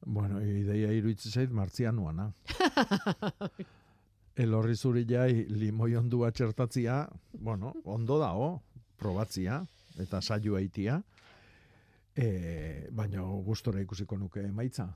Bueno, 0.07 0.41
ideia 0.41 0.93
iruditzen 0.93 1.33
zait 1.33 1.51
martzianuana. 1.51 2.33
Elorri 4.43 4.77
zuri 4.77 5.05
jai 5.05 5.45
limoi 5.51 5.97
ondua 5.99 6.31
txertatzia, 6.31 7.09
bueno, 7.33 7.75
ondo 7.85 8.19
dago, 8.23 8.51
probatzia, 8.99 9.65
eta 9.99 10.21
saio 10.23 10.55
aitia, 10.55 11.01
e, 12.19 12.89
baina 12.91 13.23
gustora 13.47 13.81
ikusiko 13.81 14.17
nuke 14.19 14.41
emaitza. 14.43 14.89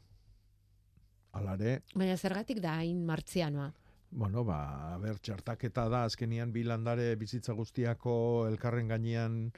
Alare, 1.38 1.78
Baina 1.96 2.16
zergatik 2.16 2.58
da 2.60 2.74
hain 2.80 3.04
martzianoa. 3.08 3.70
bueno, 4.10 4.42
ba, 4.44 4.98
ber, 5.00 5.16
txertaketa 5.24 5.86
da, 5.88 6.02
azkenian 6.04 6.50
bi 6.52 6.62
landare 6.68 7.14
bizitza 7.16 7.54
guztiako 7.56 8.46
elkarren 8.50 8.88
gainean 8.90 9.52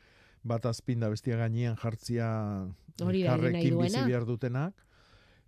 bat 0.46 0.66
azpinda 0.70 1.08
bestia 1.10 1.36
gainean 1.40 1.74
jartzia 1.76 2.28
Hori 3.02 3.22
elkarrekin 3.24 3.78
bizi 3.80 4.04
behar 4.06 4.24
dutenak. 4.28 4.74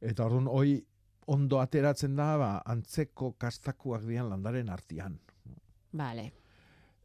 Eta 0.01 0.25
orduan, 0.27 0.49
hoi 0.51 0.81
ondo 1.31 1.61
ateratzen 1.63 2.17
da, 2.17 2.33
ba, 2.37 2.51
antzeko 2.67 3.33
kastakuak 3.39 4.03
dian 4.09 4.29
landaren 4.31 4.69
artian. 4.69 5.21
Vale, 5.93 6.33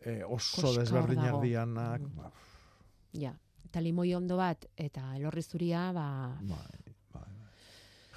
E, 0.02 0.24
oso 0.26 0.64
Koska 0.64 0.68
hor 0.68 0.78
desberdinak 0.80 1.26
dago. 1.28 1.42
dianak, 1.44 2.02
Mm. 2.02 2.16
ba, 2.18 2.32
ja. 3.14 3.36
Eta 3.72 3.80
limoi 3.80 4.10
ondo 4.18 4.36
bat, 4.36 4.66
eta 4.76 5.14
elorri 5.16 5.42
zuria, 5.42 5.94
ba, 5.96 6.06
bai, 6.44 6.94
bai. 7.14 7.30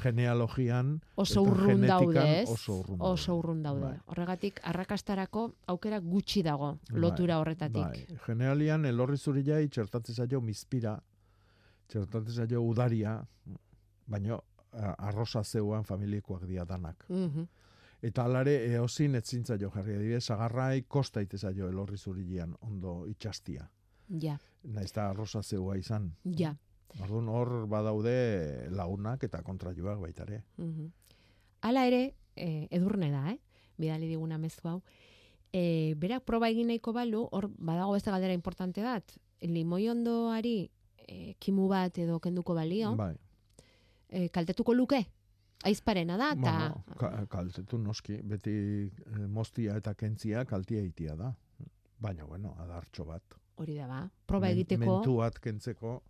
genealogian 0.03 0.89
oso 1.17 1.43
urrun 1.47 1.85
daude, 1.87 2.25
ez? 2.41 2.49
Oso 2.51 2.81
urrun 2.81 2.99
Oso 3.07 3.37
urrun 3.39 3.61
daude. 3.63 3.85
Bai. 3.87 4.01
Horregatik, 4.11 4.59
arrakastarako 4.67 5.45
aukera 5.71 6.01
gutxi 6.03 6.43
dago, 6.43 6.73
Bai, 6.91 7.01
lotura 7.05 7.39
horretatik. 7.39 7.85
Bai. 7.85 8.19
Generalian 8.27 8.85
elorri 8.91 9.17
zuri 9.17 9.45
jai 9.47 9.69
txertatzen 9.69 10.15
zaio 10.25 10.41
mizpira, 10.43 10.97
txertatzen 11.87 12.35
zaio 12.35 12.63
udaria, 12.67 13.15
baino 14.07 14.41
a- 14.73 14.97
arroza 15.07 15.45
zeuan 15.45 15.85
familikoak 15.85 16.49
dia 16.51 16.65
danak. 16.65 17.07
Mhm. 17.09 17.47
Eta 18.03 18.25
alare 18.25 18.59
eozin 18.75 19.15
etzin 19.15 19.45
zaio 19.47 19.71
jarri 19.71 19.95
adibidez, 19.95 20.27
agarrai 20.31 20.83
kosta 20.83 21.21
ite 21.23 21.39
zaio 21.39 21.69
elorri 21.71 21.97
zurilean 21.97 22.57
ondo 22.61 23.07
itxastia. 23.07 23.71
Ja, 24.09 24.39
Naiz 24.65 24.91
eta 24.91 25.11
arroza 25.11 25.43
zeua 25.43 25.77
izan. 25.77 26.15
ja. 26.25 26.57
Orduan 27.03 27.27
hor 27.29 27.67
badaude 27.67 28.69
lagunak 28.71 29.25
eta 29.25 29.43
kontraioak 29.43 29.99
baitare. 29.99 30.45
Mhm. 30.57 30.93
Hala 31.63 31.87
ere, 31.87 32.15
e, 32.37 32.69
edurne 32.71 33.11
da, 33.11 33.33
eh? 33.33 33.39
Bidali 33.77 34.07
diguna 34.07 34.39
mezu 34.39 34.69
hau. 34.69 34.83
E, 35.53 35.95
berak 35.99 36.23
proba 36.25 36.49
egin 36.49 36.69
nahiko 36.69 36.93
balu, 36.93 37.25
hor 37.33 37.49
badago 37.59 37.93
beste 37.97 38.11
galdera 38.11 38.33
importante 38.33 38.83
bat. 38.83 39.17
Limoi 39.41 39.89
ondoari 39.89 40.71
e, 41.09 41.35
kimu 41.41 41.67
bat 41.69 41.99
edo 41.99 42.21
kenduko 42.21 42.55
balio, 42.55 42.95
Bai. 42.97 43.17
e, 44.09 44.29
kaltetuko 44.29 44.75
luke? 44.75 45.05
Aizparena 45.65 46.17
da, 46.17 46.33
eta... 46.33 46.53
Bueno, 46.59 46.97
ka, 47.01 47.27
kaltetu 47.27 47.79
noski, 47.79 48.19
beti 48.23 48.51
eh, 48.91 49.27
moztia 49.29 49.77
eta 49.81 49.95
kentzia 49.95 50.45
kaltia 50.45 50.83
itia 50.85 51.15
da. 51.17 51.33
Baina, 51.99 52.25
bueno, 52.29 52.55
adartxo 52.61 53.05
bat. 53.09 53.23
Hori 53.57 53.77
da 53.79 53.87
ba. 53.87 54.11
Proba 54.27 54.49
Men- 54.49 54.57
egiteko, 54.57 54.85
Mentu 54.85 55.17
bat 55.17 55.39
kentzeko, 55.39 56.03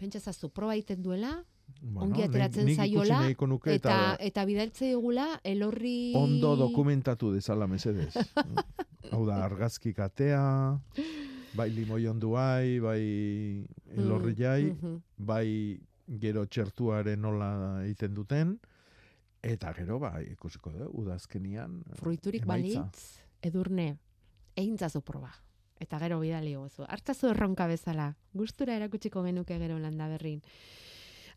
pentsazazu, 0.00 0.48
proba 0.48 0.74
egiten 0.74 1.02
duela, 1.02 1.44
Bueno, 1.80 2.08
ongi 2.08 2.24
ateratzen 2.24 2.66
nik 2.66 2.74
ikusi 2.74 3.08
zaiola, 3.08 3.46
nuke 3.46 3.74
eta, 3.74 3.90
eta- 3.90 4.16
eta, 4.26 4.44
bidaltze 4.44 4.90
egula, 4.90 5.26
elorri... 5.44 6.12
Ondo 6.18 6.56
dokumentatu 6.56 7.32
dezala 7.32 7.68
mesedez. 7.70 8.10
Hau 9.12 9.22
da, 9.26 9.44
argazki 9.44 9.92
katea, 9.94 10.42
bai 11.56 11.68
limoi 11.70 12.06
onduai, 12.10 12.80
bai 12.82 13.04
elorri 13.96 14.34
jai, 14.38 14.64
mhm. 14.72 14.96
bai 15.16 15.78
gero 16.20 16.44
txertuaren 16.46 17.20
nola 17.22 17.50
egiten 17.84 18.14
duten, 18.14 18.56
eta 19.42 19.72
gero, 19.76 20.00
bai, 20.02 20.24
ikusiko 20.32 20.72
da, 20.74 20.88
udazkenian. 20.90 21.80
Fruiturik 22.02 22.44
emaitza. 22.48 22.82
balitz, 22.82 23.22
edurne, 23.46 23.92
egintzazu 24.56 25.04
proba. 25.06 25.30
Eta 25.80 25.98
gero 25.98 26.20
bidali 26.20 26.54
gozu. 26.54 26.84
Hartzazu 26.86 27.30
erronka 27.32 27.66
bezala. 27.66 28.12
Gustura 28.36 28.76
erakutsiko 28.76 29.24
genuke 29.24 29.58
gero 29.58 29.78
landa 29.80 30.08
berrin. 30.08 30.42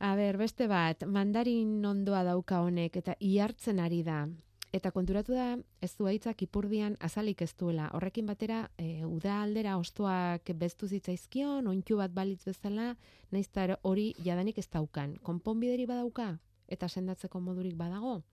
A 0.04 0.16
ber, 0.20 0.38
beste 0.38 0.68
bat, 0.68 1.06
mandarin 1.08 1.78
ondoa 1.86 2.24
dauka 2.28 2.60
honek 2.62 2.98
eta 3.00 3.16
ihartzen 3.20 3.80
ari 3.80 4.02
da. 4.04 4.26
Eta 4.74 4.90
konturatu 4.92 5.36
da, 5.38 5.54
ez 5.86 5.92
zuaitzak 5.94 6.42
ipurdian 6.48 6.98
azalik 7.08 7.44
ez 7.46 7.52
duela. 7.60 7.92
Horrekin 7.94 8.26
batera, 8.26 8.64
e, 8.82 9.06
uda 9.06 9.38
aldera 9.44 9.78
ostoak 9.78 10.50
beztu 10.58 10.90
zitzaizkion, 10.90 11.70
ontxu 11.70 12.00
bat 12.02 12.12
balitz 12.12 12.42
bezala, 12.48 12.96
eta 13.32 13.78
hori 13.84 14.14
jadanik 14.26 14.58
ez 14.58 14.68
daukan. 14.68 15.16
Konponbideri 15.22 15.86
badauka? 15.86 16.32
Eta 16.68 16.90
sendatzeko 16.90 17.40
modurik 17.40 17.78
badago? 17.78 18.24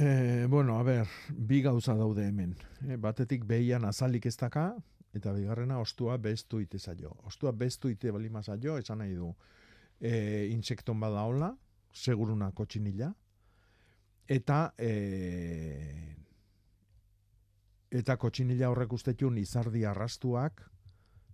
E, 0.00 0.46
bueno, 0.46 0.78
a 0.78 0.84
ber, 0.84 1.08
bi 1.28 1.60
gauza 1.60 1.96
daude 1.98 2.28
hemen. 2.28 2.52
E, 2.86 2.94
batetik 3.02 3.42
behian 3.42 3.82
azalik 3.82 4.28
ez 4.30 4.36
daka, 4.38 4.68
eta 5.10 5.32
bigarrena 5.34 5.80
ostua 5.82 6.14
bestu 6.22 6.60
ite 6.62 6.78
zaio. 6.78 7.16
Ostua 7.26 7.50
bestu 7.50 7.90
ite 7.90 8.12
balima 8.14 8.44
zaio, 8.44 8.76
esan 8.78 9.02
nahi 9.02 9.16
du, 9.18 9.32
e, 9.98 10.46
insekton 10.52 11.00
bada 11.02 11.24
hola, 11.26 11.50
seguruna 11.90 12.52
kotxinila, 12.54 13.10
eta 14.38 14.60
e, 14.78 14.92
eta 17.90 18.16
kotxinila 18.22 18.70
horrek 18.70 18.94
ustetun 18.94 19.42
izardi 19.42 19.82
arrastuak, 19.82 20.62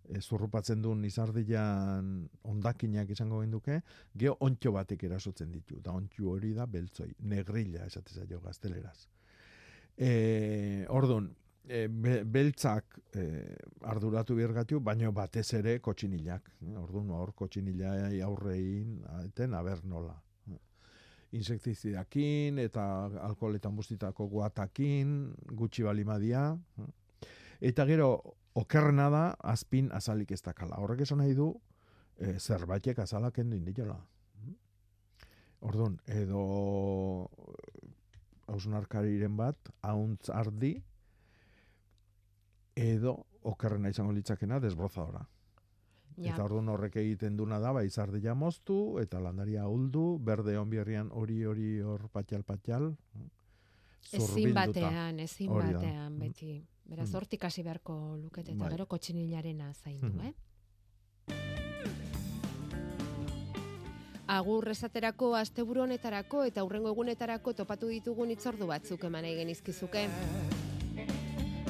e, 0.08 0.20
zurrupatzen 0.20 0.82
duen 0.82 1.04
izardian 1.04 2.10
ondakinak 2.50 3.10
izango 3.10 3.40
genduke, 3.42 3.80
geho 4.16 4.36
ontxo 4.46 4.74
batek 4.76 5.06
erasotzen 5.08 5.52
ditu, 5.52 5.78
eta 5.80 5.94
ontxo 5.94 6.34
hori 6.34 6.52
da 6.56 6.66
beltzoi, 6.66 7.10
negrilla 7.30 7.86
esate 7.86 8.14
zaio 8.14 8.40
gazteleraz. 8.44 8.98
E, 9.96 10.10
ordun, 10.90 11.30
e, 11.68 11.86
be, 11.88 12.18
beltzak 12.24 12.98
e, 13.14 13.24
arduratu 13.90 14.36
birgatu, 14.36 14.80
baino 14.80 15.12
batez 15.12 15.46
ere 15.60 15.78
kotxinilak. 15.84 16.50
Ordun, 16.82 17.10
hor 17.14 17.34
kotxinilai 17.38 18.20
aurrein, 18.26 19.00
eten, 19.24 19.54
aber 19.54 19.84
nola. 19.88 20.16
Insektizidakin 21.34 22.60
eta 22.62 22.82
alkoholetan 23.26 23.74
bustitako 23.74 24.28
guatakin, 24.30 25.32
gutxi 25.58 25.82
balimadia. 25.82 26.52
Eta 27.64 27.86
gero, 27.88 28.10
okerrena 28.54 29.08
da, 29.10 29.24
azpin 29.42 29.90
azalik 29.92 30.30
ez 30.34 30.42
dakala. 30.42 30.78
Horrek 30.82 31.04
esan 31.06 31.18
nahi 31.22 31.34
du, 31.34 31.50
e, 32.16 32.38
zerbaitek 32.38 32.98
azalak 33.02 33.34
kendu 33.40 33.56
indiola. 33.56 33.98
Orduan, 35.64 35.96
edo 36.12 36.40
hausnarkariren 38.52 39.36
bat, 39.36 39.70
hauntz 39.82 40.28
ardi, 40.28 40.74
edo 42.76 43.14
okerrena 43.48 43.88
izango 43.88 44.12
litzakena 44.12 44.58
desbrozadora. 44.60 45.24
Ja. 46.16 46.34
Eta 46.34 46.44
orduan 46.44 46.68
horrek 46.70 46.98
egiten 47.00 47.38
duna 47.38 47.58
da, 47.62 47.72
bai 47.74 47.88
zardia 47.90 48.36
moztu, 48.38 49.00
eta 49.02 49.18
landaria 49.24 49.64
huldu, 49.66 50.18
berde 50.22 50.58
onbierrian 50.60 51.08
hori 51.12 51.40
hori 51.48 51.80
hor 51.82 52.06
patxal 52.12 52.44
patxal. 52.46 52.92
Ezin 54.04 54.20
zurbilduta. 54.20 54.60
batean, 54.60 55.20
ezin 55.24 55.50
batean, 55.50 56.18
beti. 56.20 56.60
Beraz, 56.84 57.08
Mm. 57.10 57.16
hortik 57.16 57.44
hasi 57.44 57.62
beharko 57.62 58.16
lukete, 58.20 58.52
eta 58.52 58.60
Bai. 58.64 58.70
gero 58.70 58.86
kotxinilarena 58.86 59.72
zaindu, 59.74 60.06
Mhm. 60.06 60.26
eh? 60.26 60.34
Agur 64.26 64.68
esaterako 64.72 65.34
asteburu 65.36 65.82
honetarako 65.84 66.44
eta 66.48 66.62
hurrengo 66.64 66.88
egunetarako 66.88 67.52
topatu 67.52 67.88
ditugun 67.92 68.30
itzordu 68.32 68.66
batzuk 68.66 69.04
eman 69.04 69.22
nahi 69.22 69.34
genizkizuke. 69.36 70.08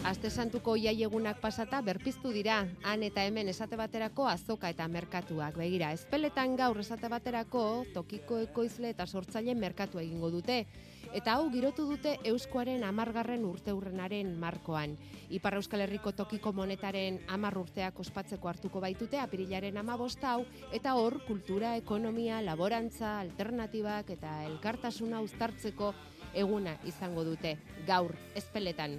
Aste 0.04 0.30
santuko 0.30 0.76
jai 0.76 1.02
egunak 1.02 1.40
pasata 1.40 1.80
berpiztu 1.82 2.30
dira, 2.30 2.68
han 2.84 3.02
eta 3.02 3.24
hemen 3.24 3.48
esate 3.48 3.74
baterako 3.76 4.28
azoka 4.28 4.68
eta 4.68 4.86
merkatuak. 4.86 5.56
Begira, 5.56 5.92
ezpeletan 5.92 6.56
gaur 6.56 6.78
esate 6.78 7.08
baterako 7.08 7.86
tokiko 7.94 8.38
ekoizle 8.38 8.90
eta 8.90 9.06
sortzaile 9.06 9.54
merkatu 9.54 9.98
egingo 9.98 10.30
dute. 10.30 10.66
Eta 11.14 11.36
hau 11.38 11.44
girotu 11.46 11.84
dute 11.86 12.16
Euskoaren 12.26 12.82
amargarren 12.82 13.44
urteurrenaren 13.46 14.32
markoan. 14.42 14.96
Ipar 15.30 15.54
Euskal 15.60 15.84
Herriko 15.84 16.10
tokiko 16.10 16.50
monetaren 16.52 17.20
amar 17.30 17.54
urteak 17.60 18.00
ospatzeko 18.02 18.50
hartuko 18.50 18.82
baitute 18.82 19.20
apirilaren 19.22 19.78
amabost 19.78 20.24
hau, 20.26 20.40
eta 20.74 20.96
hor 20.98 21.20
kultura, 21.28 21.76
ekonomia, 21.78 22.40
laborantza, 22.42 23.20
alternatibak 23.20 24.10
eta 24.16 24.40
elkartasuna 24.48 25.22
uztartzeko 25.22 25.92
eguna 26.34 26.74
izango 26.82 27.22
dute, 27.22 27.54
gaur, 27.86 28.10
ezpeletan. 28.34 28.98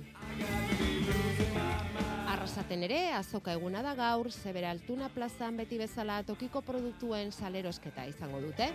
Arrasaten 2.32 2.88
ere, 2.88 3.02
azoka 3.20 3.52
eguna 3.60 3.84
da 3.84 3.92
gaur, 4.00 4.32
Zebera 4.32 4.72
Altuna 4.72 5.12
plazan 5.12 5.60
beti 5.60 5.84
bezala 5.84 6.22
tokiko 6.24 6.64
produktuen 6.64 7.36
salerosketa 7.36 8.08
izango 8.08 8.40
dute. 8.48 8.72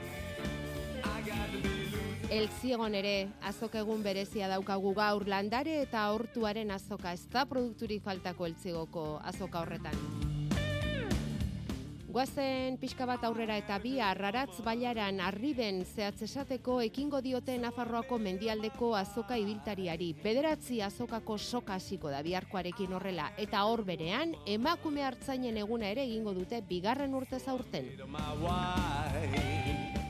El 2.30 2.48
Ziegon 2.60 2.94
ere 2.94 3.26
azoka 3.42 3.80
egun 3.82 4.04
berezia 4.06 4.46
daukagu 4.46 4.92
gaur 4.94 5.24
landare 5.26 5.80
eta 5.82 6.04
hortuaren 6.14 6.70
azoka 6.70 7.10
ez 7.16 7.24
da 7.32 7.42
produkturik 7.42 8.04
faltako 8.04 8.46
eltzigoko 8.46 9.06
azoka 9.26 9.64
horretan. 9.64 9.96
Guazen 12.10 12.76
pixka 12.78 13.06
bat 13.06 13.24
aurrera 13.26 13.56
eta 13.58 13.80
bi 13.82 13.96
arraratz 14.02 14.62
baiaran 14.66 15.18
arriben 15.26 15.82
zehatz 15.84 16.22
esateko 16.26 16.80
ekingo 16.86 17.20
diote 17.22 17.58
Nafarroako 17.58 18.18
mendialdeko 18.18 18.94
azoka 18.98 19.38
ibiltariari. 19.38 20.12
Bederatzi 20.22 20.80
azokako 20.86 21.38
soka 21.38 21.74
hasiko 21.78 22.10
da 22.14 22.22
biharkoarekin 22.22 22.94
horrela 22.94 23.32
eta 23.38 23.64
hor 23.66 23.82
berean 23.86 24.36
emakume 24.46 25.02
hartzainen 25.02 25.58
eguna 25.66 25.90
ere 25.90 26.06
egingo 26.06 26.34
dute 26.34 26.62
bigarren 26.62 27.14
urtez 27.14 27.42
aurten. 27.48 27.90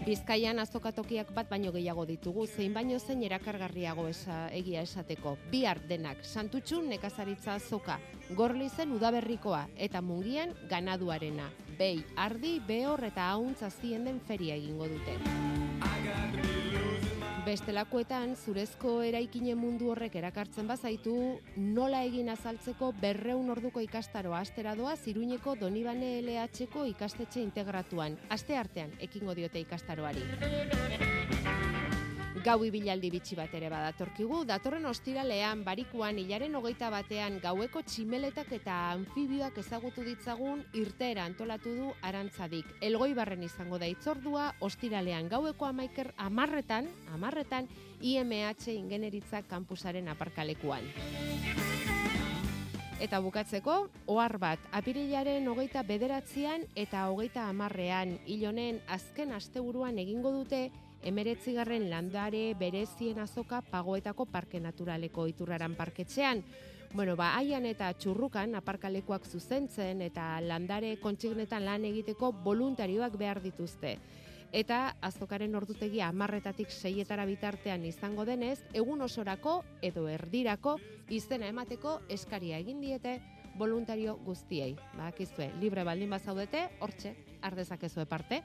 Bizkaian 0.01 0.59
azokatokiak 0.63 1.29
bat 1.37 1.51
baino 1.51 1.73
gehiago 1.75 2.07
ditugu, 2.09 2.47
zein 2.49 2.73
baino 2.73 2.99
zein 2.99 3.21
erakargarriago 3.27 4.07
esa, 4.09 4.47
egia 4.57 4.81
esateko. 4.87 5.35
Bihar 5.53 5.83
denak, 5.91 6.25
santutxun 6.25 6.89
nekazaritza 6.89 7.59
azoka, 7.59 7.99
gorlizen 8.39 8.97
udaberrikoa, 8.97 9.67
eta 9.77 10.01
mungian 10.01 10.57
ganaduarena. 10.73 11.51
Bei, 11.77 11.99
ardi, 12.17 12.57
behor 12.67 13.05
eta 13.13 13.29
hauntz 13.35 13.61
azien 13.69 14.09
den 14.09 14.25
feria 14.25 14.57
egingo 14.57 14.89
dute. 14.89 16.60
Bestelakoetan, 17.45 18.35
zurezko 18.37 18.99
eraikine 19.07 19.55
mundu 19.57 19.89
horrek 19.93 20.17
erakartzen 20.21 20.69
bazaitu, 20.69 21.15
nola 21.57 22.03
egin 22.05 22.29
azaltzeko 22.33 22.91
berreun 23.01 23.49
orduko 23.55 23.81
ikastaroa 23.85 24.43
astera 24.45 24.75
doa 24.77 24.97
ziruñeko 24.97 25.57
Donibane 25.61 26.19
LH-ko 26.21 26.85
ikastetxe 26.93 27.41
integratuan. 27.41 28.19
Aste 28.29 28.59
artean, 28.61 28.93
ekingo 29.09 29.35
diote 29.39 29.65
ikastaroari. 29.65 31.10
Gau 32.41 32.63
ibilaldi 32.65 33.11
bitxi 33.13 33.37
bat 33.37 33.53
ere 33.53 33.69
badatorkigu, 33.69 34.39
datorren 34.49 34.87
ostiralean 34.89 35.61
barikuan 35.67 36.17
hilaren 36.23 36.55
hogeita 36.57 36.89
batean 36.89 37.37
gaueko 37.43 37.83
tximeletak 37.85 38.55
eta 38.57 38.77
anfibioak 38.95 39.59
ezagutu 39.61 40.07
ditzagun 40.07 40.63
irteera 40.81 41.27
antolatu 41.29 41.75
du 41.77 41.91
arantzadik. 42.01 42.71
Elgoi 42.81 43.13
barren 43.19 43.45
izango 43.45 43.77
da 43.83 43.91
itzordua, 43.93 44.55
ostiralean 44.65 45.29
gaueko 45.29 45.69
amaiker 45.69 46.15
amarretan, 46.17 46.89
amarretan, 47.13 47.69
IMH 48.01 48.73
ingeneritza 48.73 49.43
kampusaren 49.51 50.09
aparkalekuan. 50.09 50.89
Eta 53.01 53.17
bukatzeko, 53.25 53.75
ohar 54.13 54.35
bat, 54.37 54.65
apirilaren 54.77 55.47
hogeita 55.49 55.81
bederatzean 55.89 56.67
eta 56.77 57.07
hogeita 57.09 57.47
amarrean, 57.49 58.19
hilonen 58.29 58.83
azken 58.93 59.33
asteburuan 59.33 59.97
egingo 60.03 60.35
dute, 60.35 60.67
emeretzigarren 61.09 61.87
landare 61.89 62.43
berezien 62.61 63.23
azoka 63.25 63.63
pagoetako 63.71 64.27
parke 64.29 64.61
naturaleko 64.61 65.25
iturraran 65.33 65.79
parketxean. 65.79 66.45
Bueno, 66.93 67.15
ba, 67.17 67.31
haian 67.39 67.65
eta 67.65 67.89
txurrukan 67.97 68.53
aparkalekuak 68.61 69.25
zuzentzen 69.25 70.03
eta 70.05 70.35
landare 70.45 70.99
kontsignetan 71.01 71.65
lan 71.65 71.89
egiteko 71.89 72.35
voluntarioak 72.45 73.17
behar 73.17 73.41
dituzte. 73.41 73.97
Eta 74.53 74.97
azokaren 75.07 75.55
ordutegia 75.55 76.09
amarretatik 76.11 76.73
seietara 76.75 77.23
bitartean 77.29 77.85
izango 77.87 78.25
denez, 78.27 78.59
egun 78.75 79.03
osorako 79.07 79.61
edo 79.81 80.09
erdirako 80.11 80.77
izena 81.09 81.47
emateko 81.47 82.01
eskaria 82.11 82.59
egin 82.59 82.81
diete 82.83 83.21
voluntario 83.59 84.17
guztiei. 84.27 84.75
Bakizue, 84.99 85.53
libre 85.61 85.85
baldin 85.87 86.11
bazaudete, 86.11 86.67
hortxe, 86.81 87.15
ardezakezue 87.43 88.07
parte. 88.07 88.43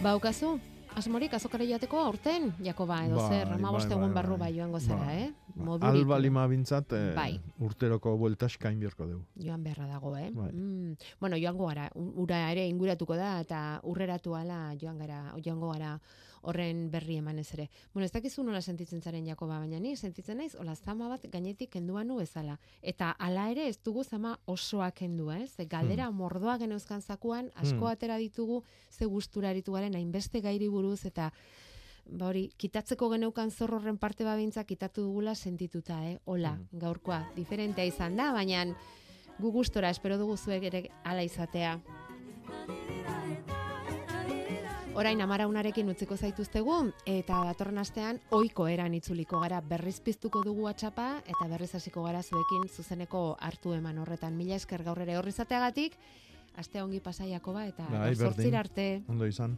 Baukazu, 0.00 0.58
asmorik 1.00 1.32
azokara 1.34 1.64
joateko 1.66 1.98
aurten, 2.04 2.50
Jakoba, 2.62 3.00
edo 3.06 3.16
Bai, 3.16 3.28
zer, 3.32 3.48
ama 3.56 3.72
bai, 3.72 3.82
egun 3.86 4.00
bai, 4.06 4.14
barru 4.14 4.36
bai. 4.36 4.50
bai 4.50 4.58
joango 4.58 4.80
zera, 4.80 5.06
Bai. 5.06 5.16
eh? 5.24 5.30
Modurik. 5.56 5.90
Alba 5.90 6.18
lima 6.20 6.46
bintzat, 6.46 6.92
eh, 6.92 7.12
Bai. 7.16 7.40
urteroko 7.58 8.16
buelta 8.20 8.46
eskain 8.46 8.78
biorko 8.80 9.06
dugu. 9.06 9.24
Joan 9.36 9.62
beharra 9.64 9.86
dago, 9.90 10.14
eh? 10.16 10.30
Bai. 10.34 10.50
Mm. 10.52 10.96
Bueno, 11.20 11.36
joango 11.36 11.66
gara, 11.66 11.90
ura 11.96 12.50
ere 12.52 12.66
inguratuko 12.68 13.16
da, 13.16 13.40
eta 13.40 13.80
urreratu 13.82 14.36
ala 14.36 14.74
joan 14.80 14.98
gara, 14.98 15.32
joango 15.44 15.72
gara 15.72 15.98
horren 16.42 16.90
berri 16.90 17.16
emanez 17.16 17.52
ere. 17.54 17.68
Bueno, 17.92 18.06
ez 18.06 18.12
dakizu 18.12 18.42
nola 18.42 18.62
sentitzen 18.62 19.02
zaren 19.02 19.26
Jakoba, 19.26 19.58
baina 19.58 19.78
ni 19.80 19.96
sentitzen 19.96 20.38
naiz, 20.38 20.54
hola 20.54 20.74
zama 20.76 21.08
bat 21.08 21.26
gainetik 21.30 21.70
kenduan 21.70 22.08
nu 22.08 22.16
bezala. 22.16 22.58
Eta 22.82 23.10
hala 23.18 23.50
ere 23.50 23.68
ez 23.68 23.78
dugu 23.84 24.04
zama 24.04 24.38
osoa 24.46 24.90
kendu, 24.92 25.30
eh? 25.30 25.46
Ze 25.46 25.66
galdera 25.66 26.10
mordoa 26.10 26.58
geneuzkan 26.58 27.02
zakuan, 27.02 27.50
asko 27.54 27.84
Hmm. 27.86 27.92
atera 27.92 28.16
ditugu, 28.16 28.64
ze 28.90 29.04
gustura 29.06 29.52
garen, 29.52 29.94
hainbeste 29.94 30.40
gairi 30.40 30.68
buruz, 30.68 31.04
eta 31.04 31.32
ba 32.06 32.26
hori, 32.26 32.50
kitatzeko 32.56 33.10
geneukan 33.10 33.50
zor 33.50 33.74
horren 33.74 33.98
parte 33.98 34.24
babintza 34.24 34.64
kitatu 34.64 35.02
dugula 35.02 35.34
sentituta, 35.34 36.08
eh? 36.08 36.18
Hola, 36.24 36.58
gaurkoa, 36.72 37.30
diferentea 37.36 37.84
izan 37.84 38.16
da, 38.16 38.32
baina 38.32 38.64
gu 39.38 39.52
gustora 39.52 39.90
espero 39.90 40.18
dugu 40.18 40.36
zuek 40.36 40.62
ere 40.62 40.90
hala 41.04 41.22
izatea. 41.22 41.80
Orain 45.00 45.22
amaraunarekin 45.24 45.88
utziko 45.88 46.16
zaituztegu 46.20 46.74
eta 47.08 47.38
datorren 47.46 47.80
astean 47.80 48.18
ohiko 48.36 48.66
eran 48.68 48.92
itzuliko 48.98 49.40
gara. 49.40 49.62
Berriz 49.64 49.94
piztuko 50.04 50.42
dugu 50.44 50.66
atxapa 50.68 51.06
eta 51.24 51.48
berriz 51.48 51.70
hasiko 51.78 52.04
gara 52.04 52.20
zuekin 52.20 52.68
zuzeneko 52.68 53.22
hartu 53.40 53.72
eman 53.72 54.02
horretan. 54.02 54.36
Mila 54.36 54.60
esker 54.60 54.84
gaur 54.84 55.00
ere 55.00 55.16
horri 55.16 55.32
izateagatik. 55.32 55.96
Astea 56.60 56.84
ongi 56.84 57.00
pasaiako 57.00 57.56
ba 57.56 57.64
eta 57.70 57.88
Bai, 57.88 58.12
arte. 58.52 58.88
Ondo 59.08 59.24
izan. 59.24 59.56